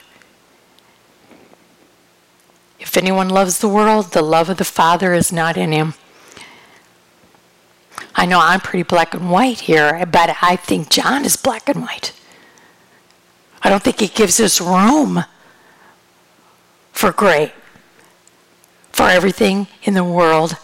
If 2.80 2.98
anyone 2.98 3.30
loves 3.30 3.60
the 3.60 3.70
world, 3.70 4.14
the 4.14 4.24
love 4.24 4.50
of 4.50 4.58
the 4.58 4.66
Father 4.66 5.14
is 5.14 5.32
not 5.32 5.58
in 5.58 5.72
him. 5.72 5.93
I 8.16 8.26
know 8.26 8.39
I'm 8.39 8.61
pretty 8.61 8.84
black 8.84 9.13
and 9.13 9.30
white 9.30 9.61
here, 9.61 10.05
but 10.05 10.38
I 10.41 10.55
think 10.55 10.89
John 10.89 11.26
is 11.26 11.36
black 11.36 11.68
and 11.68 11.82
white. 11.82 12.13
I 13.61 13.70
don't 13.70 13.84
think 13.84 13.99
he 13.99 14.07
gives 14.07 14.39
us 14.39 14.61
room 14.61 15.26
for 16.91 17.11
gray 17.11 17.53
for 18.91 19.09
everything 19.09 19.68
in 19.84 19.93
the 19.93 20.03
world 20.03 20.57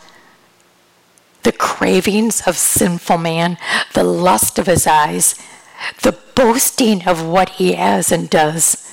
the 1.44 1.52
cravings 1.52 2.42
of 2.46 2.58
sinful 2.58 3.18
man, 3.18 3.58
the 3.94 4.04
lust 4.04 4.60
of 4.60 4.68
his 4.68 4.86
eyes, 4.86 5.36
the 6.04 6.18
boasting 6.36 7.08
of 7.08 7.26
what 7.26 7.50
he 7.52 7.74
has 7.74 8.12
and 8.12 8.30
does, 8.30 8.88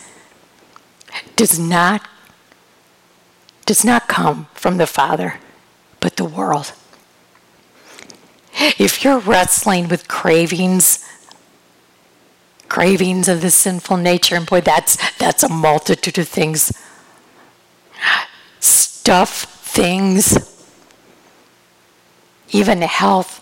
does 1.36 1.58
not 1.58 2.06
does 3.66 3.84
not 3.84 4.08
come 4.08 4.46
from 4.54 4.78
the 4.78 4.86
Father, 4.86 5.34
but 6.00 6.16
the 6.16 6.24
world. 6.24 6.72
If 8.58 9.04
you're 9.04 9.18
wrestling 9.18 9.88
with 9.88 10.08
cravings, 10.08 11.04
cravings 12.68 13.28
of 13.28 13.40
the 13.40 13.50
sinful 13.50 13.96
nature, 13.96 14.36
and 14.36 14.46
boy, 14.46 14.60
that's 14.60 14.96
that's 15.18 15.42
a 15.42 15.48
multitude 15.48 16.18
of 16.18 16.28
things 16.28 16.72
stuff, 19.08 19.44
things, 19.64 20.36
even 22.50 22.82
health. 22.82 23.40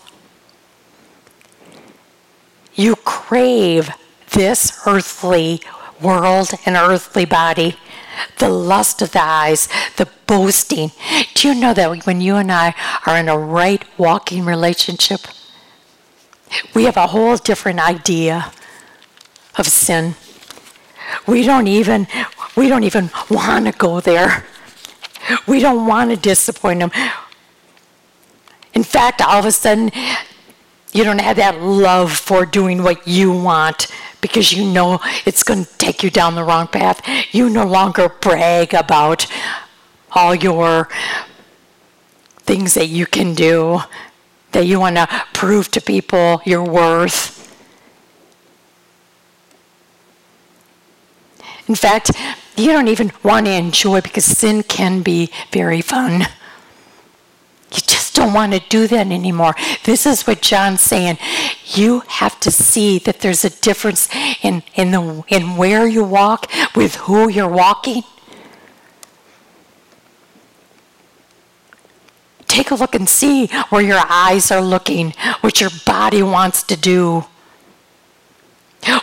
You 2.73 2.95
crave 2.95 3.89
this 4.31 4.79
earthly 4.87 5.59
world 6.01 6.51
and 6.65 6.77
earthly 6.77 7.25
body, 7.25 7.75
the 8.39 8.49
lust 8.49 9.01
of 9.01 9.11
the 9.11 9.23
eyes, 9.23 9.67
the 9.97 10.07
boasting. 10.25 10.91
Do 11.33 11.47
you 11.47 11.55
know 11.55 11.73
that 11.73 12.05
when 12.05 12.21
you 12.21 12.35
and 12.35 12.51
I 12.51 12.73
are 13.05 13.17
in 13.17 13.29
a 13.29 13.37
right 13.37 13.83
walking 13.97 14.45
relationship, 14.45 15.21
we 16.73 16.83
have 16.85 16.97
a 16.97 17.07
whole 17.07 17.37
different 17.37 17.79
idea 17.79 18.51
of 19.57 19.67
sin. 19.67 20.15
We 21.25 21.43
don't 21.43 21.67
even 21.67 22.07
we 22.55 22.67
don't 22.67 22.83
even 22.83 23.09
want 23.29 23.65
to 23.65 23.71
go 23.71 23.99
there. 23.99 24.45
We 25.47 25.59
don't 25.59 25.85
want 25.85 26.11
to 26.11 26.17
disappoint 26.17 26.79
them. 26.79 26.91
In 28.73 28.83
fact, 28.83 29.21
all 29.21 29.39
of 29.39 29.45
a 29.45 29.51
sudden, 29.51 29.91
you 30.93 31.03
don't 31.03 31.19
have 31.19 31.37
that 31.37 31.61
love 31.61 32.11
for 32.11 32.45
doing 32.45 32.81
what 32.81 33.07
you 33.07 33.31
want 33.31 33.87
because 34.21 34.51
you 34.51 34.65
know 34.65 34.99
it's 35.25 35.43
going 35.43 35.65
to 35.65 35.77
take 35.77 36.01
you 36.03 36.09
down 36.09 36.35
the 36.35 36.43
wrong 36.43 36.67
path. 36.67 37.01
You 37.31 37.49
no 37.49 37.65
longer 37.65 38.09
brag 38.09 38.73
about 38.73 39.27
all 40.11 40.33
your 40.33 40.89
things 42.37 42.73
that 42.75 42.87
you 42.87 43.05
can 43.05 43.33
do, 43.33 43.79
that 44.53 44.65
you 44.65 44.79
want 44.79 44.95
to 44.95 45.07
prove 45.33 45.69
to 45.71 45.81
people 45.81 46.41
your 46.45 46.63
worth. 46.63 47.35
In 51.67 51.75
fact, 51.75 52.11
you 52.55 52.71
don't 52.71 52.87
even 52.87 53.11
want 53.23 53.45
to 53.45 53.51
enjoy 53.51 54.01
because 54.01 54.25
sin 54.25 54.63
can 54.63 55.01
be 55.01 55.29
very 55.51 55.81
fun. 55.81 56.23
Don't 58.27 58.33
want 58.33 58.51
to 58.51 58.59
do 58.67 58.87
that 58.87 59.07
anymore. 59.07 59.55
This 59.85 60.05
is 60.05 60.27
what 60.27 60.41
John's 60.41 60.81
saying. 60.81 61.17
You 61.63 62.01
have 62.07 62.37
to 62.41 62.51
see 62.51 62.99
that 62.99 63.21
there's 63.21 63.45
a 63.45 63.49
difference 63.49 64.09
in, 64.43 64.63
in, 64.75 64.91
the, 64.91 65.23
in 65.29 65.55
where 65.55 65.87
you 65.87 66.03
walk, 66.03 66.51
with 66.75 66.95
who 66.95 67.29
you're 67.29 67.47
walking. 67.47 68.03
Take 72.47 72.69
a 72.69 72.75
look 72.75 72.95
and 72.95 73.07
see 73.07 73.47
where 73.69 73.81
your 73.81 74.03
eyes 74.09 74.51
are 74.51 74.61
looking, 74.61 75.13
what 75.39 75.61
your 75.61 75.71
body 75.85 76.21
wants 76.21 76.63
to 76.63 76.75
do 76.75 77.23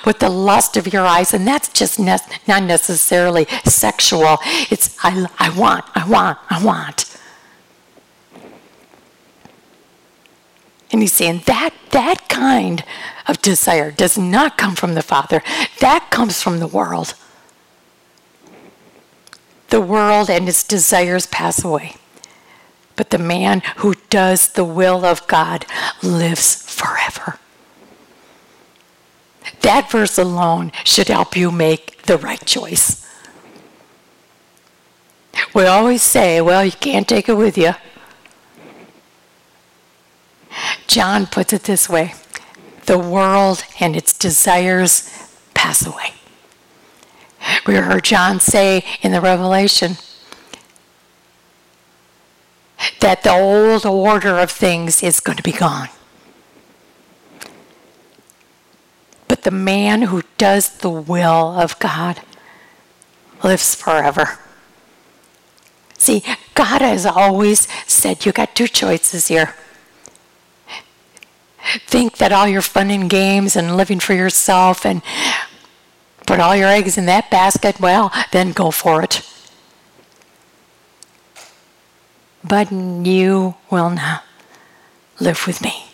with 0.05 0.19
the 0.19 0.29
lust 0.29 0.77
of 0.77 0.93
your 0.93 1.07
eyes. 1.07 1.33
And 1.33 1.47
that's 1.47 1.71
just 1.71 1.99
ne- 1.99 2.19
not 2.47 2.63
necessarily 2.65 3.47
sexual. 3.65 4.37
It's, 4.71 4.99
I, 5.03 5.27
I 5.39 5.49
want, 5.59 5.87
I 5.95 6.07
want, 6.07 6.39
I 6.51 6.63
want. 6.63 7.14
And 10.95 11.03
he's 11.03 11.15
saying 11.15 11.43
that 11.47 11.75
that 11.91 12.29
kind 12.29 12.85
of 13.27 13.43
desire 13.43 13.91
does 13.91 14.17
not 14.17 14.57
come 14.57 14.77
from 14.77 14.95
the 14.95 15.03
Father. 15.03 15.43
That 15.81 16.07
comes 16.13 16.41
from 16.41 16.61
the 16.61 16.69
world. 16.69 17.15
The 19.71 19.81
world 19.81 20.31
and 20.31 20.49
its 20.49 20.63
desires 20.63 21.27
pass 21.27 21.65
away. 21.65 21.97
But 22.95 23.11
the 23.11 23.19
man 23.19 23.63
who 23.79 23.95
does 24.09 24.51
the 24.51 24.63
will 24.63 25.05
of 25.05 25.27
God 25.27 25.67
lives 26.01 26.63
forever. 26.73 27.41
That 29.63 29.91
verse 29.91 30.17
alone 30.17 30.71
should 30.85 31.09
help 31.09 31.37
you 31.37 31.51
make 31.51 32.03
the 32.03 32.19
right 32.19 32.47
choice. 32.47 33.05
We 35.53 35.67
always 35.67 36.05
say, 36.05 36.41
well, 36.41 36.65
you 36.65 36.71
can't 36.71 37.09
take 37.09 37.29
it 37.29 37.35
with 37.35 37.59
you. 37.59 37.73
John 40.87 41.27
puts 41.27 41.53
it 41.53 41.65
this 41.65 41.89
way 41.89 42.15
the 42.87 42.99
world 42.99 43.65
and 43.81 43.97
its 43.97 44.17
desires 44.17 45.11
pass 45.55 45.87
away. 45.87 46.15
We 47.67 47.75
heard 47.77 48.05
John 48.05 48.41
say 48.41 48.85
in 49.03 49.13
the 49.13 49.21
Revelation 49.21 49.97
that 53.01 53.23
the 53.23 53.33
old 53.33 53.87
order 53.87 54.39
of 54.39 54.51
things 54.51 55.03
is 55.03 55.21
going 55.21 55.37
to 55.37 55.43
be 55.43 55.53
gone. 55.53 55.89
But 59.29 59.43
the 59.43 59.51
man 59.51 60.03
who 60.03 60.23
does 60.39 60.79
the 60.79 60.91
will 60.91 61.59
of 61.59 61.79
God 61.79 62.21
lives 63.43 63.75
forever. 63.75 64.39
See, 65.99 66.23
God 66.55 66.83
has 66.83 67.07
always 67.07 67.69
said 67.87 68.27
you 68.27 68.33
got 68.33 68.55
two 68.55 68.69
choices 68.69 69.29
here. 69.29 69.55
Think 71.87 72.19
that 72.19 72.33
all 72.33 72.49
your 72.49 72.63
fun 72.63 72.91
and 72.91 73.09
games 73.09 73.57
and 73.57 73.77
living 73.77 74.01
for 74.01 74.15
yourself 74.15 74.85
and 74.85 75.03
put 76.27 76.41
all 76.41 76.57
your 76.57 76.69
eggs 76.69 76.97
in 76.99 77.07
that 77.07 77.31
basket, 77.31 77.81
well, 77.81 78.13
then 78.33 78.53
go 78.53 78.71
for 78.71 79.03
it. 79.03 79.23
but 82.47 82.71
you 82.71 83.55
will 83.71 83.91
not 83.91 84.23
live 85.19 85.47
with 85.47 85.63
me. 85.63 85.87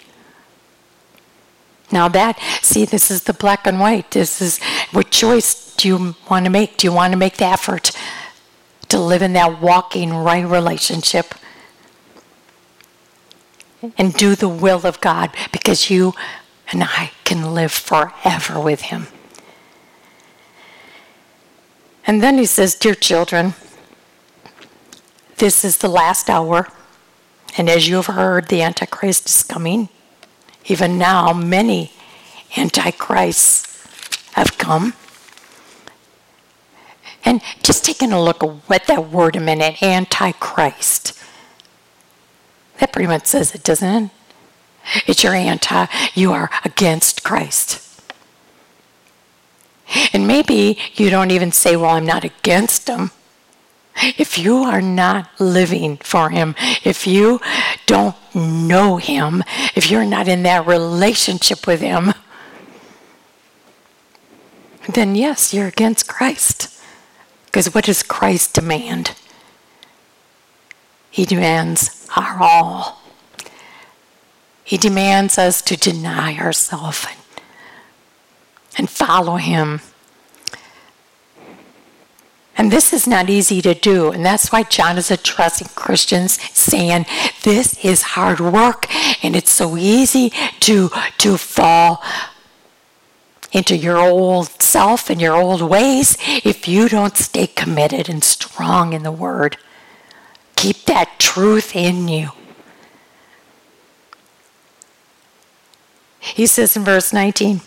Now 1.92 2.08
that, 2.08 2.38
see, 2.62 2.84
this 2.84 3.10
is 3.10 3.24
the 3.24 3.32
black 3.32 3.66
and 3.66 3.80
white. 3.80 4.10
This 4.10 4.40
is 4.40 4.60
what 4.92 5.10
choice 5.10 5.74
do 5.76 5.88
you 5.88 6.14
want 6.28 6.44
to 6.44 6.50
make? 6.50 6.76
Do 6.76 6.86
you 6.86 6.92
want 6.92 7.12
to 7.12 7.18
make 7.18 7.36
the 7.36 7.46
effort 7.46 7.92
to 8.88 8.98
live 8.98 9.22
in 9.22 9.32
that 9.34 9.60
walking 9.60 10.12
right 10.12 10.46
relationship? 10.46 11.34
And 13.96 14.12
do 14.14 14.34
the 14.34 14.48
will 14.48 14.86
of 14.86 15.00
God 15.00 15.30
because 15.52 15.90
you 15.90 16.14
and 16.70 16.84
I 16.84 17.12
can 17.24 17.54
live 17.54 17.72
forever 17.72 18.60
with 18.60 18.82
Him. 18.82 19.06
And 22.06 22.22
then 22.22 22.38
he 22.38 22.46
says, 22.46 22.74
Dear 22.74 22.94
children, 22.94 23.54
this 25.36 25.64
is 25.64 25.78
the 25.78 25.88
last 25.88 26.28
hour. 26.28 26.68
And 27.56 27.68
as 27.68 27.88
you 27.88 27.96
have 27.96 28.06
heard, 28.06 28.48
the 28.48 28.62
Antichrist 28.62 29.28
is 29.28 29.42
coming. 29.42 29.88
Even 30.66 30.98
now, 30.98 31.32
many 31.32 31.92
Antichrists 32.56 33.86
have 34.32 34.58
come. 34.58 34.94
And 37.24 37.42
just 37.62 37.84
taking 37.84 38.12
a 38.12 38.22
look 38.22 38.42
at 38.42 38.48
what 38.68 38.86
that 38.86 39.10
word 39.10 39.36
a 39.36 39.40
minute, 39.40 39.82
Antichrist. 39.82 41.19
That 42.80 42.92
pretty 42.92 43.06
much 43.06 43.26
says 43.26 43.54
it, 43.54 43.62
doesn't 43.62 44.04
it? 44.04 44.10
It's 45.06 45.22
your 45.22 45.34
anti, 45.34 45.86
you 46.14 46.32
are 46.32 46.50
against 46.64 47.22
Christ. 47.22 47.86
And 50.12 50.26
maybe 50.26 50.78
you 50.94 51.10
don't 51.10 51.30
even 51.30 51.52
say, 51.52 51.76
Well, 51.76 51.90
I'm 51.90 52.06
not 52.06 52.24
against 52.24 52.88
him. 52.88 53.10
If 53.96 54.38
you 54.38 54.58
are 54.58 54.80
not 54.80 55.28
living 55.38 55.98
for 55.98 56.30
him, 56.30 56.54
if 56.84 57.06
you 57.06 57.40
don't 57.86 58.16
know 58.34 58.96
him, 58.96 59.42
if 59.74 59.90
you're 59.90 60.06
not 60.06 60.28
in 60.28 60.42
that 60.44 60.66
relationship 60.66 61.66
with 61.66 61.80
him, 61.80 62.14
then 64.88 65.14
yes, 65.16 65.52
you're 65.52 65.66
against 65.66 66.08
Christ. 66.08 66.80
Because 67.46 67.74
what 67.74 67.84
does 67.84 68.02
Christ 68.02 68.54
demand? 68.54 69.14
He 71.10 71.24
demands 71.24 72.08
our 72.16 72.38
all. 72.40 73.00
He 74.64 74.76
demands 74.76 75.36
us 75.36 75.60
to 75.62 75.76
deny 75.76 76.36
ourselves 76.36 77.06
and 78.78 78.88
follow 78.88 79.36
Him. 79.36 79.80
And 82.56 82.70
this 82.70 82.92
is 82.92 83.06
not 83.06 83.30
easy 83.30 83.62
to 83.62 83.74
do. 83.74 84.12
And 84.12 84.24
that's 84.24 84.52
why 84.52 84.64
John 84.64 84.98
is 84.98 85.10
addressing 85.10 85.68
Christians, 85.74 86.40
saying 86.52 87.06
this 87.42 87.82
is 87.84 88.02
hard 88.02 88.38
work 88.38 88.86
and 89.24 89.34
it's 89.34 89.50
so 89.50 89.76
easy 89.76 90.30
to, 90.60 90.90
to 91.18 91.36
fall 91.36 92.02
into 93.52 93.76
your 93.76 93.96
old 93.96 94.48
self 94.62 95.10
and 95.10 95.20
your 95.20 95.34
old 95.34 95.62
ways 95.62 96.16
if 96.44 96.68
you 96.68 96.88
don't 96.88 97.16
stay 97.16 97.46
committed 97.46 98.08
and 98.08 98.22
strong 98.22 98.92
in 98.92 99.02
the 99.02 99.10
Word. 99.10 99.56
Keep 100.60 100.84
that 100.84 101.18
truth 101.18 101.74
in 101.74 102.06
you. 102.06 102.32
He 106.18 106.46
says 106.46 106.76
in 106.76 106.84
verse 106.84 107.14
19, 107.14 107.62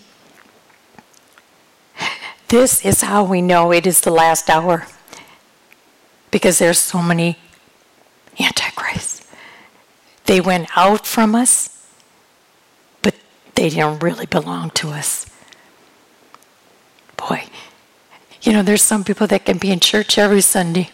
this 2.50 2.86
is 2.86 3.02
how 3.02 3.24
we 3.24 3.42
know 3.42 3.72
it 3.74 3.88
is 3.88 4.02
the 4.02 4.12
last 4.12 4.48
hour. 4.48 4.86
Because 6.30 6.60
there's 6.60 6.78
so 6.78 7.02
many 7.02 7.40
antichrists. 8.40 9.26
They 10.26 10.40
went 10.40 10.70
out 10.76 11.08
from 11.08 11.34
us, 11.34 11.88
but 13.02 13.16
they 13.56 13.70
didn't 13.70 14.04
really 14.04 14.28
belong 14.28 14.70
to 14.70 14.90
us. 14.90 15.26
Boy, 17.18 17.46
you 18.44 18.54
know, 18.54 18.62
there's 18.62 18.84
some 18.84 19.04
people 19.04 19.26
that 19.26 19.46
can 19.46 19.58
be 19.58 19.72
in 19.72 19.80
church 19.80 20.20
every 20.20 20.42
Sunday. 20.42 20.92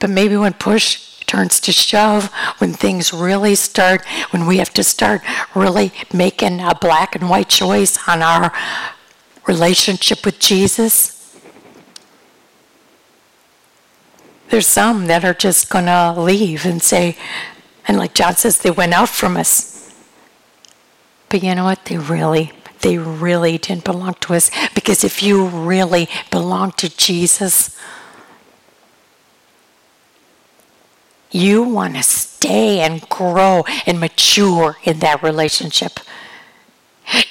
But 0.00 0.10
maybe 0.10 0.36
when 0.36 0.54
push 0.54 1.20
turns 1.26 1.60
to 1.60 1.70
shove, 1.70 2.32
when 2.58 2.72
things 2.72 3.12
really 3.12 3.54
start, 3.54 4.04
when 4.32 4.46
we 4.46 4.56
have 4.56 4.74
to 4.74 4.82
start 4.82 5.22
really 5.54 5.92
making 6.12 6.58
a 6.60 6.74
black 6.74 7.14
and 7.14 7.30
white 7.30 7.48
choice 7.48 8.08
on 8.08 8.20
our 8.20 8.52
relationship 9.46 10.24
with 10.24 10.40
Jesus. 10.40 11.38
There's 14.48 14.66
some 14.66 15.06
that 15.06 15.24
are 15.24 15.34
just 15.34 15.70
going 15.70 15.86
to 15.86 16.14
leave 16.18 16.66
and 16.66 16.82
say, 16.82 17.16
and 17.86 17.96
like 17.96 18.14
John 18.14 18.34
says, 18.34 18.58
they 18.58 18.70
went 18.70 18.92
out 18.92 19.08
from 19.08 19.36
us. 19.36 19.94
But 21.28 21.44
you 21.44 21.54
know 21.54 21.64
what? 21.64 21.84
They 21.84 21.98
really, 21.98 22.52
they 22.80 22.98
really 22.98 23.58
didn't 23.58 23.84
belong 23.84 24.14
to 24.22 24.34
us. 24.34 24.50
Because 24.74 25.04
if 25.04 25.22
you 25.22 25.46
really 25.46 26.08
belong 26.32 26.72
to 26.72 26.88
Jesus, 26.96 27.76
you 31.30 31.62
want 31.62 31.94
to 31.96 32.02
stay 32.02 32.80
and 32.80 33.08
grow 33.08 33.64
and 33.86 34.00
mature 34.00 34.76
in 34.84 34.98
that 34.98 35.22
relationship. 35.22 36.00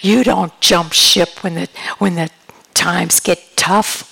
You 0.02 0.24
don't 0.24 0.60
jump 0.62 0.94
ship 0.94 1.44
when 1.44 1.56
the, 1.56 1.70
when 1.98 2.16
the 2.16 2.30
times 2.74 3.20
get 3.20 3.56
tough. 3.56 4.06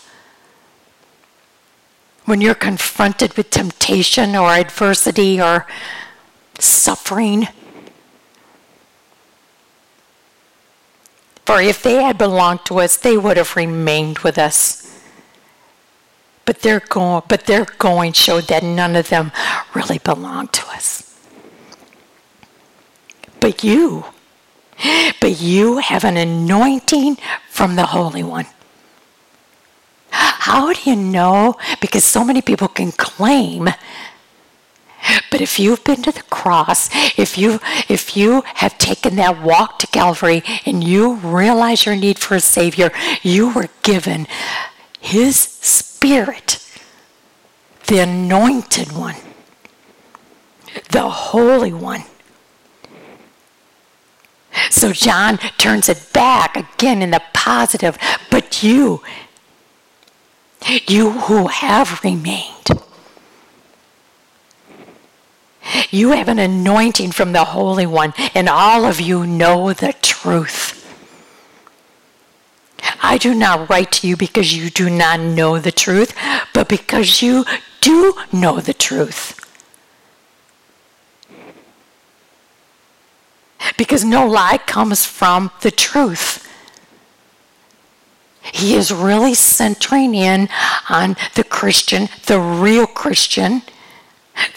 When 2.25 2.41
you're 2.41 2.55
confronted 2.55 3.35
with 3.35 3.49
temptation 3.49 4.35
or 4.35 4.49
adversity 4.49 5.41
or 5.41 5.65
suffering. 6.59 7.47
For 11.45 11.61
if 11.61 11.81
they 11.81 12.03
had 12.03 12.17
belonged 12.17 12.65
to 12.65 12.79
us, 12.79 12.97
they 12.97 13.17
would 13.17 13.37
have 13.37 13.55
remained 13.55 14.19
with 14.19 14.37
us. 14.37 14.86
But 16.47 16.61
their 16.61 16.79
going, 16.79 17.23
but 17.27 17.45
their 17.45 17.65
going 17.77 18.13
showed 18.13 18.45
that 18.45 18.63
none 18.63 18.95
of 18.95 19.09
them 19.09 19.33
really 19.75 19.97
belonged 19.97 20.53
to 20.53 20.67
us. 20.69 21.19
But 23.41 23.65
you, 23.65 24.05
but 25.19 25.41
you 25.41 25.79
have 25.79 26.05
an 26.05 26.15
anointing 26.15 27.17
from 27.49 27.75
the 27.75 27.87
Holy 27.87 28.23
One. 28.23 28.45
How 30.09 30.71
do 30.71 30.89
you 30.89 30.95
know? 30.95 31.57
Because 31.81 32.05
so 32.05 32.23
many 32.23 32.41
people 32.41 32.69
can 32.69 32.93
claim. 32.93 33.65
But 35.29 35.41
if 35.41 35.59
you've 35.59 35.83
been 35.83 36.01
to 36.03 36.13
the 36.13 36.23
cross, 36.23 36.89
if 37.19 37.37
you 37.37 37.59
if 37.89 38.15
you 38.15 38.43
have 38.55 38.77
taken 38.77 39.17
that 39.17 39.43
walk 39.43 39.79
to 39.79 39.87
Calvary 39.87 40.43
and 40.65 40.81
you 40.81 41.15
realize 41.15 41.85
your 41.85 41.97
need 41.97 42.17
for 42.17 42.35
a 42.35 42.39
savior, 42.39 42.91
you 43.21 43.49
were 43.49 43.67
given 43.83 44.27
his 45.07 45.37
spirit, 45.37 46.59
the 47.87 47.99
anointed 47.99 48.91
one, 48.91 49.15
the 50.91 51.09
holy 51.09 51.71
one. 51.71 52.03
So 54.69 54.91
John 54.91 55.37
turns 55.57 55.87
it 55.87 56.11
back 56.11 56.57
again 56.57 57.01
in 57.01 57.11
the 57.11 57.21
positive. 57.33 57.97
But 58.29 58.63
you, 58.63 59.01
you 60.87 61.11
who 61.11 61.47
have 61.47 62.03
remained, 62.03 62.67
you 65.89 66.11
have 66.11 66.27
an 66.27 66.39
anointing 66.39 67.11
from 67.13 67.31
the 67.31 67.45
Holy 67.45 67.85
One, 67.85 68.13
and 68.35 68.49
all 68.49 68.83
of 68.83 68.99
you 68.99 69.25
know 69.25 69.71
the 69.71 69.93
truth. 70.01 70.76
I 73.01 73.17
do 73.17 73.33
not 73.33 73.69
write 73.69 73.91
to 73.93 74.07
you 74.07 74.17
because 74.17 74.55
you 74.55 74.69
do 74.69 74.89
not 74.89 75.19
know 75.19 75.59
the 75.59 75.71
truth, 75.71 76.13
but 76.53 76.67
because 76.67 77.21
you 77.21 77.45
do 77.81 78.13
know 78.31 78.59
the 78.59 78.73
truth. 78.73 79.37
because 83.77 84.03
no 84.03 84.27
lie 84.27 84.57
comes 84.57 85.05
from 85.05 85.51
the 85.61 85.71
truth. 85.71 86.43
He 88.41 88.75
is 88.75 88.91
really 88.91 89.33
centering 89.33 90.15
in 90.15 90.49
on 90.89 91.15
the 91.35 91.43
Christian, 91.43 92.09
the 92.25 92.39
real 92.39 92.87
Christian, 92.87 93.61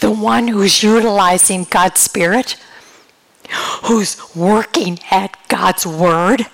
the 0.01 0.11
one 0.11 0.49
who's 0.49 0.83
utilizing 0.83 1.65
God's 1.65 2.01
Spirit, 2.01 2.57
who's 3.85 4.35
working 4.35 5.01
at 5.11 5.37
God's 5.49 5.87
Word, 5.87 6.47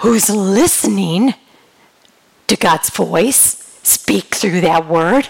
who's 0.00 0.30
listening 0.30 1.34
to 2.46 2.56
God's 2.56 2.90
voice 2.90 3.78
speak 3.82 4.34
through 4.34 4.60
that 4.62 4.86
Word. 4.86 5.28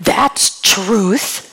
That's 0.00 0.60
truth 0.60 1.50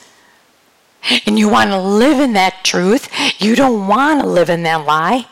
and 1.25 1.37
you 1.39 1.49
want 1.49 1.69
to 1.69 1.79
live 1.79 2.19
in 2.19 2.33
that 2.33 2.63
truth, 2.63 3.09
you 3.39 3.55
don't 3.55 3.87
want 3.87 4.21
to 4.21 4.27
live 4.27 4.49
in 4.49 4.63
that 4.63 4.85
lie. 4.85 5.27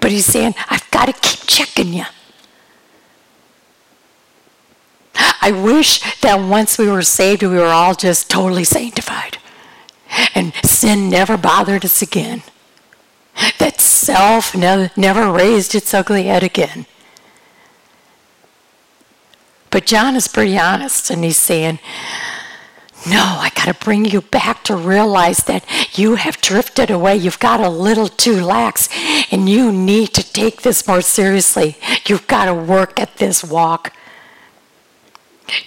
But 0.00 0.10
he's 0.10 0.26
saying, 0.26 0.54
I've 0.68 0.90
got 0.90 1.06
to 1.06 1.12
keep 1.12 1.46
checking 1.46 1.92
you. 1.94 2.04
I 5.14 5.52
wish 5.52 6.20
that 6.20 6.36
once 6.36 6.78
we 6.78 6.88
were 6.88 7.02
saved, 7.02 7.42
we 7.42 7.48
were 7.48 7.66
all 7.66 7.94
just 7.94 8.28
totally 8.28 8.64
sanctified. 8.64 9.38
And 10.34 10.54
sin 10.64 11.08
never 11.08 11.36
bothered 11.36 11.84
us 11.84 12.02
again. 12.02 12.42
That 13.58 13.80
self 13.80 14.54
never, 14.54 14.90
never 14.96 15.30
raised 15.30 15.74
its 15.74 15.94
ugly 15.94 16.24
head 16.24 16.42
again. 16.42 16.86
But 19.70 19.86
John 19.86 20.16
is 20.16 20.28
pretty 20.28 20.58
honest 20.58 21.10
and 21.10 21.24
he's 21.24 21.38
saying, 21.38 21.78
no, 23.08 23.18
I 23.20 23.50
got 23.56 23.64
to 23.64 23.84
bring 23.84 24.04
you 24.04 24.20
back 24.20 24.62
to 24.64 24.76
realize 24.76 25.38
that 25.38 25.64
you 25.98 26.14
have 26.14 26.40
drifted 26.40 26.90
away. 26.90 27.16
You've 27.16 27.40
got 27.40 27.58
a 27.58 27.68
little 27.68 28.06
too 28.06 28.40
lax, 28.40 28.88
and 29.32 29.48
you 29.48 29.72
need 29.72 30.14
to 30.14 30.32
take 30.32 30.62
this 30.62 30.86
more 30.86 31.00
seriously. 31.00 31.76
You've 32.06 32.28
got 32.28 32.44
to 32.44 32.54
work 32.54 33.00
at 33.00 33.16
this 33.16 33.42
walk. 33.42 33.92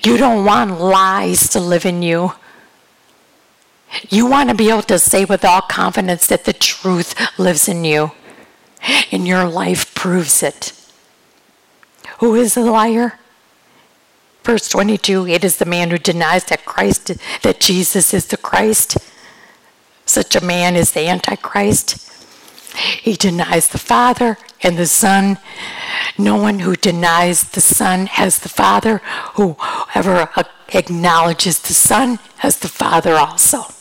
You 0.03 0.15
don't 0.15 0.45
want 0.45 0.79
lies 0.79 1.49
to 1.49 1.59
live 1.59 1.85
in 1.85 2.01
you. 2.01 2.31
You 4.09 4.25
want 4.25 4.49
to 4.49 4.55
be 4.55 4.69
able 4.69 4.83
to 4.83 4.99
say 4.99 5.25
with 5.25 5.45
all 5.45 5.61
confidence 5.61 6.27
that 6.27 6.45
the 6.45 6.53
truth 6.53 7.15
lives 7.39 7.67
in 7.67 7.83
you, 7.83 8.11
and 9.11 9.27
your 9.27 9.45
life 9.47 9.93
proves 9.95 10.43
it. 10.43 10.73
Who 12.19 12.35
is 12.35 12.55
a 12.55 12.61
liar? 12.61 13.19
Verse 14.43 14.69
22 14.69 15.27
It 15.27 15.43
is 15.43 15.57
the 15.57 15.65
man 15.65 15.89
who 15.89 15.97
denies 15.97 16.45
that 16.45 16.65
Christ, 16.65 17.11
that 17.41 17.59
Jesus 17.59 18.13
is 18.13 18.27
the 18.27 18.37
Christ. 18.37 18.97
Such 20.05 20.35
a 20.35 20.45
man 20.45 20.75
is 20.75 20.91
the 20.91 21.07
Antichrist. 21.07 22.01
He 22.77 23.13
denies 23.13 23.69
the 23.69 23.79
Father 23.79 24.37
and 24.61 24.77
the 24.77 24.85
Son. 24.85 25.39
No 26.17 26.35
one 26.35 26.59
who 26.59 26.75
denies 26.75 27.49
the 27.49 27.61
Son 27.61 28.05
has 28.05 28.39
the 28.39 28.49
Father. 28.49 29.01
Whoever 29.33 30.29
acknowledges 30.73 31.59
the 31.59 31.73
Son 31.73 32.19
has 32.37 32.59
the 32.59 32.67
Father 32.67 33.15
also. 33.15 33.74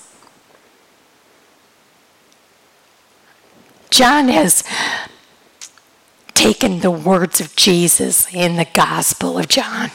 John 3.95 4.28
has 4.28 4.64
taken 6.34 6.80
the 6.80 6.90
words 6.90 7.40
of 7.40 7.55
Jesus 7.57 8.32
in 8.34 8.57
the 8.57 8.66
Gospel 8.74 9.38
of 9.38 9.49
John 9.49 9.90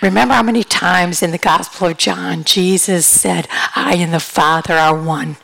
Remember 0.00 0.34
how 0.34 0.42
many 0.42 0.64
times 0.64 1.22
in 1.22 1.30
the 1.30 1.38
Gospel 1.38 1.88
of 1.88 1.96
John 1.96 2.44
Jesus 2.44 3.06
said, 3.06 3.48
I 3.74 3.94
and 3.96 4.12
the 4.12 4.20
Father 4.20 4.74
are 4.74 4.94
one. 4.94 5.36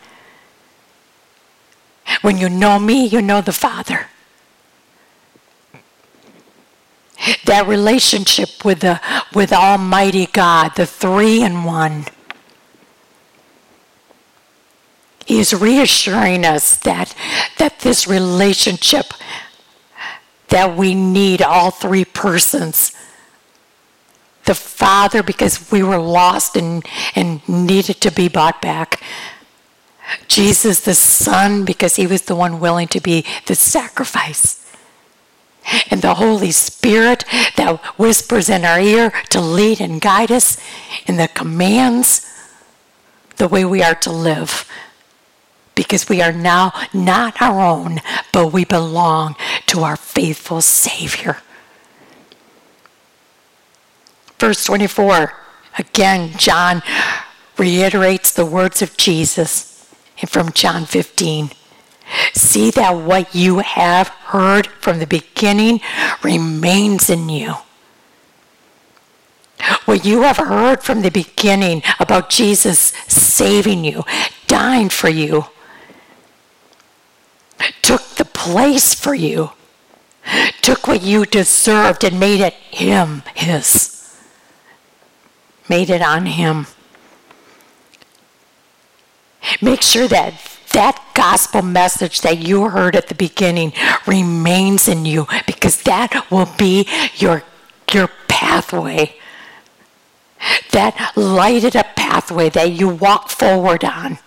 When 2.22 2.38
you 2.38 2.48
know 2.48 2.78
me, 2.78 3.06
you 3.06 3.22
know 3.22 3.40
the 3.40 3.52
Father. 3.52 4.06
That 7.44 7.66
relationship 7.66 8.64
with 8.64 8.80
the 8.80 9.00
with 9.34 9.52
Almighty 9.52 10.26
God, 10.26 10.74
the 10.76 10.86
three 10.86 11.42
in 11.42 11.64
one. 11.64 12.06
He 15.18 15.19
is 15.38 15.54
reassuring 15.54 16.44
us 16.44 16.76
that 16.78 17.14
that 17.58 17.80
this 17.80 18.08
relationship 18.08 19.12
that 20.48 20.76
we 20.76 20.94
need 20.94 21.40
all 21.40 21.70
three 21.70 22.04
persons 22.04 22.92
the 24.50 24.54
Father 24.54 25.22
because 25.22 25.70
we 25.70 25.80
were 25.80 25.98
lost 25.98 26.56
and, 26.56 26.84
and 27.14 27.46
needed 27.48 28.00
to 28.00 28.10
be 28.10 28.28
bought 28.28 28.60
back. 28.60 29.00
Jesus, 30.26 30.80
the 30.80 30.94
Son, 30.94 31.64
because 31.64 31.94
he 31.94 32.06
was 32.06 32.22
the 32.22 32.34
one 32.34 32.58
willing 32.58 32.88
to 32.88 33.00
be 33.00 33.24
the 33.46 33.54
sacrifice. 33.54 34.56
And 35.88 36.02
the 36.02 36.14
Holy 36.14 36.50
Spirit 36.50 37.24
that 37.56 37.80
whispers 37.96 38.48
in 38.48 38.64
our 38.64 38.80
ear 38.80 39.12
to 39.28 39.40
lead 39.40 39.80
and 39.80 40.00
guide 40.00 40.32
us 40.32 40.56
in 41.06 41.16
the 41.16 41.28
commands, 41.28 42.26
the 43.36 43.46
way 43.46 43.64
we 43.64 43.84
are 43.84 43.94
to 43.94 44.10
live. 44.10 44.68
Because 45.74 46.08
we 46.08 46.20
are 46.20 46.32
now 46.32 46.72
not 46.92 47.40
our 47.40 47.60
own, 47.60 48.00
but 48.32 48.52
we 48.52 48.64
belong 48.64 49.36
to 49.66 49.80
our 49.80 49.96
faithful 49.96 50.60
Savior. 50.60 51.38
Verse 54.38 54.64
24, 54.64 55.32
again, 55.78 56.32
John 56.36 56.82
reiterates 57.58 58.32
the 58.32 58.46
words 58.46 58.82
of 58.82 58.96
Jesus 58.96 59.86
from 60.26 60.52
John 60.52 60.86
15. 60.86 61.50
See 62.34 62.70
that 62.72 62.96
what 62.96 63.34
you 63.34 63.58
have 63.58 64.08
heard 64.08 64.66
from 64.66 64.98
the 64.98 65.06
beginning 65.06 65.80
remains 66.22 67.08
in 67.08 67.28
you. 67.28 67.54
What 69.84 70.04
you 70.04 70.22
have 70.22 70.38
heard 70.38 70.82
from 70.82 71.02
the 71.02 71.10
beginning 71.10 71.82
about 71.98 72.30
Jesus 72.30 72.92
saving 73.08 73.84
you, 73.84 74.04
dying 74.46 74.88
for 74.88 75.08
you, 75.08 75.46
took 77.82 78.02
the 78.16 78.24
place 78.24 78.94
for 78.94 79.14
you, 79.14 79.50
took 80.62 80.86
what 80.86 81.02
you 81.02 81.26
deserved 81.26 82.04
and 82.04 82.18
made 82.18 82.40
it 82.40 82.54
Him, 82.54 83.22
His 83.34 84.00
made 85.70 85.88
it 85.88 86.02
on 86.02 86.26
him. 86.26 86.66
Make 89.62 89.82
sure 89.82 90.08
that 90.08 90.34
that 90.72 91.02
gospel 91.14 91.62
message 91.62 92.20
that 92.20 92.38
you 92.38 92.68
heard 92.68 92.96
at 92.96 93.06
the 93.06 93.14
beginning 93.14 93.72
remains 94.06 94.88
in 94.88 95.06
you 95.06 95.26
because 95.46 95.82
that 95.82 96.26
will 96.30 96.48
be 96.58 96.86
your, 97.14 97.44
your 97.92 98.10
pathway. 98.28 99.16
That 100.72 101.12
lighted 101.16 101.76
up 101.76 101.94
pathway 101.96 102.50
that 102.50 102.72
you 102.72 102.88
walk 102.88 103.30
forward 103.30 103.84
on. 103.84 104.18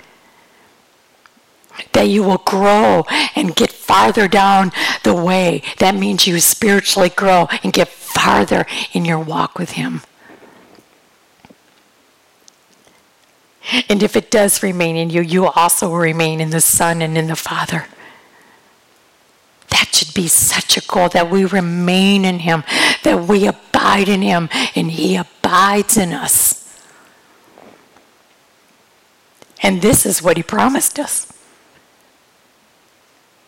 That 1.93 2.07
you 2.07 2.23
will 2.23 2.37
grow 2.37 3.05
and 3.35 3.55
get 3.55 3.71
farther 3.71 4.27
down 4.27 4.71
the 5.03 5.13
way. 5.13 5.63
That 5.79 5.95
means 5.95 6.27
you 6.27 6.39
spiritually 6.39 7.09
grow 7.09 7.47
and 7.63 7.73
get 7.73 7.87
farther 7.87 8.65
in 8.93 9.05
your 9.05 9.19
walk 9.19 9.57
with 9.57 9.71
Him. 9.71 10.01
And 13.89 14.03
if 14.03 14.15
it 14.15 14.29
does 14.29 14.61
remain 14.61 14.95
in 14.95 15.09
you, 15.09 15.21
you 15.21 15.47
also 15.47 15.89
will 15.89 15.97
remain 15.97 16.39
in 16.39 16.49
the 16.49 16.61
Son 16.61 17.01
and 17.01 17.17
in 17.17 17.27
the 17.27 17.35
Father. 17.35 17.85
That 19.69 19.89
should 19.95 20.13
be 20.13 20.27
such 20.27 20.77
a 20.77 20.81
goal 20.81 21.09
that 21.09 21.31
we 21.31 21.45
remain 21.45 22.25
in 22.25 22.39
Him, 22.39 22.63
that 23.03 23.25
we 23.27 23.47
abide 23.47 24.09
in 24.09 24.21
Him, 24.21 24.49
and 24.75 24.91
He 24.91 25.15
abides 25.15 25.97
in 25.97 26.13
us. 26.13 26.79
And 29.63 29.81
this 29.81 30.05
is 30.05 30.21
what 30.21 30.37
He 30.37 30.43
promised 30.43 30.99
us. 30.99 31.32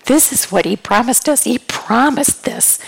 This 0.06 0.32
is 0.32 0.52
what 0.52 0.66
He 0.66 0.76
promised 0.76 1.28
us. 1.28 1.44
He 1.44 1.60
promised 1.60 2.44
this. 2.46 2.80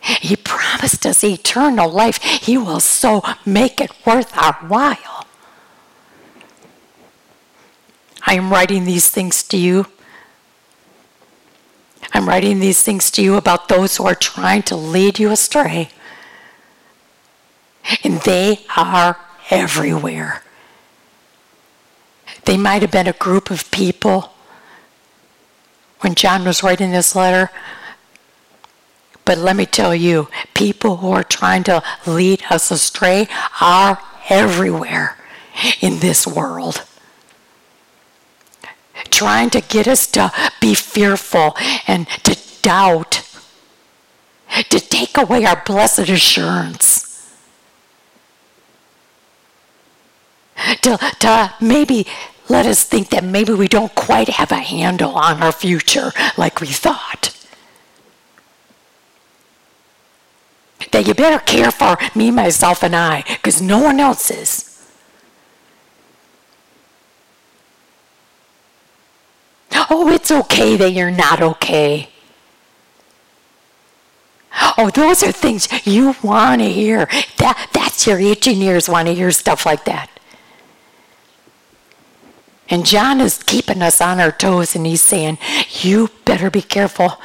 He 0.00 0.36
promised 0.36 1.04
us 1.04 1.22
eternal 1.22 1.90
life. 1.90 2.22
He 2.22 2.56
will 2.56 2.80
so 2.80 3.22
make 3.44 3.80
it 3.80 3.90
worth 4.06 4.36
our 4.36 4.54
while. 4.66 5.26
I 8.26 8.34
am 8.34 8.50
writing 8.50 8.84
these 8.84 9.10
things 9.10 9.42
to 9.44 9.56
you. 9.56 9.86
I'm 12.12 12.28
writing 12.28 12.60
these 12.60 12.82
things 12.82 13.10
to 13.12 13.22
you 13.22 13.36
about 13.36 13.68
those 13.68 13.96
who 13.96 14.06
are 14.06 14.14
trying 14.14 14.62
to 14.64 14.76
lead 14.76 15.18
you 15.18 15.30
astray. 15.30 15.90
And 18.04 18.20
they 18.20 18.64
are 18.76 19.18
everywhere. 19.50 20.42
They 22.44 22.56
might 22.56 22.82
have 22.82 22.90
been 22.90 23.06
a 23.06 23.12
group 23.12 23.50
of 23.50 23.70
people 23.70 24.32
when 26.00 26.14
John 26.14 26.44
was 26.44 26.62
writing 26.62 26.90
this 26.90 27.14
letter. 27.14 27.50
But 29.24 29.38
let 29.38 29.56
me 29.56 29.66
tell 29.66 29.94
you, 29.94 30.28
people 30.54 30.98
who 30.98 31.10
are 31.12 31.24
trying 31.24 31.62
to 31.64 31.82
lead 32.06 32.42
us 32.50 32.70
astray 32.70 33.28
are 33.60 34.00
everywhere 34.28 35.16
in 35.80 35.98
this 36.00 36.26
world 36.26 36.84
trying 39.10 39.50
to 39.50 39.60
get 39.60 39.86
us 39.86 40.06
to 40.06 40.32
be 40.60 40.74
fearful 40.74 41.56
and 41.86 42.08
to 42.24 42.38
doubt, 42.62 43.22
to 44.68 44.80
take 44.80 45.16
away 45.16 45.44
our 45.44 45.62
blessed 45.64 46.08
assurance. 46.08 47.06
To, 50.82 50.98
to 51.20 51.54
maybe 51.60 52.06
let 52.50 52.66
us 52.66 52.82
think 52.82 53.10
that 53.10 53.22
maybe 53.22 53.52
we 53.54 53.68
don't 53.68 53.94
quite 53.94 54.28
have 54.28 54.50
a 54.50 54.56
handle 54.56 55.12
on 55.12 55.40
our 55.42 55.52
future 55.52 56.12
like 56.36 56.60
we 56.60 56.66
thought. 56.66 57.36
That 60.90 61.06
you 61.06 61.14
better 61.14 61.38
care 61.38 61.70
for 61.70 61.96
me, 62.14 62.32
myself, 62.32 62.82
and 62.82 62.96
I, 62.96 63.22
because 63.28 63.62
no 63.62 63.78
one 63.78 64.00
else 64.00 64.30
is. 64.30 64.66
Oh, 69.88 70.08
it's 70.12 70.30
okay 70.32 70.76
that 70.76 70.90
you're 70.90 71.10
not 71.10 71.40
okay. 71.40 72.08
Oh, 74.76 74.90
those 74.90 75.22
are 75.22 75.30
things 75.30 75.68
you 75.86 76.16
want 76.22 76.60
to 76.60 76.68
hear. 76.68 77.08
That, 77.36 77.70
that's 77.72 78.06
your 78.06 78.18
itching 78.18 78.60
ears 78.62 78.88
want 78.88 79.06
to 79.06 79.14
hear 79.14 79.30
stuff 79.30 79.64
like 79.64 79.84
that. 79.84 80.10
And 82.70 82.86
John 82.86 83.20
is 83.20 83.42
keeping 83.42 83.82
us 83.82 84.00
on 84.00 84.20
our 84.20 84.30
toes 84.30 84.76
and 84.76 84.86
he's 84.86 85.02
saying, 85.02 85.38
You 85.80 86.08
better 86.24 86.50
be 86.50 86.62
careful 86.62 87.20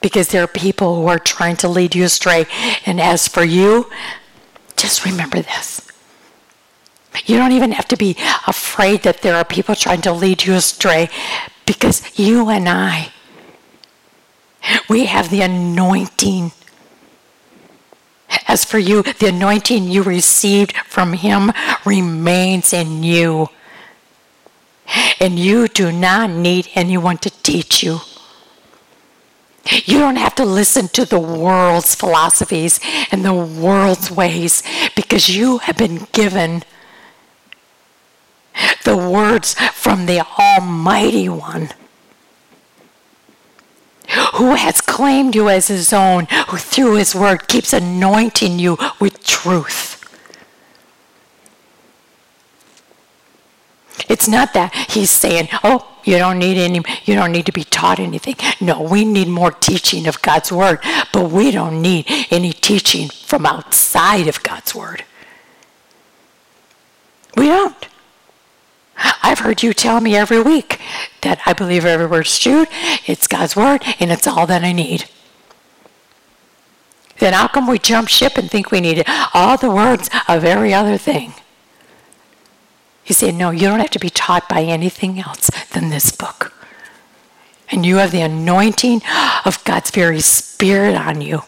because 0.00 0.28
there 0.28 0.42
are 0.42 0.48
people 0.48 0.96
who 0.96 1.06
are 1.06 1.20
trying 1.20 1.56
to 1.58 1.68
lead 1.68 1.94
you 1.94 2.04
astray. 2.04 2.46
And 2.84 3.00
as 3.00 3.28
for 3.28 3.44
you, 3.44 3.88
just 4.76 5.04
remember 5.04 5.40
this. 5.40 5.80
You 7.26 7.36
don't 7.36 7.52
even 7.52 7.72
have 7.72 7.86
to 7.88 7.96
be 7.96 8.16
afraid 8.46 9.04
that 9.04 9.22
there 9.22 9.36
are 9.36 9.44
people 9.44 9.76
trying 9.76 10.02
to 10.02 10.12
lead 10.12 10.44
you 10.44 10.54
astray 10.54 11.08
because 11.64 12.18
you 12.18 12.50
and 12.50 12.68
I, 12.68 13.12
we 14.88 15.06
have 15.06 15.30
the 15.30 15.42
anointing. 15.42 16.52
As 18.48 18.64
for 18.64 18.78
you, 18.78 19.02
the 19.02 19.28
anointing 19.28 19.84
you 19.84 20.02
received 20.02 20.76
from 20.78 21.12
Him 21.12 21.52
remains 21.84 22.72
in 22.72 23.02
you. 23.04 23.48
And 25.20 25.38
you 25.38 25.68
do 25.68 25.90
not 25.90 26.30
need 26.30 26.68
anyone 26.74 27.18
to 27.18 27.30
teach 27.30 27.82
you. 27.82 28.00
You 29.86 29.98
don't 29.98 30.16
have 30.16 30.34
to 30.34 30.44
listen 30.44 30.88
to 30.88 31.04
the 31.06 31.18
world's 31.18 31.94
philosophies 31.94 32.78
and 33.10 33.24
the 33.24 33.32
world's 33.32 34.10
ways 34.10 34.62
because 34.94 35.34
you 35.34 35.58
have 35.58 35.78
been 35.78 36.06
given 36.12 36.64
the 38.84 38.96
words 38.96 39.54
from 39.72 40.06
the 40.06 40.20
Almighty 40.38 41.28
One 41.28 41.70
who 44.34 44.54
has 44.54 44.80
claimed 44.80 45.34
you 45.34 45.48
as 45.48 45.68
his 45.68 45.92
own, 45.92 46.26
who 46.48 46.56
through 46.56 46.96
his 46.96 47.14
word 47.14 47.48
keeps 47.48 47.72
anointing 47.72 48.58
you 48.58 48.76
with 49.00 49.24
truth. 49.24 49.83
It's 54.24 54.30
not 54.30 54.54
that 54.54 54.72
he's 54.88 55.10
saying, 55.10 55.50
"Oh, 55.62 55.86
you 56.02 56.16
don't 56.16 56.38
need 56.38 56.56
any 56.56 56.80
you 57.04 57.14
don't 57.14 57.30
need 57.30 57.44
to 57.44 57.52
be 57.52 57.62
taught 57.62 58.00
anything." 58.00 58.36
No, 58.58 58.80
we 58.80 59.04
need 59.04 59.28
more 59.28 59.52
teaching 59.52 60.06
of 60.06 60.22
God's 60.22 60.50
word, 60.50 60.78
but 61.12 61.30
we 61.30 61.50
don't 61.50 61.82
need 61.82 62.06
any 62.30 62.54
teaching 62.54 63.10
from 63.10 63.44
outside 63.44 64.26
of 64.26 64.42
God's 64.42 64.74
word. 64.74 65.04
We 67.36 67.48
don't. 67.48 67.86
I've 69.22 69.40
heard 69.40 69.62
you 69.62 69.74
tell 69.74 70.00
me 70.00 70.16
every 70.16 70.40
week 70.40 70.80
that 71.20 71.40
I 71.44 71.52
believe 71.52 71.84
every 71.84 72.06
word's 72.06 72.38
true, 72.38 72.64
it's 73.04 73.26
God's 73.26 73.54
word, 73.54 73.84
and 74.00 74.10
it's 74.10 74.26
all 74.26 74.46
that 74.46 74.64
I 74.64 74.72
need. 74.72 75.04
Then 77.18 77.34
how 77.34 77.48
come 77.48 77.66
we 77.66 77.78
jump 77.78 78.08
ship 78.08 78.38
and 78.38 78.50
think 78.50 78.70
we 78.70 78.80
need 78.80 79.04
all 79.34 79.58
the 79.58 79.70
words 79.70 80.08
of 80.28 80.46
every 80.46 80.72
other 80.72 80.96
thing? 80.96 81.34
He 83.04 83.12
said, 83.12 83.34
No, 83.34 83.50
you 83.50 83.68
don't 83.68 83.80
have 83.80 83.90
to 83.90 83.98
be 83.98 84.10
taught 84.10 84.48
by 84.48 84.62
anything 84.62 85.20
else 85.20 85.50
than 85.72 85.90
this 85.90 86.10
book. 86.10 86.52
And 87.70 87.84
you 87.84 87.96
have 87.96 88.10
the 88.10 88.22
anointing 88.22 89.02
of 89.44 89.62
God's 89.64 89.90
very 89.90 90.20
Spirit 90.20 90.94
on 90.94 91.20
you. 91.20 91.42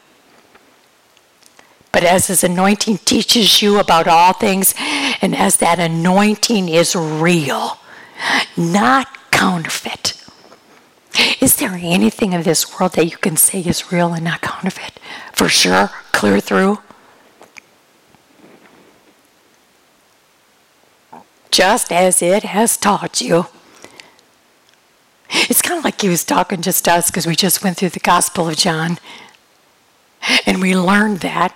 But 1.92 2.04
as 2.04 2.26
his 2.26 2.44
anointing 2.44 2.98
teaches 2.98 3.62
you 3.62 3.78
about 3.78 4.06
all 4.06 4.34
things, 4.34 4.74
and 5.22 5.34
as 5.34 5.56
that 5.58 5.78
anointing 5.78 6.68
is 6.68 6.94
real, 6.94 7.78
not 8.56 9.08
counterfeit. 9.30 10.12
Is 11.40 11.56
there 11.56 11.78
anything 11.80 12.34
in 12.34 12.42
this 12.42 12.78
world 12.78 12.92
that 12.92 13.06
you 13.06 13.16
can 13.16 13.36
say 13.38 13.60
is 13.60 13.90
real 13.90 14.12
and 14.12 14.24
not 14.24 14.42
counterfeit? 14.42 15.00
For 15.32 15.48
sure, 15.48 15.90
clear 16.12 16.40
through. 16.40 16.80
Just 21.50 21.92
as 21.92 22.22
it 22.22 22.42
has 22.42 22.76
taught 22.76 23.20
you. 23.20 23.46
It's 25.30 25.62
kind 25.62 25.78
of 25.78 25.84
like 25.84 26.00
he 26.00 26.08
was 26.08 26.24
talking 26.24 26.62
just 26.62 26.84
to 26.84 26.92
us 26.92 27.10
because 27.10 27.26
we 27.26 27.34
just 27.34 27.64
went 27.64 27.76
through 27.76 27.90
the 27.90 28.00
Gospel 28.00 28.48
of 28.48 28.56
John 28.56 28.98
and 30.44 30.60
we 30.60 30.76
learned 30.76 31.20
that. 31.20 31.54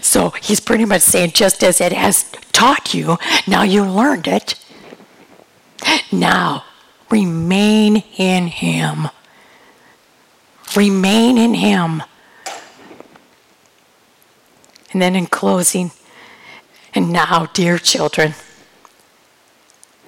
So 0.00 0.30
he's 0.30 0.60
pretty 0.60 0.84
much 0.84 1.02
saying, 1.02 1.32
just 1.32 1.62
as 1.64 1.80
it 1.80 1.92
has 1.92 2.30
taught 2.52 2.94
you, 2.94 3.18
now 3.46 3.62
you 3.62 3.84
learned 3.84 4.28
it. 4.28 4.54
Now 6.12 6.64
remain 7.10 8.02
in 8.16 8.46
him. 8.48 9.08
Remain 10.76 11.36
in 11.36 11.54
him. 11.54 12.02
And 14.92 15.00
then 15.00 15.16
in 15.16 15.26
closing, 15.26 15.90
and 16.94 17.10
now, 17.10 17.46
dear 17.54 17.78
children, 17.78 18.34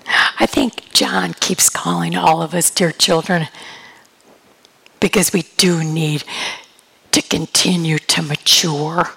I 0.07 0.47
think 0.47 0.93
John 0.93 1.35
keeps 1.35 1.69
calling 1.69 2.17
all 2.17 2.43
of 2.43 2.55
us 2.55 2.71
dear 2.71 2.93
children 2.93 3.49
because 5.01 5.33
we 5.33 5.43
do 5.57 5.83
need 5.85 6.25
to 7.13 7.23
continue 7.23 7.99
to 7.99 8.23
mature. 8.23 9.11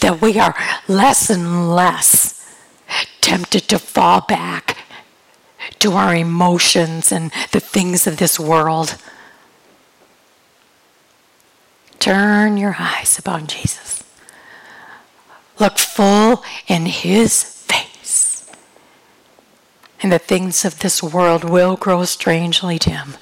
That 0.00 0.20
we 0.20 0.38
are 0.38 0.54
less 0.88 1.30
and 1.30 1.74
less 1.74 2.56
tempted 3.20 3.68
to 3.68 3.78
fall 3.78 4.22
back 4.22 4.78
to 5.80 5.92
our 5.92 6.14
emotions 6.14 7.12
and 7.12 7.30
the 7.52 7.60
things 7.60 8.06
of 8.06 8.16
this 8.16 8.38
world. 8.40 8.96
Turn 11.98 12.56
your 12.56 12.76
eyes 12.78 13.18
upon 13.18 13.46
Jesus. 13.46 14.02
Look 15.58 15.78
full 15.78 16.44
in 16.68 16.86
his 16.86 17.57
and 20.02 20.12
the 20.12 20.18
things 20.18 20.64
of 20.64 20.78
this 20.78 21.02
world 21.02 21.44
will 21.44 21.76
grow 21.76 22.04
strangely 22.04 22.78
dim 22.78 23.14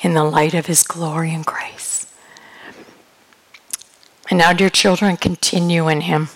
in 0.00 0.14
the 0.14 0.24
light 0.24 0.54
of 0.54 0.66
His 0.66 0.82
glory 0.82 1.32
and 1.32 1.44
grace. 1.44 2.06
And 4.28 4.38
now, 4.38 4.52
dear 4.52 4.70
children, 4.70 5.16
continue 5.16 5.88
in 5.88 6.02
Him 6.02 6.28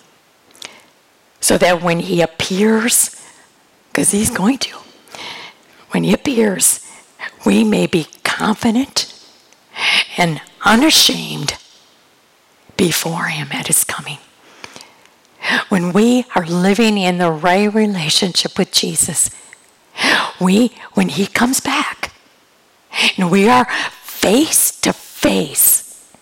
so 1.39 1.57
that 1.57 1.81
when 1.81 2.01
He 2.01 2.21
appears, 2.21 3.21
because 3.87 4.11
He's 4.11 4.29
going 4.29 4.57
to, 4.59 4.77
when 5.91 6.03
He 6.03 6.13
appears, 6.13 6.85
we 7.45 7.63
may 7.63 7.87
be 7.87 8.07
confident 8.23 9.11
and 10.17 10.41
unashamed 10.63 11.55
before 12.77 13.25
Him 13.25 13.49
at 13.51 13.67
His 13.67 13.83
coming. 13.83 14.19
When 15.69 15.93
we 15.93 16.25
are 16.35 16.45
living 16.45 16.97
in 16.97 17.17
the 17.17 17.31
right 17.31 17.73
relationship 17.73 18.57
with 18.57 18.71
Jesus, 18.71 19.29
we, 20.39 20.71
when 20.93 21.09
He 21.09 21.27
comes 21.27 21.59
back, 21.59 22.13
and 23.17 23.29
we 23.29 23.47
are 23.47 23.65
face 24.03 24.71
to 24.81 24.93
face, 24.93 26.13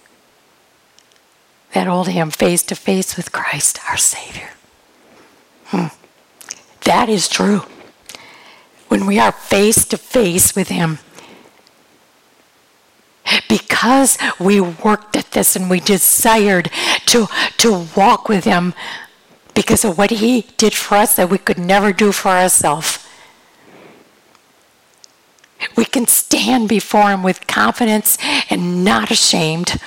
that 1.74 1.88
old 1.88 2.10
hymn, 2.10 2.32
face 2.32 2.64
to 2.64 2.76
face 2.76 3.18
with 3.18 3.32
Christ, 3.32 3.80
our 3.90 3.98
Savior. 3.98 4.50
Hmm. 5.66 5.88
That 6.86 7.10
is 7.10 7.28
true. 7.28 7.62
When 8.88 9.06
we 9.06 9.20
are 9.20 9.32
face 9.32 9.86
to 9.86 9.98
face 9.98 10.56
with 10.56 10.68
Him, 10.68 11.00
because 13.50 14.18
we 14.40 14.60
worked 14.60 15.16
at 15.16 15.32
this 15.32 15.56
and 15.56 15.70
we 15.70 15.80
desired 15.80 16.70
to, 17.08 17.28
to 17.58 17.88
walk 17.96 18.30
with 18.30 18.44
Him, 18.44 18.74
because 19.54 19.86
of 19.86 19.98
what 19.98 20.12
He 20.12 20.48
did 20.58 20.74
for 20.74 20.96
us 20.96 21.16
that 21.16 21.30
we 21.30 21.38
could 21.38 21.58
never 21.58 21.94
do 21.94 22.12
for 22.12 22.30
ourselves. 22.30 23.00
We 25.76 25.86
can 25.86 26.08
stand 26.08 26.70
before 26.70 27.10
Him 27.10 27.24
with 27.24 27.48
confidence 27.48 28.18
and 28.50 28.84
not 28.84 29.12
ashamed. 29.12 29.80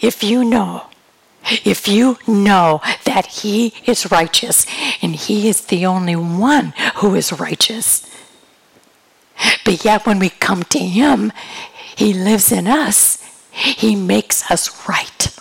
If 0.00 0.22
you 0.22 0.44
know, 0.44 0.88
if 1.64 1.88
you 1.88 2.18
know 2.26 2.80
that 3.04 3.26
He 3.26 3.74
is 3.86 4.10
righteous 4.10 4.66
and 5.02 5.16
He 5.16 5.48
is 5.48 5.62
the 5.62 5.86
only 5.86 6.16
one 6.16 6.74
who 6.96 7.14
is 7.14 7.32
righteous, 7.32 8.08
but 9.64 9.84
yet 9.84 10.06
when 10.06 10.18
we 10.18 10.28
come 10.28 10.62
to 10.64 10.78
Him, 10.78 11.32
He 11.96 12.12
lives 12.12 12.52
in 12.52 12.66
us, 12.66 13.22
He 13.50 13.96
makes 13.96 14.50
us 14.50 14.88
right. 14.88 15.33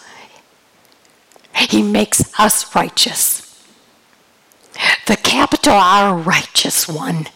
He 1.56 1.82
makes 1.82 2.38
us 2.40 2.76
righteous. 2.76 3.42
The 5.06 5.18
capital 5.18 5.74
R 5.74 6.16
righteous 6.16 6.88
one 6.88 7.28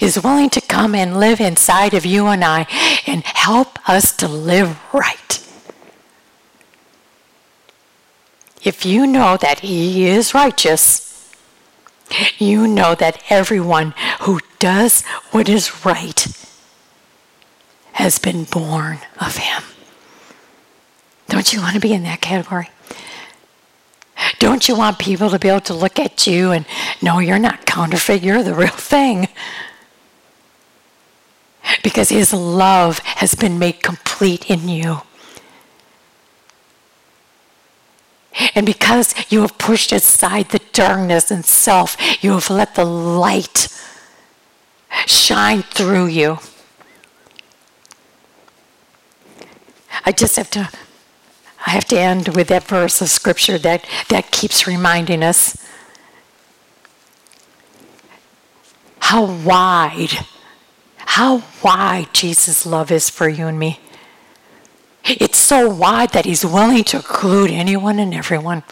is 0.00 0.22
willing 0.22 0.50
to 0.50 0.60
come 0.60 0.94
and 0.94 1.18
live 1.18 1.40
inside 1.40 1.94
of 1.94 2.06
you 2.06 2.26
and 2.26 2.44
I 2.44 2.66
and 3.06 3.24
help 3.24 3.78
us 3.88 4.14
to 4.16 4.28
live 4.28 4.78
right. 4.92 5.42
If 8.62 8.84
you 8.84 9.06
know 9.06 9.36
that 9.36 9.60
He 9.60 10.06
is 10.06 10.34
righteous, 10.34 11.32
you 12.38 12.66
know 12.66 12.94
that 12.94 13.22
everyone 13.28 13.94
who 14.20 14.40
does 14.58 15.02
what 15.30 15.48
is 15.48 15.84
right 15.84 16.26
has 17.92 18.18
been 18.18 18.44
born 18.44 18.98
of 19.20 19.36
him. 19.36 19.62
Don't 21.28 21.52
you 21.52 21.60
want 21.60 21.74
to 21.74 21.80
be 21.80 21.92
in 21.92 22.02
that 22.04 22.20
category? 22.20 22.68
Don't 24.38 24.68
you 24.68 24.76
want 24.76 24.98
people 24.98 25.30
to 25.30 25.38
be 25.38 25.48
able 25.48 25.60
to 25.62 25.74
look 25.74 25.98
at 25.98 26.26
you 26.26 26.50
and 26.50 26.66
know 27.02 27.18
you're 27.18 27.38
not 27.38 27.66
counterfeit, 27.66 28.22
you're 28.22 28.42
the 28.42 28.54
real 28.54 28.68
thing? 28.68 29.28
Because 31.82 32.10
his 32.10 32.32
love 32.32 32.98
has 33.00 33.34
been 33.34 33.58
made 33.58 33.82
complete 33.82 34.50
in 34.50 34.68
you. 34.68 35.02
And 38.54 38.66
because 38.66 39.14
you 39.30 39.40
have 39.40 39.56
pushed 39.58 39.92
aside 39.92 40.50
the 40.50 40.60
darkness 40.72 41.30
and 41.30 41.44
self, 41.44 41.96
you 42.22 42.32
have 42.32 42.50
let 42.50 42.74
the 42.74 42.84
light 42.84 43.68
shine 45.06 45.62
through 45.62 46.06
you. 46.06 46.38
I 50.04 50.12
just 50.12 50.36
have 50.36 50.50
to 50.50 50.70
I 51.66 51.70
have 51.70 51.84
to 51.86 51.98
end 51.98 52.28
with 52.28 52.46
that 52.48 52.62
verse 52.62 53.02
of 53.02 53.08
scripture 53.08 53.58
that, 53.58 53.84
that 54.08 54.30
keeps 54.30 54.68
reminding 54.68 55.24
us 55.24 55.56
how 59.00 59.24
wide, 59.24 60.12
how 60.96 61.42
wide 61.64 62.14
Jesus' 62.14 62.66
love 62.66 62.92
is 62.92 63.10
for 63.10 63.28
you 63.28 63.48
and 63.48 63.58
me. 63.58 63.80
It's 65.04 65.38
so 65.38 65.68
wide 65.68 66.10
that 66.10 66.24
he's 66.24 66.44
willing 66.44 66.84
to 66.84 66.98
include 66.98 67.50
anyone 67.50 67.98
and 67.98 68.14
everyone. 68.14 68.62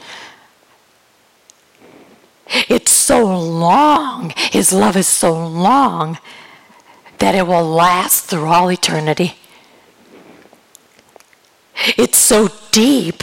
It's 2.68 2.92
so 2.92 3.24
long, 3.24 4.32
his 4.36 4.72
love 4.72 4.96
is 4.96 5.08
so 5.08 5.32
long 5.32 6.18
that 7.18 7.34
it 7.34 7.46
will 7.46 7.64
last 7.64 8.26
through 8.26 8.46
all 8.46 8.70
eternity. 8.70 9.34
It's 11.96 12.18
so 12.18 12.48
deep 12.70 13.22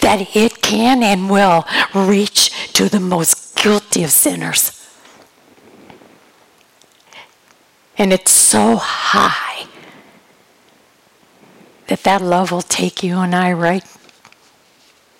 that 0.00 0.34
it 0.36 0.62
can 0.62 1.02
and 1.02 1.30
will 1.30 1.66
reach 1.94 2.72
to 2.72 2.88
the 2.88 3.00
most 3.00 3.56
guilty 3.56 4.02
of 4.02 4.10
sinners. 4.10 4.80
And 7.96 8.12
it's 8.12 8.32
so 8.32 8.76
high 8.76 9.66
that 11.86 12.02
that 12.02 12.22
love 12.22 12.50
will 12.50 12.62
take 12.62 13.02
you 13.02 13.18
and 13.18 13.34
I 13.34 13.52
right 13.52 13.84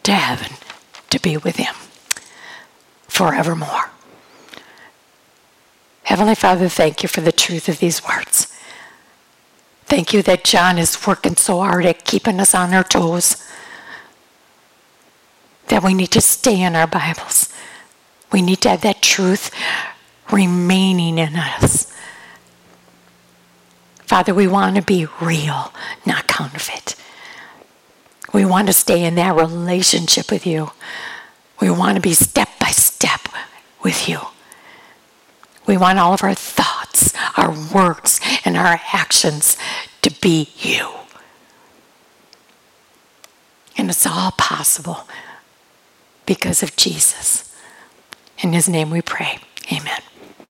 to 0.03 0.13
heaven 0.13 0.57
to 1.11 1.21
be 1.21 1.37
with 1.37 1.57
Him 1.57 1.75
forevermore. 3.07 3.91
Heavenly 6.05 6.35
Father, 6.35 6.69
thank 6.69 7.03
you 7.03 7.09
for 7.09 7.21
the 7.21 7.33
truth 7.33 7.69
of 7.69 7.79
these 7.79 8.03
words. 8.05 8.54
Thank 9.95 10.13
you 10.13 10.23
that 10.23 10.43
John 10.43 10.77
is 10.77 11.07
working 11.07 11.37
so 11.37 11.61
hard 11.61 11.87
at 11.87 12.05
keeping 12.05 12.41
us 12.41 12.53
on 12.53 12.75
our 12.75 12.83
toes. 12.83 13.37
That 15.69 15.85
we 15.85 15.95
need 15.95 16.11
to 16.11 16.21
stay 16.21 16.63
in 16.63 16.75
our 16.75 16.89
Bibles. 16.89 17.49
We 18.33 18.43
need 18.43 18.61
to 18.63 18.71
have 18.71 18.81
that 18.81 19.03
truth 19.03 19.53
remaining 20.33 21.17
in 21.17 21.37
us. 21.37 21.87
Father, 24.05 24.35
we 24.35 24.49
want 24.49 24.75
to 24.75 24.83
be 24.83 25.07
real, 25.21 25.73
not 26.05 26.27
counterfeit. 26.27 26.97
We 28.33 28.45
want 28.45 28.67
to 28.67 28.73
stay 28.73 29.05
in 29.05 29.15
that 29.15 29.37
relationship 29.37 30.29
with 30.29 30.45
you. 30.45 30.73
We 31.61 31.71
want 31.71 31.95
to 31.95 32.03
be 32.03 32.15
step 32.15 32.49
by 32.59 32.71
step 32.71 33.29
with 33.85 34.09
you. 34.09 34.19
We 35.69 35.77
want 35.77 36.01
all 36.01 36.15
of 36.15 36.25
our 36.25 36.35
thoughts, 36.95 37.15
our 37.37 37.51
words, 37.75 38.21
and 38.45 38.57
our 38.57 38.81
actions 38.93 39.57
to 40.03 40.11
be 40.21 40.49
you. 40.57 40.91
And 43.77 43.91
it's 43.91 44.07
all 44.07 44.33
possible 44.33 45.07
because 46.27 46.63
of 46.63 46.77
Jesus. 46.77 47.53
In 48.39 48.53
his 48.53 48.69
name 48.69 48.91
we 48.91 49.03
pray. 49.03 49.39
Amen. 49.73 50.01